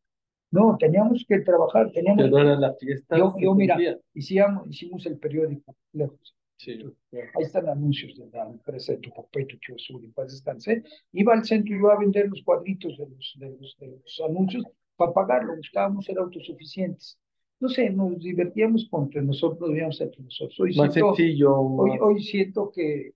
[0.52, 2.30] no, teníamos que trabajar, teníamos...
[2.32, 3.18] la fiesta.
[3.18, 3.78] Yo, yo mira,
[4.14, 6.36] hicimos, hicimos el periódico, lejos.
[6.58, 6.86] Sí.
[7.12, 10.32] Ahí están anuncios de la empresa de tu papá y tu tío Sur, y paz
[10.32, 10.84] descanse.
[11.12, 14.22] Iba al centro y iba a vender los cuadritos de los, de los, de los
[14.26, 14.64] anuncios
[14.96, 15.56] para pagarlo.
[15.56, 17.18] Buscábamos ser autosuficientes
[17.60, 20.60] no sé, nos divertíamos entre nosotros, digamos, entre nosotros.
[20.60, 21.60] Hoy más siento, sencillo.
[21.60, 23.14] Hoy, hoy siento que,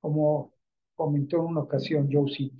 [0.00, 0.52] como
[0.94, 2.52] comentó en una ocasión Josie,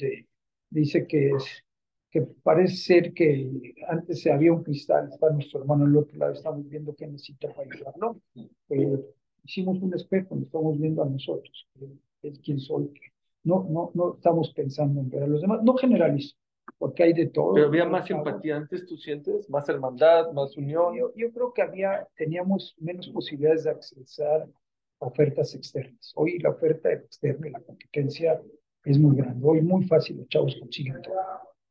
[0.71, 1.65] dice que es
[2.13, 6.69] que parece ser que antes había un cristal, está nuestro hermano al otro lado, estamos
[6.69, 8.21] viendo qué necesita para ayudarlo.
[8.69, 9.01] Eh,
[9.45, 11.67] hicimos un espejo, nos estamos viendo a nosotros,
[12.23, 12.93] es quién soy.
[13.45, 16.37] No, no, no estamos pensando en ver a los demás, no generalizo,
[16.83, 17.55] porque hay de todo.
[17.55, 19.49] Pero había más empatía antes, ¿tú sientes?
[19.49, 20.97] ¿Más hermandad, más unión?
[20.97, 24.49] Yo, yo creo que había, teníamos menos posibilidades de accesar
[24.99, 26.13] a ofertas externas.
[26.17, 28.43] Hoy la oferta externa y la competencia
[28.85, 29.47] es muy grande.
[29.47, 31.15] Hoy muy fácil los chavos consiguen todo.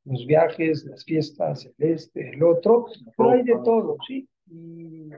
[0.06, 2.86] Los viajes, las fiestas, el este, el otro,
[3.18, 4.26] pero hay de todo, ¿sí?
[4.46, 5.10] Y,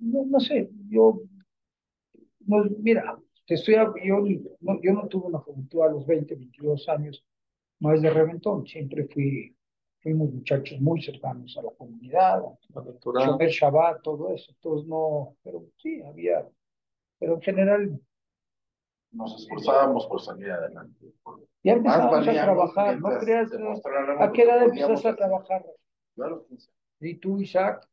[0.00, 1.22] no, no, sé, yo,
[2.46, 4.24] no, mira, te estoy, yo,
[4.58, 7.24] no, yo no tuve una juventud a los 20, 22 años
[7.82, 9.56] no es de reventón, siempre fui,
[10.00, 16.00] fuimos muchachos muy cercanos a la comunidad, a Shabbat, todo eso, entonces no, pero sí,
[16.02, 16.46] había,
[17.18, 18.00] pero en general...
[19.10, 21.12] Nos esforzábamos por salir adelante.
[21.64, 23.50] Ya empezamos a trabajar, no creas,
[24.20, 25.66] ¿a qué edad empezaste a trabajar?
[26.14, 26.70] Yo a los 15.
[27.00, 27.86] Y tú, Isaac,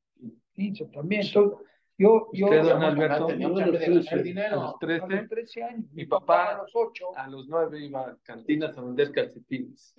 [0.53, 1.65] 15 también, entonces...
[1.99, 4.61] Yo, yo, Usted, don Alberto, tenía de ganar dinero.
[4.61, 5.91] A los 13, a los 13 años.
[5.91, 7.05] Mi papá, a los 8.
[7.17, 9.93] A los 9 iba a cantinas a vender calcetines.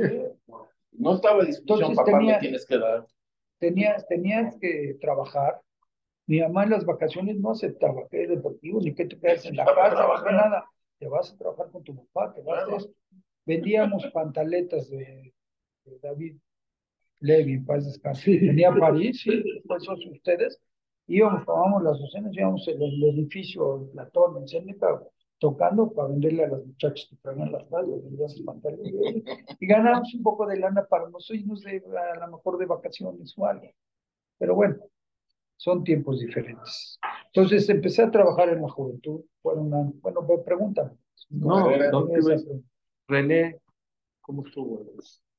[0.92, 3.06] No estaba discusión, papá, tenía, me tienes que dar.
[3.58, 5.60] Tenías, tenías que trabajar.
[6.26, 9.56] Mi mamá en las vacaciones no aceptaba que eres deportivo ni que te quedes en
[9.56, 10.64] la casa, no nada.
[10.98, 12.94] Te vas a trabajar con tu papá, te vas a esto.
[13.44, 15.34] Vendíamos pantaletas de,
[15.84, 16.38] de David
[17.18, 18.38] Levy, paz descanse.
[18.38, 20.58] Tenía París, sí, pues ustedes
[21.14, 25.02] íbamos, tomábamos las docenas, íbamos el, el edificio Platón en Seneca
[25.38, 28.00] tocando para venderle a las muchachas que traían las radios,
[28.44, 28.92] pantalones
[29.58, 33.46] y ganábamos un poco de lana para nosotros de, a lo mejor de vacaciones o
[33.46, 33.66] algo.
[34.38, 34.76] Pero bueno,
[35.56, 36.98] son tiempos diferentes.
[37.32, 39.22] Entonces empecé a trabajar en la juventud.
[39.42, 40.92] Bueno, una, bueno pregúntame.
[41.30, 42.08] No, no, no
[43.08, 43.60] René,
[44.20, 44.86] ¿cómo estuvo?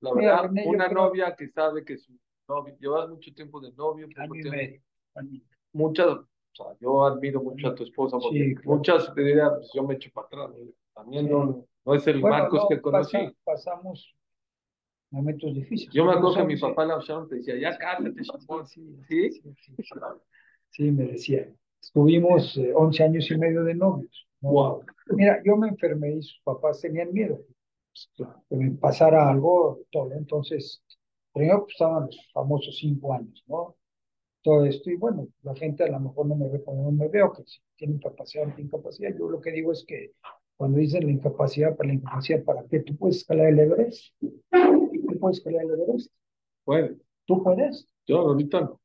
[0.02, 2.18] La verdad, una novia que sabe que su
[2.48, 4.82] novio, llevas mucho tiempo de novio, y medio,
[5.74, 9.84] muchas, o sea, yo admiro mucho a tu esposa porque muchas te diría, pues yo
[9.84, 10.52] me echo para atrás.
[10.94, 13.18] También no, no, es el Marcos que conocí.
[13.44, 14.16] pasamos
[15.10, 15.94] momentos difíciles.
[15.94, 18.24] Yo me acuerdo que mi papá la Sharon te decía, ya cásate,
[18.66, 19.76] sí, sí, sí,
[20.70, 21.54] sí, me decía.
[21.82, 24.28] Estuvimos 11 años y medio de novios.
[24.42, 24.84] Wow.
[25.08, 27.40] Mira, yo me enfermé y sus papás tenían miedo
[28.50, 30.12] que me pasara algo, todo.
[30.14, 30.82] Entonces,
[31.34, 33.76] primero pues, estaban los famosos cinco años, ¿no?
[34.42, 37.08] Todo esto, y bueno, la gente a lo mejor no me ve como no me
[37.08, 39.16] veo, que si tienen capacidad o no tienen capacidad.
[39.18, 40.14] Yo lo que digo es que
[40.58, 42.80] cuando dicen la incapacidad, para la incapacidad, ¿para qué?
[42.80, 44.14] ¿Tú puedes escalar el Everest?
[44.20, 46.12] ¿Tú puedes escalar el Everest?
[46.66, 47.88] Bueno, ¿Tú puedes?
[48.08, 48.82] yo ahorita no.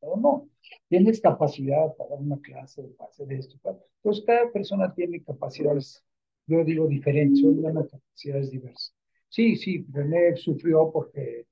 [0.00, 0.48] O no.
[0.88, 3.56] Tienes capacidad para dar una clase, para hacer esto.
[3.62, 3.78] Para...
[4.02, 6.04] Entonces, cada persona tiene capacidades
[6.46, 8.94] yo digo diferente, son las capacidades diversas.
[9.28, 11.46] Sí, sí, René sufrió porque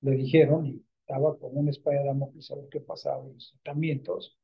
[0.00, 3.54] le dijeron y estaba con una espada de Damocles a ver qué pasaba en los
[3.62, 4.36] tratamientos.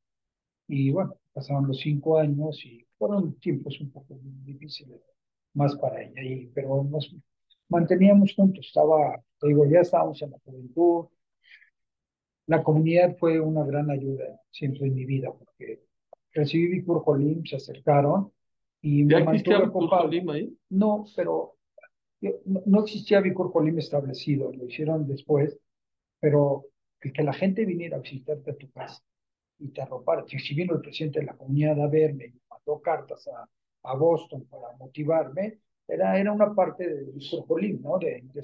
[0.67, 4.99] Y bueno, pasaron los cinco años y fueron tiempos un poco difíciles
[5.53, 6.23] más para ella.
[6.23, 7.15] Y, pero nos
[7.69, 11.05] manteníamos juntos, estaba, te digo, ya estábamos en la juventud.
[12.47, 15.83] La comunidad fue una gran ayuda siempre en mi vida porque
[16.33, 18.31] recibí Vicur Jolim, se acercaron
[18.81, 20.03] y me ¿Ya existía ocupado.
[20.03, 20.57] Jolim ahí?
[20.69, 21.57] No, pero
[22.21, 25.59] yo- no, no existía Vicur Jolim establecido, lo hicieron después,
[26.25, 26.65] pero
[27.01, 29.01] el que la gente viniera a visitarte a tu casa
[29.59, 32.81] y te arropara, si si vino el presidente de la comunidad a verme y mandó
[32.81, 33.47] cartas a,
[33.91, 37.13] a Boston para motivarme, era, era una parte de
[37.47, 37.97] Jolim, ¿no?
[37.99, 38.41] De, de-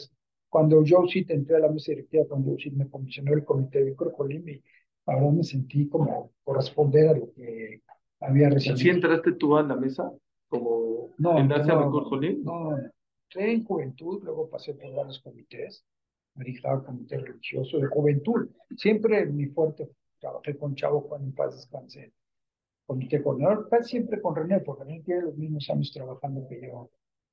[0.49, 3.45] cuando yo sí te entré a la mesa directiva, cuando yo sí me comisionó el
[3.45, 4.63] comité de Vicur Jolim y
[5.05, 7.81] ahora me sentí como corresponder a lo que
[8.19, 8.73] había recibido.
[8.75, 10.11] ¿Así entraste tú a la mesa?
[10.49, 12.43] Como No, enlace a no, Bicur Jolim?
[12.43, 15.85] No, entré en juventud, luego pasé por varios comités,
[16.35, 18.49] me dedicaba comité religioso de juventud.
[18.77, 19.89] Siempre mi fuerte,
[20.19, 22.13] trabajé con Chavo Juan en paz descanse,
[22.85, 26.89] comité coordinador, siempre con René, porque René tiene los mismos años trabajando que yo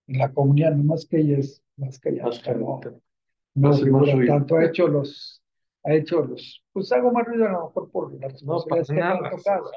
[0.07, 3.01] en la comunidad, no más que ella es más que ella, Más no, carnita.
[3.55, 5.43] no tanto, ha hecho los,
[5.85, 9.27] ha hecho los, pues hago más ruido a lo mejor por las No, responsabilidades que
[9.27, 9.71] han tocado.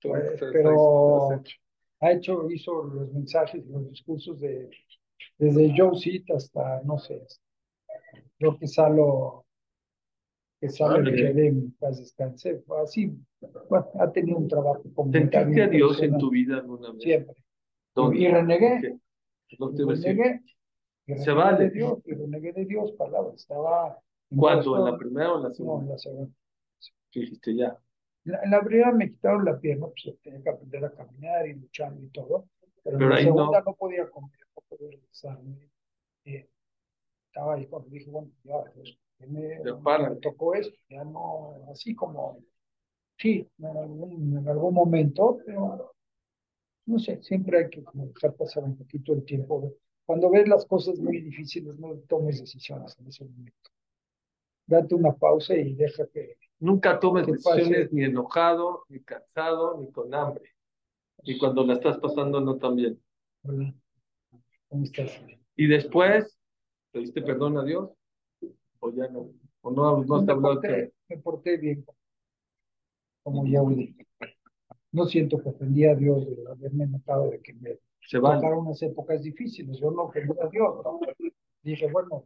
[0.00, 1.52] Pues, estás- pero- hecho.
[2.00, 4.70] ha hecho, hizo los mensajes, los discursos de,
[5.38, 7.20] desde Joe Seat hasta, no sé,
[8.38, 9.46] lo que Salo,
[10.60, 11.10] que Salo Órale.
[11.12, 13.12] le quedé en paz descanse, así,
[13.68, 14.82] bueno, ha tenido un trabajo.
[15.12, 17.02] ¿Sentiste a Dios en personal, tu vida alguna vez?
[17.02, 17.44] Siempre.
[17.94, 18.18] ¿Dónde?
[18.18, 18.98] Y renegué.
[19.58, 20.06] No Y te decir.
[20.16, 20.42] renegué,
[21.06, 21.64] y Se renegué vale.
[21.64, 23.98] de Dios, y renegué de Dios, palabra, estaba
[24.30, 24.76] en ¿Cuándo?
[24.78, 25.84] ¿En la primera o en la No, segunda?
[25.84, 26.32] en la segunda.
[27.10, 27.78] ¿Qué dijiste ya?
[28.24, 31.46] En la, en la primera me quitaron la pierna, pues tenía que aprender a caminar
[31.48, 32.46] y luchar y todo.
[32.84, 33.64] Pero, en Pero la ahí segunda no.
[33.64, 33.74] no.
[33.74, 35.70] podía comer, no podía regresarme.
[36.26, 36.48] Eh,
[37.38, 41.94] estaba ahí cuando dije, bueno, ya, pues, ¿qué me, me tocó esto, ya no, así
[41.94, 42.42] como,
[43.16, 45.92] sí, en algún, en algún momento, pero
[46.86, 49.72] no sé, siempre hay que como dejar pasar un poquito el tiempo.
[50.04, 53.70] Cuando ves las cosas muy difíciles, no tomes decisiones en ese momento.
[54.66, 57.88] Date una pausa y deja que, Nunca tomes Que decisiones pase.
[57.92, 60.50] ni enojado, ni cansado, ni con hambre.
[61.22, 63.00] Y cuando la estás pasando no tan bien.
[63.42, 63.72] Hola,
[64.68, 65.20] ¿cómo estás?
[65.54, 66.37] Y después,
[66.98, 67.90] ¿pediste perdón a Dios?
[68.80, 69.30] ¿O ya no?
[69.62, 71.84] ¿O no, no has me, hablado porté, me porté bien,
[73.22, 74.06] como ya dije.
[74.90, 78.40] No siento que ofendí a Dios de haberme notado de que me se van?
[78.40, 79.78] tocaron unas épocas difíciles.
[79.78, 80.76] Yo no ofendí a Dios.
[80.82, 81.00] ¿no?
[81.62, 82.24] Dije, bueno,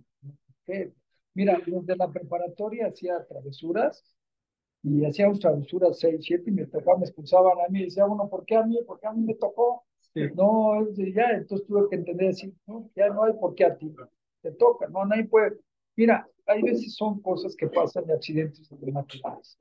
[0.65, 0.93] ¿qué?
[1.35, 4.15] Mira, desde la preparatoria hacía travesuras
[4.83, 7.81] y hacíamos travesuras 6, 7 y me tocaba, me expulsaban a mí.
[7.81, 8.79] Y decía uno, ¿por qué a mí?
[8.87, 9.85] ¿Por qué a mí me tocó?
[10.15, 10.21] Sí.
[10.35, 13.95] No, ya, entonces tuve que entender así, no, ya no hay por qué a ti,
[14.43, 15.59] te toca, no, nadie puede.
[15.97, 19.59] Mira, hay veces son cosas que pasan de accidentes naturales.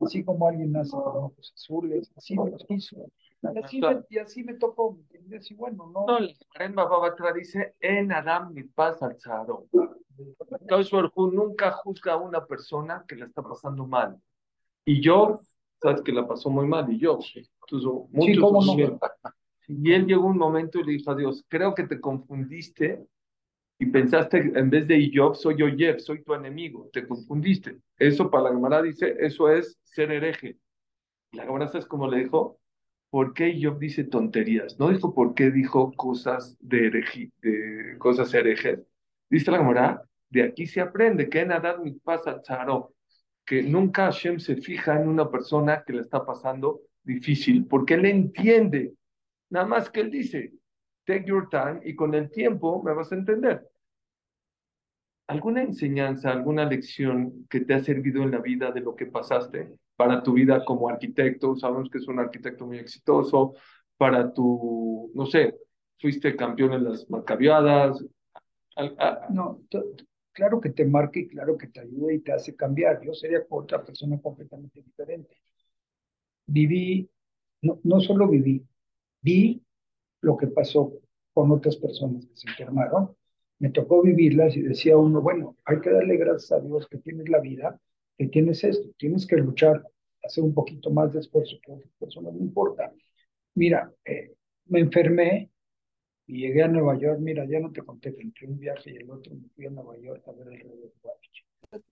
[0.00, 2.96] Así como alguien nace con ojos azules, así me quiso.
[3.42, 5.50] Y así, me, y así me tocó, ¿me entiendes?
[5.50, 6.04] Y bueno, no.
[6.06, 6.18] No,
[7.32, 9.16] dice, en Adam ni paz al
[11.14, 14.20] Hu nunca juzga a una persona que la está pasando mal.
[14.84, 15.40] Y yo,
[15.80, 17.18] sabes que la pasó muy mal, y yo,
[17.66, 18.96] tuvo mucho Sí, no.
[19.68, 23.06] Y él llegó un momento y le dijo a Dios, creo que te confundiste
[23.80, 27.78] y pensaste, en vez de Job, soy Jeff, soy tu enemigo, te confundiste.
[27.98, 30.58] Eso para la Gemara dice, eso es ser hereje.
[31.32, 32.60] La Gemara, ¿sabes cómo le dijo?
[33.08, 34.78] ¿Por qué Job dice tonterías?
[34.78, 38.80] No dijo por qué dijo cosas de, hereji, de cosas herejes.
[39.30, 42.92] Dice la Gemara, de aquí se aprende que en Adán mi pasa charo,
[43.46, 48.04] que nunca Hashem se fija en una persona que le está pasando difícil, porque él
[48.04, 48.92] entiende,
[49.48, 50.52] nada más que él dice,
[51.06, 53.68] take your time y con el tiempo me vas a entender.
[55.26, 59.76] ¿Alguna enseñanza, alguna lección que te ha servido en la vida de lo que pasaste
[59.96, 61.54] para tu vida como arquitecto?
[61.56, 63.54] Sabemos que es un arquitecto muy exitoso,
[63.96, 65.54] para tu, no sé,
[66.00, 68.04] fuiste campeón en las macabiadas.
[68.76, 68.96] Al-
[69.30, 69.62] No,
[70.32, 73.00] claro que te marca y claro que te ayuda y te hace cambiar.
[73.02, 75.36] Yo sería otra persona completamente diferente.
[76.46, 77.08] Viví,
[77.62, 78.66] no, no solo viví,
[79.22, 79.62] vi
[80.20, 80.92] lo que pasó
[81.32, 83.14] con otras personas que se enfermaron,
[83.58, 87.28] me tocó vivirlas y decía uno, bueno, hay que darle gracias a Dios que tienes
[87.28, 87.78] la vida,
[88.16, 89.84] que tienes esto, tienes que luchar,
[90.22, 92.92] hacer un poquito más de esfuerzo que otras personas, no importa.
[93.54, 94.34] Mira, eh,
[94.66, 95.50] me enfermé
[96.26, 98.96] y llegué a Nueva York, mira, ya no te conté que entre un viaje y
[98.96, 100.90] el otro me fui a Nueva York a ver el rey de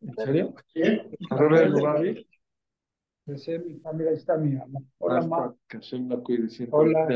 [0.01, 0.55] ¿En serio?
[0.73, 0.83] Sí.
[0.83, 2.29] ¿El rey de Lubavitch?
[3.27, 4.81] Ese, mi familia, ahí está mi mamá.
[4.99, 5.55] Hola, ma.
[5.69, 6.79] Que Hashem la cuide siempre.
[6.79, 7.09] Hola.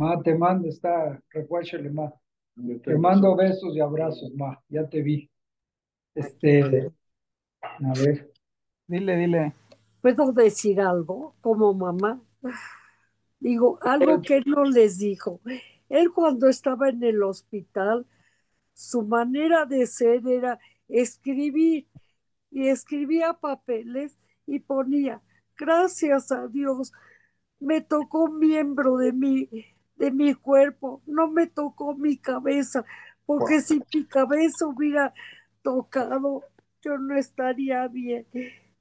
[0.00, 2.10] Ma, te mando, está, recuérdale, ma.
[2.82, 4.58] Te mando besos y abrazos, ma.
[4.70, 5.30] Ya te vi.
[6.14, 6.90] Este,
[7.60, 8.32] a ver.
[8.86, 9.54] Dile, dile.
[10.00, 12.18] ¿Puedo decir algo como mamá?
[13.40, 15.42] Digo, algo que él no les dijo.
[15.90, 18.06] Él cuando estaba en el hospital,
[18.72, 20.58] su manera de ser era
[20.88, 21.88] escribir
[22.50, 24.16] y escribía papeles
[24.46, 25.20] y ponía,
[25.58, 26.90] gracias a Dios,
[27.58, 29.48] me tocó un miembro de mi,
[30.00, 32.86] de mi cuerpo, no me tocó mi cabeza,
[33.26, 35.12] porque si mi cabeza hubiera
[35.60, 36.42] tocado,
[36.80, 38.26] yo no estaría bien.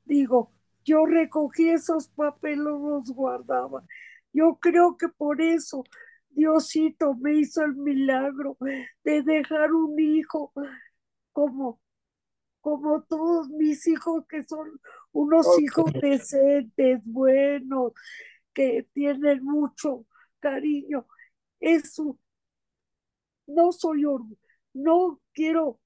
[0.06, 0.54] Digo,
[0.86, 3.84] yo recogí esos papeles, los guardaba.
[4.32, 5.84] Yo creo que por eso
[6.30, 8.56] Diosito me hizo el milagro
[9.04, 10.54] de dejar un hijo
[11.34, 11.82] como,
[12.62, 14.70] como todos mis hijos que son
[15.12, 17.92] unos hijos decentes, buenos,
[18.54, 20.06] que tienen mucho
[20.40, 21.06] cariño.
[21.60, 22.18] Eso,
[23.48, 24.42] no soy orgullosa,
[24.74, 25.80] no quiero,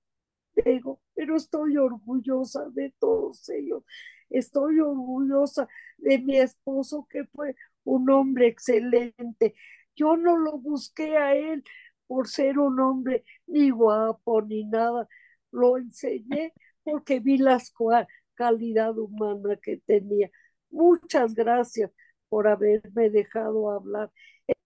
[1.15, 3.84] pero estoy orgullosa de todos ellos.
[4.30, 5.67] Estoy orgullosa
[5.97, 9.55] de mi esposo que fue un hombre excelente.
[9.95, 11.63] Yo no lo busqué a él
[12.07, 15.07] por ser un hombre ni guapo ni nada.
[15.51, 16.53] Lo enseñé
[16.84, 17.59] porque vi la
[18.35, 20.30] calidad humana que tenía.
[20.69, 21.91] Muchas gracias
[22.30, 24.11] por haberme dejado hablar.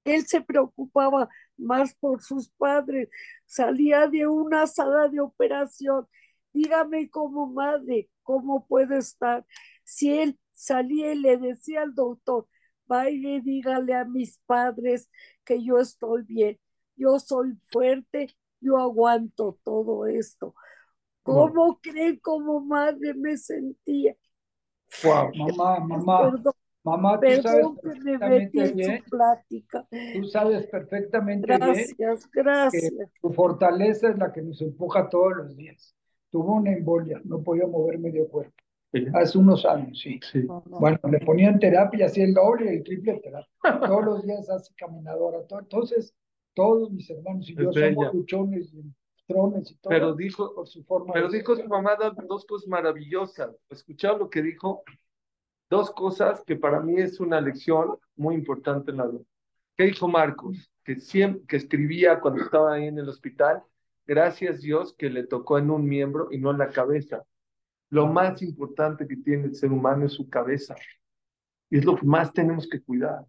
[0.07, 3.09] Él se preocupaba más por sus padres.
[3.45, 6.07] Salía de una sala de operación.
[6.53, 9.45] Dígame como madre, ¿cómo puede estar?
[9.83, 12.47] Si él salía y le decía al doctor,
[12.85, 15.09] vaya y dígale a mis padres
[15.43, 16.57] que yo estoy bien,
[16.95, 18.27] yo soy fuerte,
[18.59, 20.55] yo aguanto todo esto.
[21.21, 24.15] ¿Cómo creen como madre me sentía?
[25.03, 26.53] Wow, mamá, mamá, Perdón,
[26.89, 29.87] mamá, tú sabes perdón que me metí perfectamente en bien, su plática.
[30.13, 32.93] tú sabes perfectamente bien Gracias, que gracias.
[33.21, 35.95] tu fortaleza es la que nos empuja todos los días.
[36.29, 38.55] Tuvo una embolia, no podía mover medio cuerpo.
[39.13, 40.19] Hace unos años, sí.
[40.31, 40.45] Sí.
[40.65, 43.49] Bueno, le ponían terapia, hacía el doble y el triple terapia.
[43.87, 45.45] Todos los días hace caminadora.
[45.45, 45.59] todo.
[45.59, 46.13] Entonces,
[46.53, 48.83] todos mis hermanos y yo Es somos luchones y
[49.27, 52.45] trones y todo Pero dijo, por su forma pero de dijo su mamá dos dos
[52.45, 53.55] cosas maravillosas.
[53.69, 54.83] ¿Escucharon lo que dijo?
[55.69, 59.23] Dos cosas que para mí es una lección muy importante en la vida.
[59.75, 60.71] ¿Qué dijo Marcos?
[60.83, 63.61] Que siempre que escribía cuando estaba ahí en el hospital,
[64.05, 67.23] gracias Dios que le tocó en un miembro y no en la cabeza.
[67.89, 70.75] Lo más importante que tiene el ser humano es su cabeza.
[71.69, 73.25] Y es lo que más tenemos que cuidar.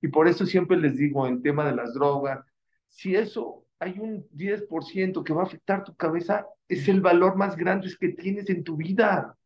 [0.00, 2.44] Y por eso siempre les digo en tema de las drogas,
[2.88, 7.56] si eso hay un 10% que va a afectar tu cabeza, es el valor más
[7.56, 9.36] grande que tienes en tu vida.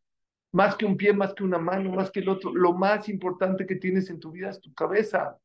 [0.51, 2.53] Más que un pie, más que una mano, más que el otro.
[2.53, 5.37] Lo más importante que tienes en tu vida es tu cabeza.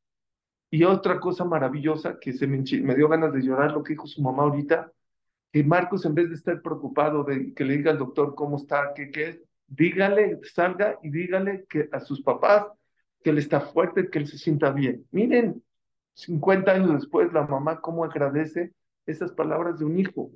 [0.70, 4.06] Y otra cosa maravillosa que se me, me dio ganas de llorar, lo que dijo
[4.06, 4.90] su mamá ahorita,
[5.52, 8.92] que Marcos en vez de estar preocupado de que le diga al doctor cómo está,
[8.94, 12.66] qué qué dígale, salga y dígale que a sus papás
[13.22, 15.06] que él está fuerte, que él se sienta bien.
[15.10, 15.62] Miren,
[16.14, 18.72] 50 años después, la mamá cómo agradece
[19.06, 20.30] esas palabras de un hijo.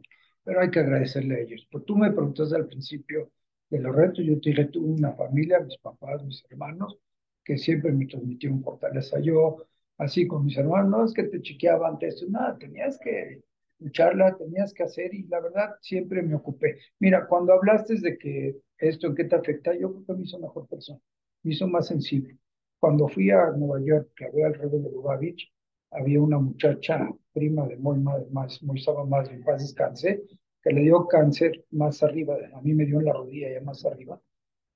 [0.44, 1.68] Pero hay que agradecerle a ellos.
[1.70, 3.30] Pues tú me preguntaste al principio
[3.70, 4.24] de los retos.
[4.24, 6.98] Yo tuve una familia, mis papás, mis hermanos,
[7.44, 9.20] que siempre me transmitieron fortaleza.
[9.20, 9.56] Yo,
[9.98, 13.42] así con mis hermanos, no es que te chiqueaba ante esto, nada, tenías que
[13.80, 16.78] lucharla, tenías que hacer y la verdad siempre me ocupé.
[16.98, 20.38] Mira, cuando hablaste de que esto en qué te afecta, yo creo que me hizo
[20.38, 21.00] mejor persona,
[21.42, 22.36] me hizo más sensible.
[22.78, 25.52] Cuando fui a Nueva York, que había alrededor de Lubavitch,
[25.90, 30.22] había una muchacha, prima de muy más, muy Saba más, en paz descanse,
[30.62, 33.84] que le dio cáncer más arriba, a mí me dio en la rodilla, ya más
[33.84, 34.20] arriba,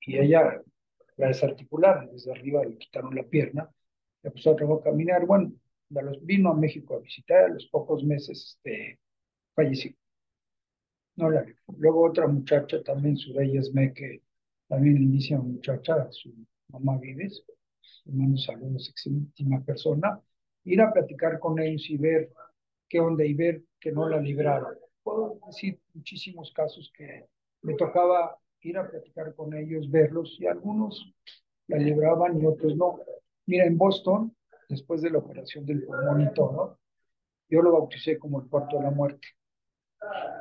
[0.01, 0.61] y ella
[1.17, 3.69] la desarticularon, desde arriba le quitaron la pierna,
[4.23, 5.53] le puso otra vez a caminar, bueno,
[5.89, 8.99] de los, vino a México a visitar, a los pocos meses este,
[9.55, 9.93] falleció.
[11.15, 11.45] No la.
[11.77, 14.23] Luego otra muchacha, también su Esme, que
[14.67, 16.33] también inicia una muchacha, su
[16.69, 17.43] mamá Vives,
[18.05, 20.19] le mando saludos, excelentísima persona,
[20.63, 22.31] ir a platicar con ellos y ver
[22.89, 24.75] qué onda y ver que no la libraron.
[25.03, 27.27] Puedo decir muchísimos casos que
[27.61, 31.13] me tocaba ir a platicar con ellos, verlos, y algunos
[31.67, 32.99] la libraban y otros no.
[33.45, 34.33] Mira, en Boston
[34.69, 36.79] después de la operación del pulmón y todo,
[37.49, 39.27] yo lo bauticé como el cuarto de la muerte.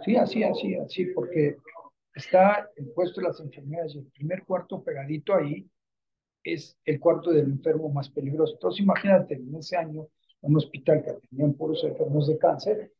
[0.04, 1.56] Sí, así, así, así, porque
[2.14, 5.68] está el puesto de las enfermedades y el primer cuarto pegadito ahí
[6.42, 8.54] es el cuarto del enfermo más peligroso.
[8.54, 10.08] Entonces, imagínate, en ese año,
[10.40, 12.92] un hospital que tenían puros enfermos de cáncer,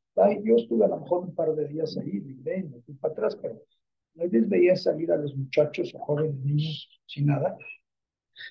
[0.44, 3.36] yo estuve a lo mejor un par de días ahí, libre, me fui para atrás,
[3.40, 7.56] pero a veces veía salir a los muchachos o jóvenes niños sin nada.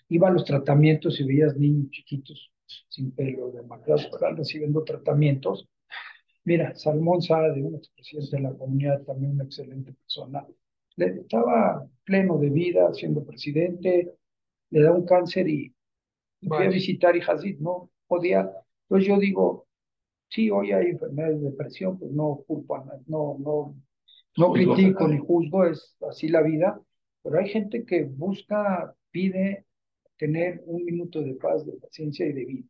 [0.10, 2.52] Iba a los tratamientos y veías niños chiquitos
[2.88, 5.68] sin pelo, demacrados, recibiendo tratamientos.
[6.44, 10.46] Mira, Salmón Sade, un expresidente de la comunidad, también una excelente persona,
[10.96, 14.14] le, estaba pleno de vida, siendo presidente,
[14.70, 15.74] le da un cáncer y
[16.42, 18.52] fui a visitar y Hazid no podía.
[18.84, 19.68] Entonces yo digo,
[20.32, 23.76] sí, hoy hay enfermedades de depresión, pues no culpa, no, no,
[24.38, 26.82] no critico ni juzgo, es así la vida,
[27.22, 29.66] pero hay gente que busca, pide
[30.18, 32.68] tener un minuto de paz, de paciencia y de vida.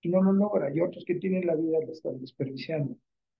[0.00, 0.72] Y no lo logra.
[0.72, 2.96] Y otros que tienen la vida la están desperdiciando.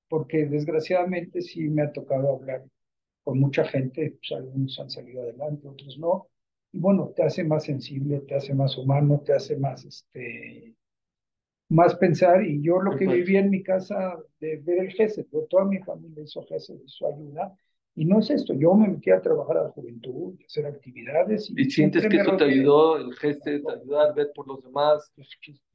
[0.09, 2.65] Porque desgraciadamente sí me ha tocado hablar
[3.23, 6.29] con mucha gente, pues algunos han salido adelante, otros no.
[6.73, 10.75] Y bueno, te hace más sensible, te hace más humano, te hace más, este,
[11.69, 12.45] más pensar.
[12.45, 16.25] Y yo lo que viví en mi casa de ver el GESE, toda mi familia
[16.25, 17.55] hizo GESE de su ayuda,
[17.99, 21.51] y no es esto, yo me metí a trabajar a la juventud, a hacer actividades.
[21.51, 25.11] ¿Y, sientes que eso te ayudó, el gesto te ayudó a ver por los demás?
[25.17, 25.29] Pues,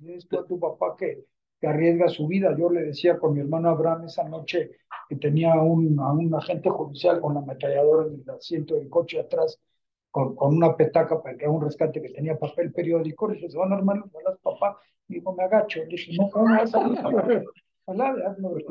[0.08, 1.26] es a tu papá que,
[1.60, 2.56] que, arriesga su vida.
[2.58, 4.72] Yo le decía con mi hermano Abraham esa noche
[5.10, 9.20] que tenía un, a un agente judicial con la ametralladora en el asiento del coche
[9.20, 9.60] atrás,
[10.14, 13.28] con, con una petaca para que haga un rescate que tenía papel periódico.
[13.28, 14.78] Le dije, ¿se van a armar los balas, papá?
[15.08, 15.80] Y dijo, me agacho.
[15.80, 16.84] Le dije, no, ¿cómo vas a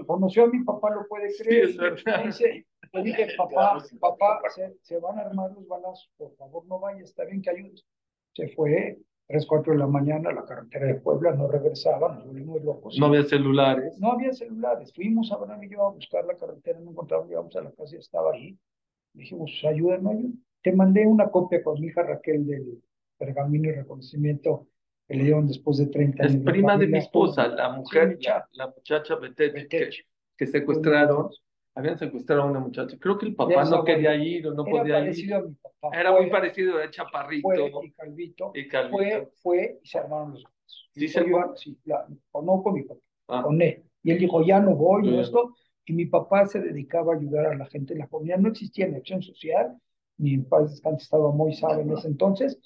[0.07, 1.71] Conoció a mi papá, lo puede creer.
[2.33, 6.79] Sí, le dije, papá, papá, se, se, van a armar los balazos, por favor no
[6.79, 7.85] vaya, está bien que ayudes.
[8.35, 12.25] Se fue, tres, cuatro de la mañana, a la carretera de Puebla, no regresaba, nos
[12.25, 12.97] volvimos locos.
[13.01, 13.99] No había celulares.
[13.99, 14.93] No había celulares.
[14.95, 17.97] Fuimos a Abraham y yo a buscar la carretera, no encontramos, llegamos a la casa
[17.97, 18.57] y estaba ahí.
[19.13, 20.35] Dijimos, ayúdame, ayúdame.
[20.63, 22.83] Te mandé una copia con mi hija Raquel del
[23.19, 24.69] pergamino y reconocimiento
[25.07, 26.35] que le dieron después de 30 años.
[26.37, 28.19] Es prima de mi esposa, la mujer,
[28.53, 29.91] la, muchacha Betech, que,
[30.37, 31.31] que, secuestraron,
[31.75, 32.97] habían secuestrado a una muchacha.
[32.99, 35.35] Creo que el papá no quería ir o no era podía ir.
[35.35, 35.99] A mi papá.
[35.99, 37.49] Era muy parecido, era chaparrito.
[37.49, 38.97] Fue, y, Calvito, y Calvito.
[38.97, 40.45] Fue, fue y se armaron los
[40.95, 43.43] ¿Sí se yo, sí, la, no con mi papá, ah.
[43.43, 43.83] con él.
[44.03, 45.55] Y él dijo, ya no voy, no esto.
[45.87, 48.39] Y mi papá se dedicaba a ayudar a la gente en la comunidad.
[48.39, 49.77] No existía en acción social,
[50.23, 52.59] ni en paz descanse estaba muy sabe en ese entonces.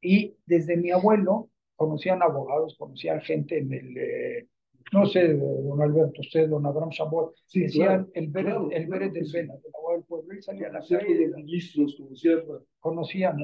[0.00, 4.48] Y desde mi abuelo, conocían abogados, conocían gente en el, eh,
[4.92, 9.54] no sé, don Alberto, usted, don Abraham Chambot, decían el Beret, el Beret del Vena,
[9.54, 11.28] del abogado del pueblo, y salía a la calle.
[11.28, 12.42] Los ministros conocían,
[12.80, 13.36] conocían,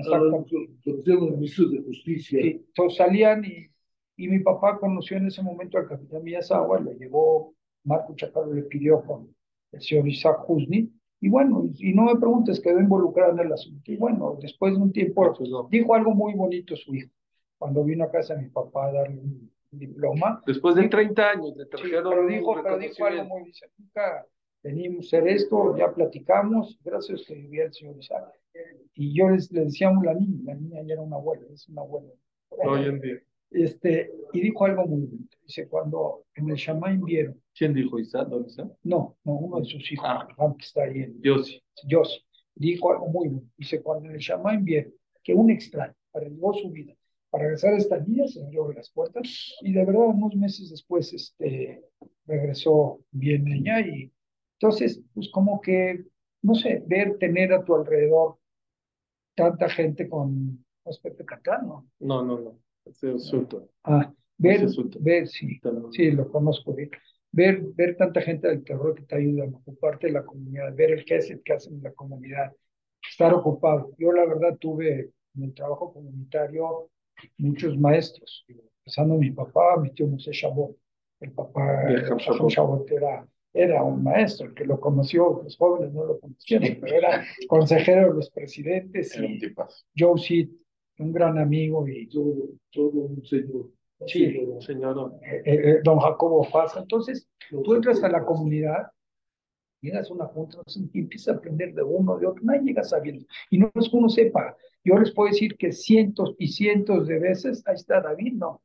[0.84, 2.42] conocían los ministros de justicia.
[2.42, 3.66] Sí, entonces salían y,
[4.16, 8.62] y mi papá conoció en ese momento al capitán Miyazawa, le llevó, Marco Chacaro le
[8.64, 9.34] pidió con
[9.72, 10.90] el señor Isaac Husni,
[11.20, 13.92] y bueno, y no me preguntes, quedó involucrado en el asunto.
[13.92, 15.36] Y bueno, después de un tiempo,
[15.70, 17.10] dijo algo muy bonito su hijo
[17.58, 20.42] cuando vino a casa mi papá a darle un diploma.
[20.46, 24.26] Después de 30 años de sí, pero dijo, pero dijo algo muy, dice, nunca
[24.62, 28.32] venimos a hacer esto, ya platicamos, gracias que vivía el señor Isaac.
[28.94, 31.82] Y yo les, le decíamos la niña, la niña ya era una abuela, es una
[31.82, 32.08] abuela.
[32.48, 33.22] Hoy en día.
[33.50, 35.36] Este, y dijo algo muy bonito.
[35.46, 37.40] Dice, cuando en el Shaman vieron.
[37.54, 38.28] ¿Quién dijo Isaac?
[38.84, 40.28] No, no, uno de sus hijos, ah.
[40.56, 41.20] que está ahí en.
[41.22, 41.62] Yossi.
[41.86, 42.24] Yossi.
[42.54, 43.48] Dijo algo muy bueno.
[43.56, 46.94] Dice, cuando en el Shaman vieron que un extraño arriesgó su vida
[47.30, 51.12] para regresar a esta niña, se abrió las puertas y de verdad unos meses después
[51.12, 51.84] este,
[52.26, 54.10] regresó bien ella y
[54.60, 56.04] entonces, pues como que,
[56.42, 58.36] no sé, ver, tener a tu alrededor
[59.34, 61.88] tanta gente con aspecto catano.
[61.98, 62.58] No, no, no.
[63.84, 64.66] Ah, ver,
[65.00, 65.60] ver, sí,
[65.92, 66.90] sí, lo conozco bien.
[67.32, 70.90] Ver, ver tanta gente del terror que te ayuda a ocuparte de la comunidad, ver
[70.90, 72.52] el que que hacen en la comunidad,
[73.08, 73.92] estar ocupado.
[73.98, 76.90] Yo la verdad tuve en el trabajo comunitario
[77.38, 80.76] muchos maestros, empezando mi papá, mi tío José Chabot.
[81.20, 86.04] El papá de Chabot era, era un maestro, el que lo conoció, los jóvenes no
[86.04, 89.16] lo conocieron, pero era consejero de los presidentes.
[89.16, 89.38] Y
[89.96, 90.48] Joe Seed,
[91.00, 93.70] un gran amigo y todo, todo un señor.
[94.06, 95.14] Sí, señor.
[95.22, 96.76] Eh, eh, eh, don Jacobo Faz.
[96.76, 98.86] Entonces, tú entras a la comunidad
[99.80, 100.58] llegas a una junta
[100.92, 103.24] y empiezas a aprender de uno, de otro, nadie llega sabiendo.
[103.50, 107.18] Y no es que uno sepa, yo les puedo decir que cientos y cientos de
[107.18, 108.62] veces, ahí está David, no,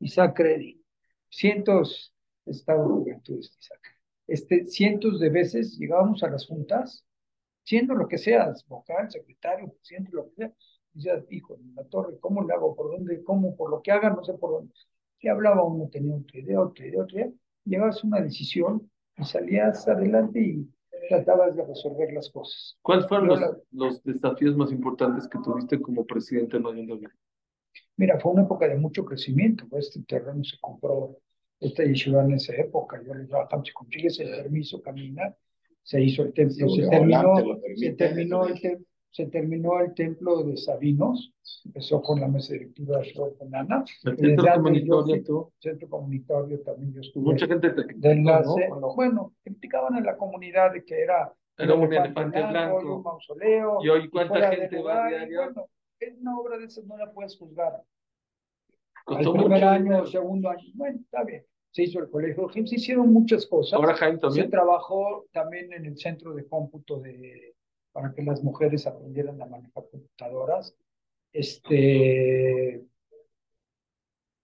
[0.00, 0.82] Isaac Reddy,
[1.28, 2.14] cientos,
[2.46, 3.80] estaba juventud Isaac,
[4.26, 7.04] este, cientos de veces llegábamos a las juntas,
[7.64, 10.52] siendo lo que seas, vocal, secretario, presidente, lo que sea,
[10.94, 12.74] y decías, hijo, en la torre, ¿cómo le hago?
[12.76, 13.22] ¿Por dónde?
[13.24, 13.56] ¿Cómo?
[13.56, 14.74] Por lo que haga, no sé por dónde.
[15.20, 17.32] Si hablaba uno, tenía otra idea, otra idea, otra idea,
[17.64, 20.68] llegabas a una decisión y salías adelante y
[21.08, 22.76] tratabas de resolver las cosas.
[22.82, 27.08] ¿Cuáles fueron los, la- los desafíos más importantes que tuviste como presidente de Mayen David?
[27.96, 29.66] Mira, fue una época de mucho crecimiento.
[29.68, 31.16] pues, Este terreno se compró,
[31.60, 33.00] esta yeshiva en esa época.
[33.06, 35.34] Yo le dije, "Ah, si consigues el permiso, camina.
[35.84, 37.34] Se hizo el templo, Sí, se, terminó,
[37.76, 41.32] se, terminó el eso tem- se terminó el templo de Sabinos.
[41.66, 43.84] Empezó con la mesa directiva de Nana.
[44.04, 48.68] El centro yo comunitario, tú, centro comunitario también yo estuve mucha gente te de enlace.
[48.70, 48.94] ¿no?
[48.94, 53.02] Bueno, criticaban en la comunidad de que era Era un elefante elefante y un blanco.
[53.02, 53.78] mausoleo.
[53.84, 55.42] Y hoy, ¿cuánta gente va lugar, diario?
[55.44, 55.68] Bueno,
[56.00, 57.74] es una obra de esas no la puedes juzgar.
[57.74, 57.84] Al
[59.04, 60.06] Costó primer año, dinero.
[60.06, 61.44] segundo año, bueno, está bien.
[61.70, 63.74] Se hizo el colegio se hicieron muchas cosas.
[63.74, 64.50] Ahora Jaime se también.
[64.50, 67.54] trabajó también en el centro de cómputo de,
[67.92, 70.74] para que las mujeres aprendieran a manejar computadoras.
[71.32, 72.82] Este,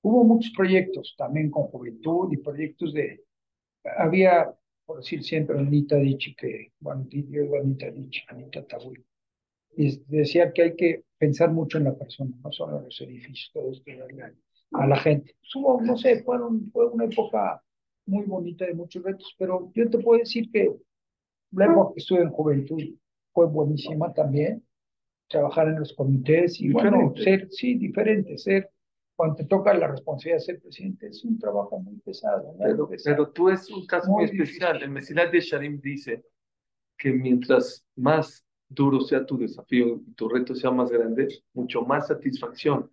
[0.03, 3.25] hubo muchos proyectos también con juventud y proyectos de,
[3.97, 4.55] había,
[4.85, 7.07] por decir siempre, Anita Dichi, que, bueno,
[7.61, 9.05] Anita Dichi, Anita Tabuy,
[9.77, 13.51] y decía que hay que pensar mucho en la persona, no solo en los edificios,
[13.53, 13.91] todo esto
[14.73, 15.37] a, la gente.
[15.55, 17.63] Hubo, no sé, fueron, fue una época
[18.07, 20.75] muy bonita de muchos retos, pero yo te puedo decir que
[21.53, 22.83] la época que estuve en juventud
[23.33, 24.65] fue buenísima también,
[25.29, 28.71] trabajar en los comités y bueno, ser, sí, diferente, ser,
[29.15, 32.89] cuando te toca la responsabilidad de ser presidente, es un trabajo muy pesado, muy Pero,
[32.89, 33.17] pesado.
[33.17, 34.83] pero tú es un caso muy, Muy especial.
[34.83, 36.25] El Mesilat de Sharim dice
[36.97, 42.09] que mientras más duro sea tu desafío y tu reto sea más grande, mucho más
[42.09, 42.91] satisfacción.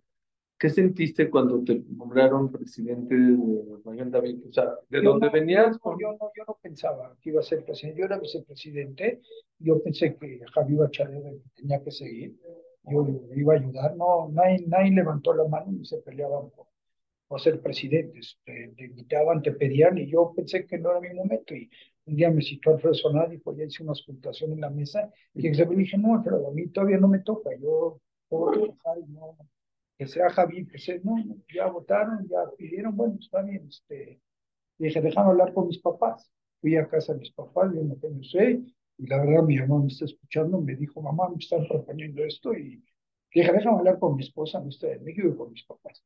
[0.58, 3.36] ¿Qué sentiste cuando te nombraron presidente de
[3.84, 4.38] Mayen David?
[4.48, 5.76] O sea, de Yo dónde no- venías.
[5.84, 8.00] Yo no, yo, no, yo no pensaba que iba a ser presidente.
[8.00, 9.20] Yo era vicepresidente.
[9.58, 12.36] Yo pensé que Javier que tenía que seguir.
[12.84, 13.96] Yo iba a ayudar.
[13.96, 16.66] No, nadie, nadie levantó la mano y se peleaban por,
[17.28, 18.38] por ser presidentes.
[18.44, 21.54] Te, te invitaban, te pedían y yo pensé que no era mi momento.
[21.54, 21.68] Y
[22.06, 25.12] un día me citó Alfredo Sonad y pues ya hice una auscultación en la mesa.
[25.34, 27.50] Y le dije, no, Alfredo, a mí todavía no me toca.
[27.60, 29.36] Yo puedo trabajar y no,
[29.98, 31.16] que sea Javier, que sea, no,
[31.52, 34.20] ya votaron, ya pidieron, bueno, está bien, este,
[34.78, 36.30] dije, déjame hablar con mis papás.
[36.60, 38.62] Fui a casa de mis papás, yo no sé,
[38.98, 42.54] y la verdad mi mamá me está escuchando, me dijo, mamá, me están proponiendo esto,
[42.54, 42.82] y
[43.32, 46.02] dije, déjame hablar con mi esposa, no estoy en México, y con mis papás.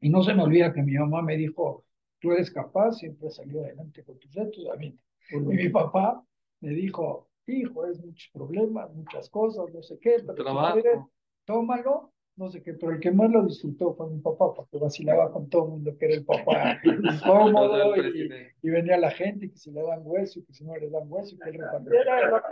[0.00, 1.84] Y no se me olvida que mi mamá me dijo,
[2.20, 4.96] tú eres capaz, siempre has salido adelante con tus retos, a mí.
[5.30, 6.22] Y mi papá
[6.60, 10.74] me dijo, hijo, es muchos problemas, muchas cosas, no sé qué, pero Trabajo.
[10.74, 11.00] quieres,
[11.44, 15.30] tómalo, no sé qué, pero el que más lo disfrutó fue mi papá, porque vacilaba
[15.32, 18.30] con todo el mundo que era el papá incómodo y,
[18.62, 21.34] y venía la gente, que si le dan hueso, que si no le dan hueso,
[21.34, 22.42] y que él repartiera.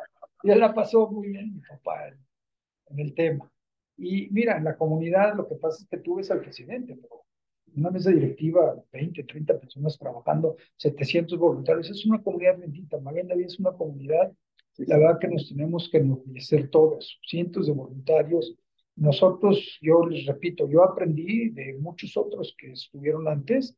[0.44, 2.18] Y él la pasó muy bien, mi papá, en,
[2.90, 3.50] en el tema.
[3.96, 7.22] Y mira, en la comunidad lo que pasa es que tú ves al presidente, pero
[7.76, 12.98] una mesa directiva, 20, 30 personas trabajando, 700 voluntarios, es una comunidad bendita.
[12.98, 14.32] David es una comunidad,
[14.78, 18.54] la verdad que nos tenemos que enorgullecer todos, cientos de voluntarios.
[18.96, 23.76] Nosotros, yo les repito, yo aprendí de muchos otros que estuvieron antes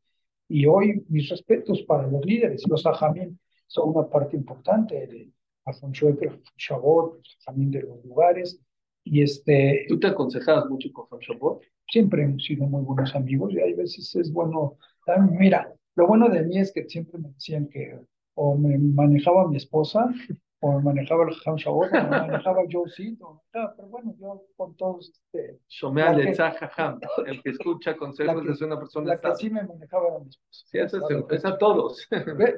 [0.49, 2.65] y hoy mis respetos para los líderes.
[2.69, 5.31] Los ajamín son una parte importante de
[5.65, 6.09] Afonso
[6.57, 8.61] Chabot, ajamín de los lugares.
[9.05, 11.63] Y este, ¿Tú te aconsejabas mucho con Chabot?
[11.89, 14.79] siempre hemos sido muy buenos amigos y hay veces es bueno.
[15.07, 17.99] también, Mira, lo bueno de mí es que siempre me decían que
[18.35, 20.13] o me manejaba mi esposa
[20.61, 24.75] o manejaba el Ham Shabot, o manejaba Joe Sid, o- ah, pero bueno, yo con
[24.77, 27.01] todos, este, Shomea Jajam.
[27.27, 30.29] El que escucha consejos que- es una persona la que sí me manejaba era mi
[30.31, 30.65] esposa.
[30.67, 32.09] Sí, eso es, es a todos.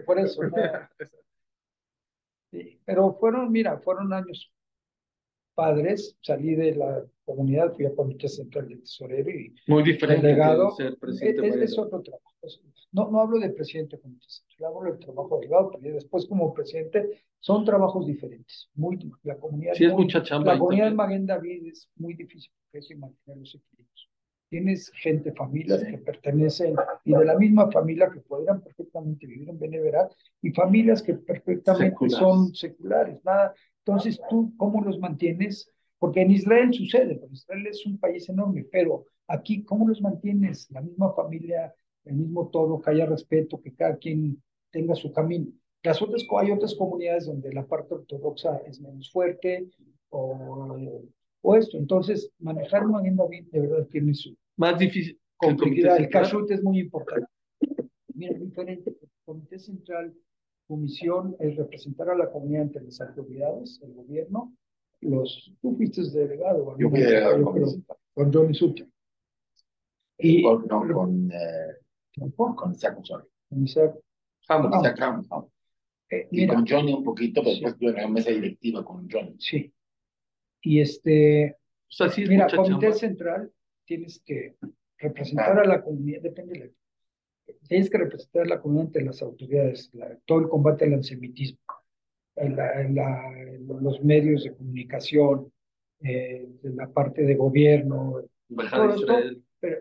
[0.06, 0.50] Por eso, no,
[2.52, 4.50] sí, pero fueron, mira, fueron años
[5.56, 10.70] padres, salí de la comunidad, fui a Comité Central de Tesorero y Muy diferente delegado,
[10.70, 11.48] de ser es, presidente.
[11.48, 12.30] es- es otro trabajo.
[12.42, 12.60] Es-
[12.92, 17.10] No, no hablo de presidente como central, hablo del trabajo delegado, pero después como presidente
[17.40, 18.68] son trabajos diferentes.
[18.74, 20.52] Muy, la comunidad, Sí, es muy- mucha chamba.
[20.52, 20.92] la comunidad.
[20.92, 24.08] Maguen David es muy difícil porque que mantener los equilibrios.
[24.48, 29.58] Tienes gente, familias que pertenecen y de la misma familia que podrían perfectamente vivir en
[29.58, 32.18] Beneverat y familias que perfectamente Seculares.
[32.18, 33.18] son seculares.
[33.24, 33.52] Nada.
[33.86, 35.70] Entonces, ¿tú cómo los mantienes?
[35.98, 40.68] Porque en Israel sucede, porque Israel es un país enorme, pero aquí, ¿cómo los mantienes?
[40.70, 41.72] La misma familia,
[42.04, 44.42] el mismo todo, que haya respeto, que cada quien
[44.72, 45.46] tenga su camino.
[45.84, 49.68] Las otras, hay otras comunidades donde la parte ortodoxa es menos fuerte
[50.10, 51.00] o,
[51.42, 51.78] o esto.
[51.78, 55.18] Entonces, manejar una agenda bien de verdad tiene su Más difícil.
[55.40, 55.96] que el comité complejidad.
[55.98, 57.26] El cachut es muy importante.
[58.14, 58.90] Mira, diferente.
[59.00, 60.12] El comité central,
[60.66, 64.54] su misión es representar a la comunidad ante las autoridades, el gobierno,
[65.00, 67.66] los, tú fuiste delegado, Yo fui delegado creo,
[68.14, 68.88] con Johnny Sutter.
[70.18, 72.98] Y Con, no, con, eh, Con Isaac
[73.48, 73.94] Con Isaac.
[74.48, 75.50] Vamos,
[76.08, 79.34] eh, y con Johnny un poquito, pero después tuve la mesa directiva con Johnny.
[79.38, 79.72] Sí.
[80.62, 81.56] Y este,
[81.88, 83.50] o sea, sí mira, comité central
[83.84, 84.56] tienes que
[84.98, 86.72] representar a la comunidad, depende de
[87.68, 89.90] tienes que representar a la comunidad ante las autoridades,
[90.24, 91.58] todo el combate al antisemitismo,
[93.80, 95.52] los medios de comunicación,
[96.00, 98.22] eh, la parte de gobierno,
[98.70, 98.96] todo
[99.58, 99.80] pero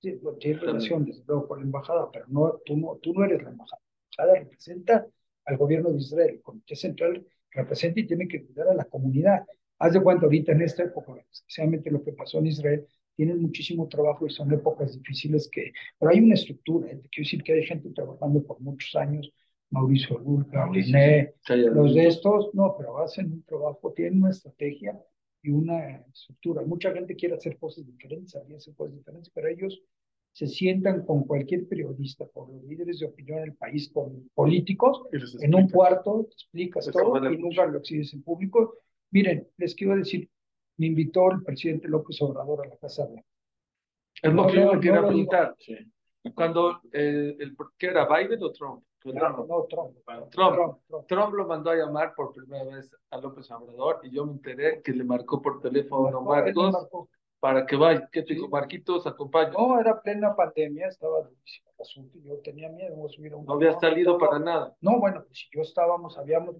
[0.00, 3.82] sí, tiene relaciones con la embajada, pero no, tú, no, tú no eres la embajada.
[4.16, 5.06] La embajada representa
[5.44, 9.44] al gobierno de Israel, el comité central representa y tiene que cuidar a la comunidad.
[9.78, 13.88] Haz de cuenta ahorita en esta época, especialmente lo que pasó en Israel, tienen muchísimo
[13.88, 17.00] trabajo y son épocas difíciles que, pero hay una estructura, ¿eh?
[17.10, 19.32] quiero decir que hay gente trabajando por muchos años,
[19.70, 24.96] Mauricio Lulca, René, los de estos, no, pero hacen un trabajo, tienen una estrategia
[25.42, 26.62] y una estructura.
[26.62, 29.82] Mucha gente quiere hacer cosas diferentes, había hacer cosas diferentes, pero ellos
[30.32, 35.02] se sientan con cualquier periodista, con los líderes de opinión del país, con políticos,
[35.40, 38.74] en un cuarto, te explicas todo y nunca lo exhibes en público.
[39.10, 40.28] Miren, les quiero decir,
[40.78, 43.28] me invitó el presidente López Obrador a la Casa Blanca.
[44.22, 45.54] Es lo que yo me quería preguntar.
[46.34, 48.82] Cuando el, el, ¿qué era Biden o Trump?
[49.12, 49.48] Trump.
[49.48, 49.96] No, Trump.
[50.30, 50.78] Trump.
[51.06, 51.34] Trump.
[51.34, 54.92] lo mandó a llamar por primera vez a López Obrador y yo me enteré que
[54.92, 56.74] le marcó por teléfono a Marcos
[57.38, 58.08] para que vaya.
[58.10, 58.48] ¿Qué te dijo?
[58.48, 59.52] Marquitos, acompaña.
[59.52, 62.18] No, era plena pandemia, estaba durísimo el asunto.
[62.24, 62.96] Yo tenía miedo.
[63.46, 64.74] No había salido para nada.
[64.80, 66.56] No, bueno, pues si yo estábamos, habíamos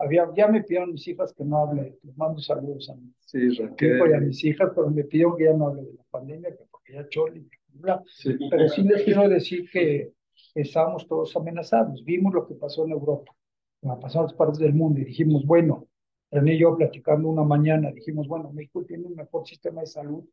[0.00, 3.48] había, ya me pidieron mis hijas que no hable, les mando saludos a mi sí,
[3.50, 6.64] y a mis hijas, pero me pidieron que ya no hable de la pandemia, que
[6.70, 8.02] porque ya choli, bla.
[8.50, 10.12] Pero sí les quiero decir que
[10.54, 12.02] estábamos todos amenazados.
[12.04, 13.32] Vimos lo que pasó en Europa,
[13.82, 15.86] lo que pasó en otras partes del mundo, y dijimos, bueno,
[16.30, 20.24] René y yo platicando una mañana, dijimos, bueno, México tiene un mejor sistema de salud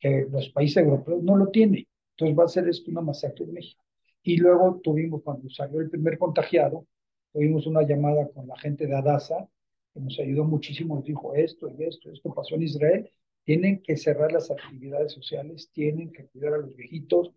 [0.00, 1.86] que los países europeos no lo tiene.
[2.16, 3.82] Entonces va a ser esto una masacre en México.
[4.22, 6.86] Y luego tuvimos, cuando salió el primer contagiado,
[7.34, 9.48] tuvimos una llamada con la gente de Adasa,
[9.92, 13.10] que nos ayudó muchísimo, nos dijo esto y esto, esto pasó en Israel,
[13.42, 17.32] tienen que cerrar las actividades sociales, tienen que cuidar a los viejitos,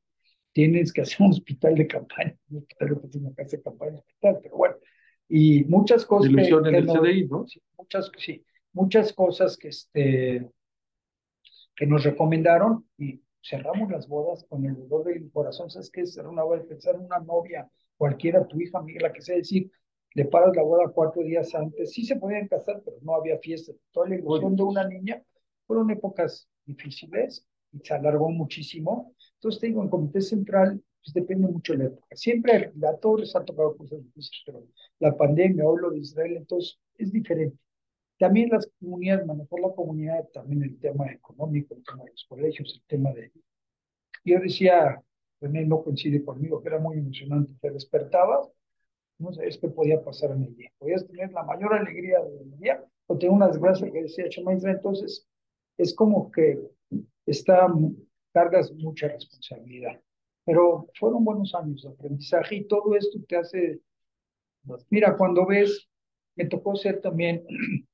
[0.54, 4.56] tienen que hacer un hospital de campaña, un hospital de casa de campaña, hospital, pero
[4.56, 4.76] bueno,
[5.28, 7.46] y muchas cosas que, en el CDI, ¿no?
[7.78, 10.48] muchas, sí, muchas cosas que, este,
[11.76, 16.06] que nos recomendaron y cerramos las bodas con el dolor del corazón, ¿sabes qué?
[16.06, 17.68] Cerrar una boda, pensar en una novia,
[17.98, 19.72] cualquiera, tu hija, amiga, la que sea, decir,
[20.26, 21.94] paras la boda cuatro días antes.
[21.94, 23.74] Sí se podían casar, pero no había fiesta.
[23.92, 25.22] Toda la ilusión de una niña
[25.66, 29.14] fueron épocas difíciles y se alargó muchísimo.
[29.36, 32.08] Entonces, te digo, en Comité Central, pues depende mucho de la época.
[32.16, 34.64] Siempre a todos les ha tocado cosas difíciles, pero
[35.00, 37.58] la pandemia o lo de Israel, entonces es diferente.
[38.18, 42.74] También las comunidades, manejar la comunidad, también el tema económico, el tema de los colegios,
[42.76, 43.32] el tema de...
[44.26, 45.02] Yo decía,
[45.40, 48.50] René no coincide conmigo, que era muy emocionante, te despertabas
[49.20, 50.72] no sabes qué podía pasar en el día.
[50.78, 54.72] Podías tener la mayor alegría del día o tener una desgracia que decía Chamaisra.
[54.72, 55.28] Entonces,
[55.78, 56.60] es como que
[57.26, 57.68] está,
[58.34, 60.00] cargas mucha responsabilidad.
[60.46, 63.82] Pero fueron buenos años de aprendizaje y todo esto te hace.
[64.90, 65.90] Mira, cuando ves,
[66.36, 67.44] me tocó ser también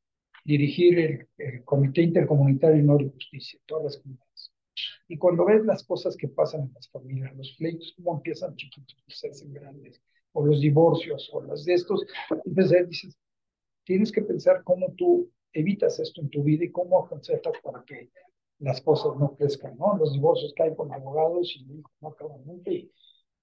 [0.45, 4.51] dirigir el, Comité Intercomunitario de Honor y Justicia, todas las comunidades.
[5.07, 8.97] Y cuando ves las cosas que pasan en las familias, los pleitos, cómo empiezan chiquitos
[9.07, 10.01] y se hacen grandes,
[10.33, 12.05] o los divorcios, o las de estos,
[12.45, 13.17] entonces dices,
[13.83, 18.09] tienes que pensar cómo tú evitas esto en tu vida y cómo aconsejas para que
[18.59, 19.97] las cosas no crezcan, ¿no?
[19.97, 21.65] Los divorcios caen con abogados y
[22.01, 22.91] no acaban nunca y,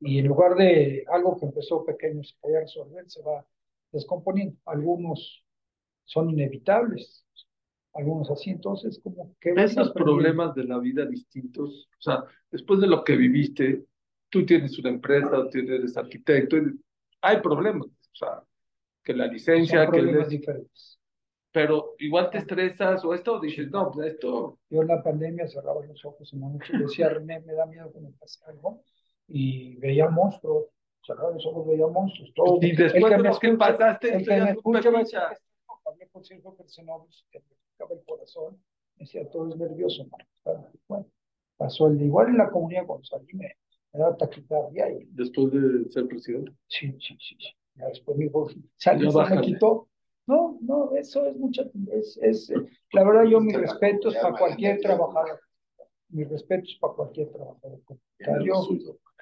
[0.00, 3.46] y en lugar de algo que empezó pequeño se puede resolver, se va
[3.92, 4.56] descomponiendo.
[4.64, 5.44] Algunos
[6.04, 7.26] son inevitables,
[7.92, 9.52] algunos así, entonces como que...
[9.56, 13.84] Esos problemas de la vida distintos, o sea, después de lo que viviste,
[14.31, 16.57] tú tienes una empresa, tú eres arquitecto,
[17.20, 18.43] hay problemas, o sea,
[19.02, 20.98] que la licencia, Son problemas diferentes.
[21.52, 24.61] Pero igual te estresas o esto, dices, no, pues esto...
[24.70, 27.93] Yo en la pandemia cerraba los ojos en la noche decía, René, me da miedo
[27.93, 28.85] que me pase algo,
[29.27, 30.66] y veía monstruos,
[31.05, 32.59] cerraba los ojos, veía monstruos, todo.
[32.62, 34.90] Y después de lo que pasaste, el que me escucha,
[35.85, 38.62] hablé con cinco personas que me tocaba el corazón,
[38.94, 40.07] decía, todo es nervioso,
[40.86, 41.07] Bueno,
[41.57, 43.27] pasó el de igual en la comunidad cuando salí,
[43.92, 44.90] me, era taquicardia.
[44.90, 45.08] Y...
[45.12, 46.52] ¿Después de ser presidente?
[46.68, 47.36] Sí, sí, sí.
[47.38, 47.48] sí.
[47.74, 49.88] Ya después mi hijo salió, me quitó.
[50.26, 51.62] No, no, eso es mucha.
[51.92, 52.52] Es, es,
[52.92, 55.40] la verdad, yo mi respeto es para cualquier trabajador.
[56.08, 57.80] Mi respeto es para cualquier trabajador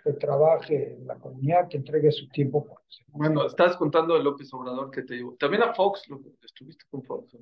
[0.05, 2.65] que trabaje en la comunidad, que entregue su tiempo.
[2.67, 2.79] Por
[3.09, 5.37] bueno, estás contando de López Obrador que te digo.
[5.39, 6.03] También a Fox,
[6.43, 7.37] estuviste con Fox.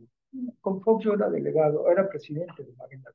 [0.60, 3.10] Con Fox yo era delegado, era presidente de Marina.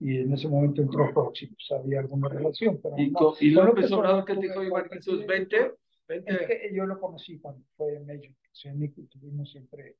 [0.00, 2.78] Y en ese momento entró Fox y pues había alguna relación.
[2.82, 5.56] Pero ¿Y, no, y López Obrador tuve dijo Iván sus presidente.
[5.56, 5.66] 20?
[5.66, 8.34] Es 20 que yo lo conocí cuando fue en México,
[8.74, 9.96] México tuvimos siempre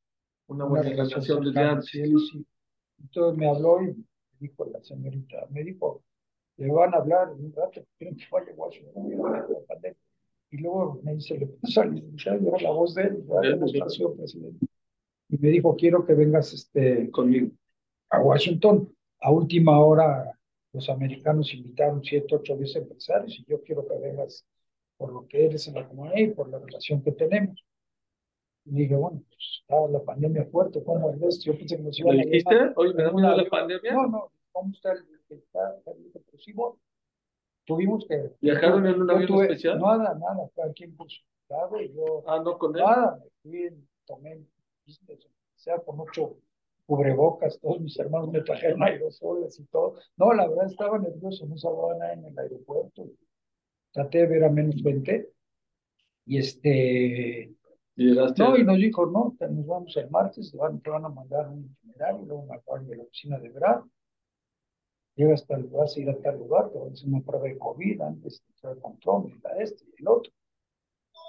[0.46, 1.90] una buena relación desde cercana, antes.
[1.90, 2.46] sí.
[3.00, 4.04] Entonces me habló y me
[4.40, 6.02] dijo la señorita, me dijo,
[6.56, 9.96] le van a hablar en un rato, quieren que vaya a Washington, y.
[10.50, 14.16] Y luego me dice, le puso al licenciado, era la voz de él, la demostración,
[14.16, 14.66] presidente.
[15.28, 17.50] Y me dijo, quiero que vengas este, Conmigo.
[18.08, 18.90] a Washington.
[19.20, 20.32] A última hora,
[20.72, 24.44] los americanos invitaron siete, ocho, diez empresarios y yo quiero que vengas
[24.96, 27.64] por lo que eres en la comunidad y por la relación que tenemos.
[28.64, 31.52] Y dije, bueno, pues está la pandemia fuerte, ¿cómo es esto?
[31.52, 32.54] Yo pensé que nos ¿Le iban a dijiste?
[32.54, 33.92] llevar Oye, ¿me da en miedo un la pandemia?
[33.92, 35.76] No, no, ¿cómo está el que está?
[35.84, 36.54] pero sí.
[37.64, 38.32] Tuvimos que...
[38.40, 39.78] ¿Viajaron en un avión tuve- especial?
[39.78, 42.22] Nada, nada, cada quien por su lado y yo...
[42.26, 42.82] Ah, no, con él.
[42.82, 43.70] Nada, me fui,
[44.06, 44.38] tomé,
[44.86, 46.36] business, o sea, con ocho
[46.88, 49.96] cubrebocas, todos mis hermanos me trajeron aerosoles y todo.
[50.16, 53.04] No, la verdad estaba nervioso, no saludaba a nadie en el aeropuerto.
[53.92, 55.28] Traté de ver a menos 20.
[56.24, 57.54] Y este,
[57.96, 61.10] Y no, y nos dijo, no, nos vamos el martes, te van, te van a
[61.10, 63.82] mandar un itinerario, luego me acaban de la oficina de Brad.
[65.14, 67.20] Llegas hasta el lugar, vas a ir a tal lugar, te van a hacer una
[67.20, 70.32] prueba de COVID, antes te trae control, y la este y el otro.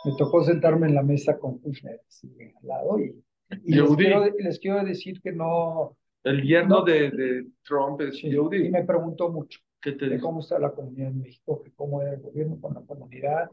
[0.05, 2.31] Me tocó sentarme en la mesa con Kushner, así,
[2.61, 3.21] al lado, y,
[3.63, 6.85] y les, quiero, les quiero decir que no, El yerno No.
[6.85, 8.67] de, de Trump es sí, Yehudi.
[8.67, 10.27] y me preguntó mucho ¿Qué te de dijo?
[10.27, 13.49] cómo está la comunidad en México, que cómo era el gobierno con la comunidad,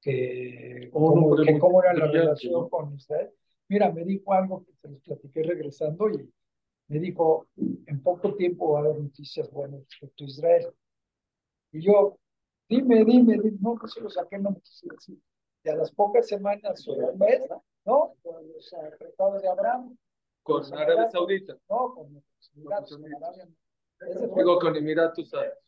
[0.00, 2.68] que cómo, hombre que cómo era la relación ¿no?
[2.68, 3.30] con Israel.
[3.68, 6.28] Mira, me dijo algo que se los platiqué regresando y
[6.88, 10.66] me dijo, en poco tiempo va a haber noticias buenas respecto a Israel.
[11.72, 12.18] Y yo,
[12.68, 15.18] dime, dime, dime, no, no se lo saqué, no me quise decir.
[15.64, 17.62] Y a las pocas semanas o un mes, ¿no?
[18.22, 19.96] Con los tratados de Abraham,
[20.42, 21.56] Con Arabia Emiratos, Saudita.
[21.70, 23.48] no, con los Emiratos, con Emiratos.
[23.98, 25.58] Fue Digo, con Emiratos Árabes.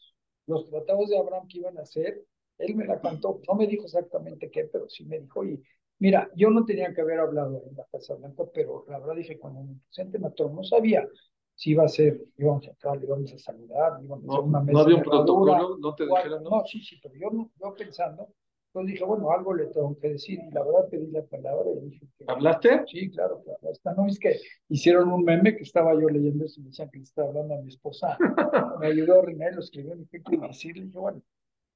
[0.47, 2.23] los tratados de Abraham que iban a hacer,
[2.59, 5.63] él me la cantó, no me dijo exactamente qué, pero sí me dijo, y
[5.99, 9.39] mira, yo no tenía que haber hablado en la Casa Blanca, pero la verdad dije,
[9.39, 11.09] cuando me presenté Macron, no sabía
[11.55, 14.61] si iba a ser, íbamos a entrar, íbamos a saludar, íbamos a hacer No, una
[14.61, 16.51] mesa no había un protocolo, no te dijeron, ¿no?
[16.51, 18.29] No, sí, sí, pero yo, no- yo pensando,
[18.73, 21.91] entonces dije, bueno, algo le tengo que decir, y la verdad pedí la palabra y
[21.91, 22.25] dije que...
[22.29, 22.83] ¿Hablaste?
[22.87, 23.59] Sí, claro, claro.
[23.73, 24.37] Esta no es que
[24.69, 27.55] hicieron un meme que estaba yo leyendo eso y me decían que le estaba hablando
[27.55, 28.17] a mi esposa.
[28.81, 30.83] Me ayudó René, lo escribió, me dije, ¿qué decirle?
[30.83, 31.21] Y dije, bueno,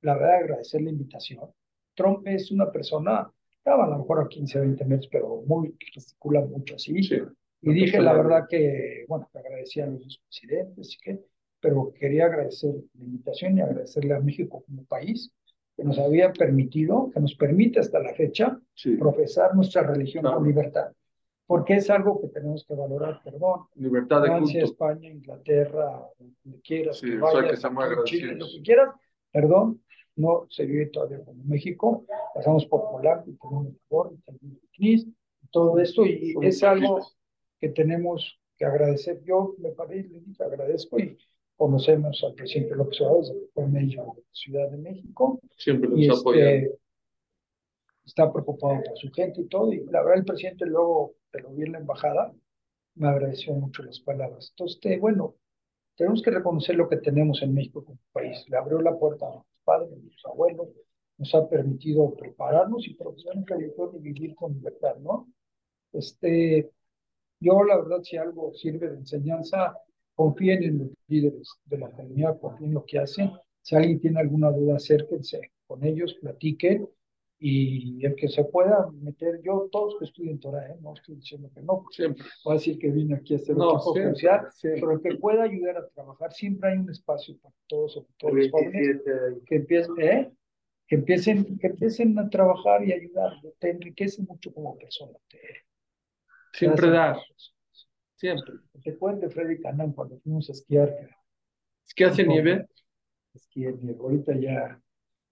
[0.03, 1.51] la verdad, agradecer la invitación.
[1.95, 6.43] Trump es una persona, estaba a lo mejor a 15, 20 metros, pero muy, gesticula
[6.43, 7.03] mucho así.
[7.03, 7.19] Sí.
[7.61, 11.25] Y dije la verdad que, bueno, que agradecía a los dos presidentes y que,
[11.59, 15.33] pero quería agradecer la invitación y agradecerle a México como país
[15.77, 18.97] que nos había permitido, que nos permite hasta la fecha Sí.
[18.97, 20.39] profesar nuestra religión Claro.
[20.39, 20.93] con libertad,
[21.47, 23.63] porque es algo que tenemos que valorar, perdón.
[23.75, 24.73] Libertad de Francia, culto.
[24.73, 28.95] España, Inglaterra, donde quieras Sí, que vayas, que Chile, lo que quieras,
[29.33, 29.83] perdón,
[30.17, 34.13] no se vive todavía como México, pasamos por Polanco y tenemos por
[34.79, 34.95] y
[35.43, 37.01] y todo esto, y Somos es algo
[37.61, 39.23] que tenemos que agradecer.
[39.25, 41.19] Yo me paré y le agradezco y
[41.57, 46.21] conocemos al presidente López Obrador, que fue mayor de Ciudad de México, Siempre y nos
[46.21, 46.49] apoyan.
[46.49, 46.79] este,
[48.05, 51.51] está preocupado por su gente y todo, y la verdad el presidente luego, te lo
[51.51, 52.33] vi en la embajada,
[52.97, 54.51] me agradeció mucho las palabras.
[54.51, 55.35] Entonces, bueno,
[55.97, 58.45] tenemos que reconocer lo que tenemos en México como país.
[58.49, 60.69] Le abrió la puerta a nuestros padres, a nuestros abuelos,
[61.17, 65.29] nos ha permitido prepararnos y profesar religión y vivir con libertad, ¿no?
[65.93, 66.71] Este,
[67.39, 69.77] yo la verdad, si algo sirve de enseñanza,
[70.15, 73.31] confíen en los líderes de la comunidad, confíen en lo que hacen.
[73.63, 76.89] Si alguien tiene alguna duda, acérquense con ellos, platiquen
[77.39, 80.77] y el que se pueda meter, yo todos que estudien Torah, ¿eh?
[80.81, 82.25] no estoy diciendo que no, Siempre.
[82.45, 84.81] voy a decir que vine aquí a hacer No, siempre.
[84.81, 88.31] pero el que pueda ayudar a trabajar, siempre hay un espacio para todos, sobre todo
[88.33, 89.03] los jóvenes,
[89.47, 90.33] que empiecen, ¿eh?
[90.87, 95.19] que empiecen, que empiecen a trabajar y ayudar, te enriquece mucho como persona.
[95.29, 95.39] Te,
[96.53, 97.17] Siempre te dar.
[98.17, 98.55] Siempre.
[98.83, 100.91] ¿Te acuerdas de Freddy Canán cuando fuimos a esquiar?
[101.87, 102.67] Es que hace nieve.
[103.35, 104.81] Esquié, Diego, ahorita ya,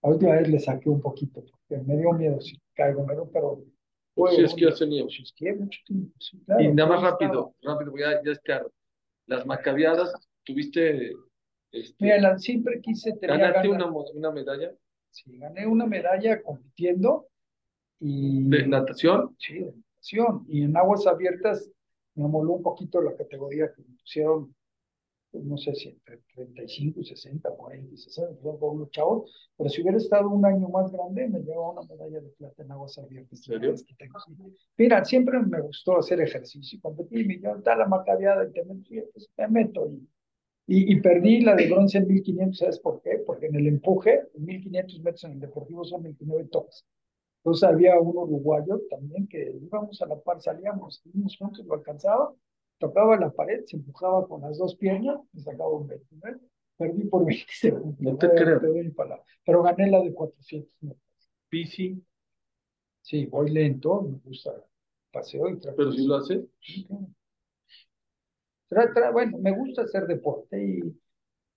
[0.03, 3.63] la última vez le saqué un poquito, porque me dio miedo si caigo, pero, pero
[4.15, 5.09] Sí, es que hace nieve.
[5.09, 8.41] sí, esquié mucho tiempo, sí, claro, Y nada más rápido, rápido, porque ya, ya es.
[9.25, 11.13] Las macabeadas, tuviste.
[11.71, 13.87] Este, Mira, siempre quise tener ganaste ganas.
[13.87, 14.71] una, una medalla
[15.11, 17.27] Sí, gané una medalla compitiendo
[17.99, 19.35] y de natación.
[19.39, 20.45] sí, de natación.
[20.47, 21.69] Y en aguas abiertas
[22.15, 24.55] me moló un poquito la categoría que me pusieron,
[25.31, 29.31] pues, no sé si entre 35 y 60, 40 y 60, fueron con unos chavos,
[29.57, 32.71] pero si hubiera estado un año más grande, me llevaba una medalla de plata en
[32.71, 33.41] aguas abiertas.
[34.77, 38.89] Mira, siempre me gustó hacer ejercicio, competir, y yo, está la macabeada y te meto,
[39.13, 40.07] pues, me meto y
[40.67, 43.19] Y, y, perdí la de bronce en 1500, ¿sabes por qué?
[43.25, 46.85] Porque en el empuje, en 1500 metros en el Deportivo son 29 toques.
[47.43, 52.33] Entonces había un uruguayo también que íbamos a la par, salíamos, íbamos juntos, lo alcanzaba,
[52.77, 56.39] tocaba la pared, se empujaba con las dos piernas y sacaba un 29.
[56.77, 57.99] Perdí por 20 segundos.
[57.99, 58.61] No te creo.
[59.45, 61.01] Pero gané la de 400 metros.
[61.51, 62.01] ¿Bici?
[63.01, 64.53] Sí, voy lento, me gusta
[65.11, 66.47] paseo y Pero si lo hace.
[69.11, 70.79] bueno, me gusta hacer deporte y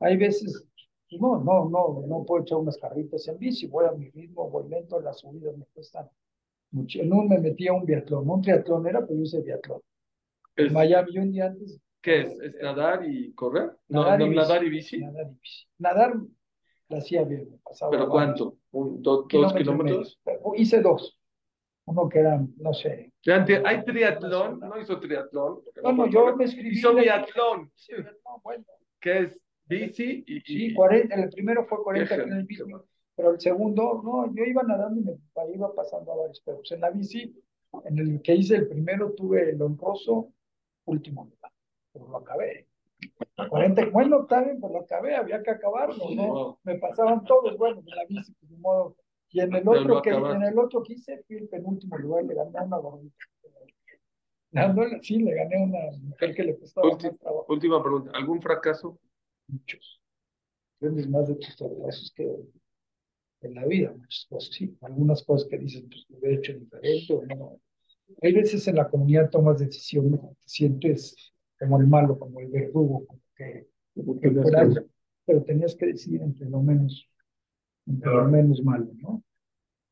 [0.01, 0.67] hay veces
[1.13, 4.69] no, no, no, no puedo echar unas carritas en bici, voy a mi ritmo, voy
[4.69, 6.09] lento, las subidas me cuestan
[6.71, 7.01] mucho.
[7.01, 9.81] En un me metí a un biatlón, un triatlón era, pero yo hice biatlón.
[10.57, 11.81] En Miami, yo un día antes.
[12.01, 12.41] ¿Qué es?
[12.41, 13.73] ¿Es nadar y correr?
[13.89, 14.99] Nadar, no, y, nadar y bici.
[14.99, 15.67] Nadar y bici.
[15.79, 16.15] Nadar
[16.89, 17.91] lo hacía bien, me pasaba.
[17.91, 18.57] ¿Pero cuánto?
[18.73, 20.21] ¿Dos kilómetros?
[20.57, 21.19] Hice dos.
[21.85, 23.13] Uno que era, no sé.
[23.65, 24.59] ¿Hay triatlón?
[24.61, 25.61] No hizo triatlón.
[25.83, 26.77] No, no, yo me escribí.
[26.77, 27.71] Hizo biatlón.
[28.43, 28.65] Bueno.
[29.01, 29.41] ¿Qué es?
[29.69, 30.41] Bici y...
[30.41, 32.63] Sí, 40, el primero fue 40 en el bici,
[33.15, 36.71] pero el segundo, no, yo iba nadando y me iba pasando a varios perros.
[36.73, 37.35] En la bici,
[37.85, 40.33] en el que hice el primero, tuve el honroso
[40.85, 41.53] último lugar,
[41.93, 42.67] pero lo acabé.
[43.49, 46.59] 40, bueno, está bien, pues lo acabé, había que acabarlo, ¿no?
[46.65, 48.97] Me pasaban todos, bueno, en la bici, pues, de modo.
[49.31, 52.35] Y en el otro que, en el otro que hice, fui el penúltimo lugar, le
[52.35, 53.17] gané una gordita.
[55.03, 57.47] Sí, le gané una mujer que le costaba más trabajo.
[57.49, 58.99] Última pregunta, ¿algún fracaso?
[59.49, 60.01] Muchos.
[60.77, 62.37] Aprendes más de tus fracasos que
[63.43, 64.77] en la vida, muchas cosas, sí.
[64.81, 67.61] Algunas cosas que dices, pues lo he hecho diferente o no.
[68.23, 73.05] Hay veces en la comunidad tomas decisiones, te sientes como el malo, como el verdugo,
[73.07, 73.69] como que,
[75.25, 77.09] pero tenías que decidir entre lo menos,
[77.87, 79.23] entre lo menos malo, ¿no?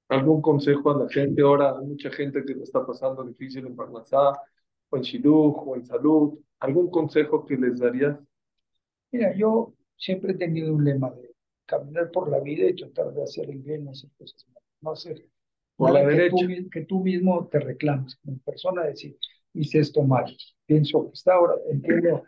[0.08, 1.42] ¿Algún consejo a la gente?
[1.42, 4.32] Ahora hay mucha gente que lo está pasando difícil en Parnasá,
[4.90, 6.38] o en Shidduch, o en salud.
[6.60, 8.18] ¿Algún consejo que les darías?
[9.14, 11.36] Mira, yo siempre he tenido un lema de
[11.66, 14.90] caminar por la vida y tratar de hacer el bien, no hacer cosas malas, no
[14.90, 15.28] hacer
[15.76, 16.36] por la que derecha.
[16.36, 19.16] Tú, que tú mismo te reclames como persona, decir,
[19.52, 20.36] hice esto mal.
[20.66, 22.24] Pienso que está ahora, entiendo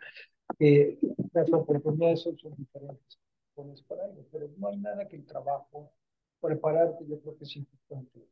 [0.57, 0.97] que
[1.33, 5.91] las oportunidades son, diferentes para ello, pero no hay nada que el trabajo,
[6.39, 8.29] prepararte, yo creo que es importante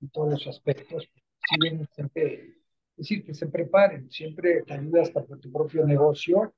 [0.00, 1.10] en todos los aspectos.
[1.50, 2.54] Si bien siempre,
[2.96, 6.54] decir, que se preparen, siempre te ayuda hasta por tu propio negocio,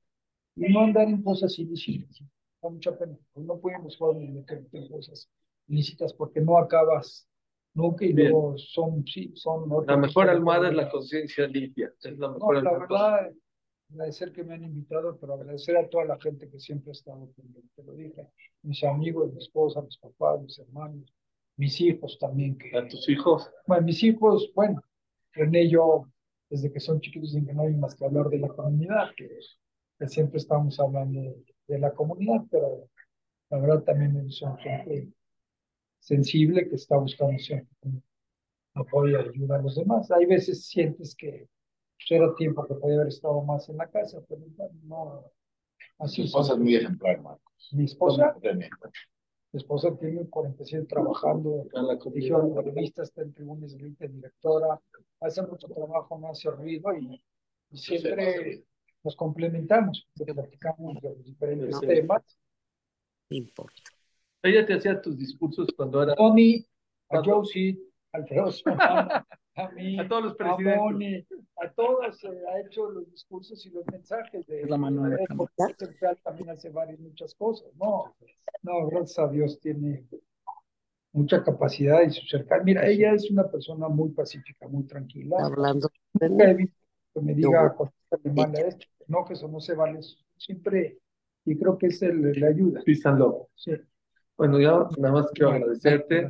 [0.59, 2.21] y no andar en cosas ilícitas.
[2.61, 3.17] Da mucha pena.
[3.33, 5.29] Pues no podemos meterte en cosas
[5.67, 7.27] ilícitas porque no acabas
[7.73, 9.69] nunca y luego son, sí, son...
[9.87, 11.93] La mejor almohada es la conciencia limpia.
[12.01, 13.31] Es la mejor no, la verdad,
[13.89, 17.29] agradecer que me han invitado, pero agradecer a toda la gente que siempre ha estado
[17.35, 17.69] pendiente.
[17.75, 18.27] Te lo dije,
[18.63, 21.13] mis amigos, mi esposa, mis papás, mis hermanos,
[21.55, 22.57] mis hijos también.
[22.57, 23.49] Que, ¿A tus hijos?
[23.65, 24.83] Bueno, mis hijos, bueno,
[25.31, 26.05] René y yo,
[26.49, 29.29] desde que son chiquitos, dicen que no hay más que hablar de la comunidad, que
[29.99, 31.35] que siempre estamos hablando
[31.67, 32.89] de, la comunidad, pero
[33.51, 35.11] la verdad también es gente
[35.99, 37.77] sensible que está buscando siempre
[38.73, 40.09] apoyo y ayuda a los demás.
[40.09, 41.47] Hay veces sientes que
[41.97, 44.41] pues, era tiempo que podía haber estado más en la casa, pero
[44.83, 45.25] no.
[45.99, 47.69] Así Mi esposa es muy ejemplar, Marcos.
[47.73, 48.35] Mi esposa.
[49.51, 54.79] Mi esposa tiene 47 trabajando en la comisión de revista, está en tribunas de directora,
[55.19, 57.19] hace mucho trabajo, no hace ruido y,
[57.73, 58.63] siempre
[59.03, 62.23] nos complementamos, platicamos de los diferentes temas.
[63.29, 63.81] importa.
[64.43, 66.15] Ella te hacía tus discursos cuando era.
[66.15, 66.65] Tony,
[67.09, 67.77] a Josie,
[68.11, 68.25] al
[69.55, 70.73] a mí, a todos los presidentes.
[70.73, 71.27] A Moni,
[71.57, 76.15] a todos eh, ha hecho los discursos y los mensajes de la mano de la
[76.23, 77.69] también hace varias muchas cosas.
[77.75, 78.15] No,
[78.63, 80.05] no, gracias a Dios tiene
[81.11, 82.63] mucha capacidad y su cercanía.
[82.63, 85.37] Mira, ella es una persona muy pacífica, muy tranquila.
[85.43, 85.89] Hablando.
[86.13, 86.77] Nunca he visto
[87.13, 87.75] que me diga
[89.07, 89.99] No, que eso no se vale.
[90.37, 90.99] Siempre,
[91.45, 92.81] y creo que es el, la ayuda.
[93.55, 93.71] Sí.
[94.37, 96.29] Bueno, ya nada más quiero agradecerte.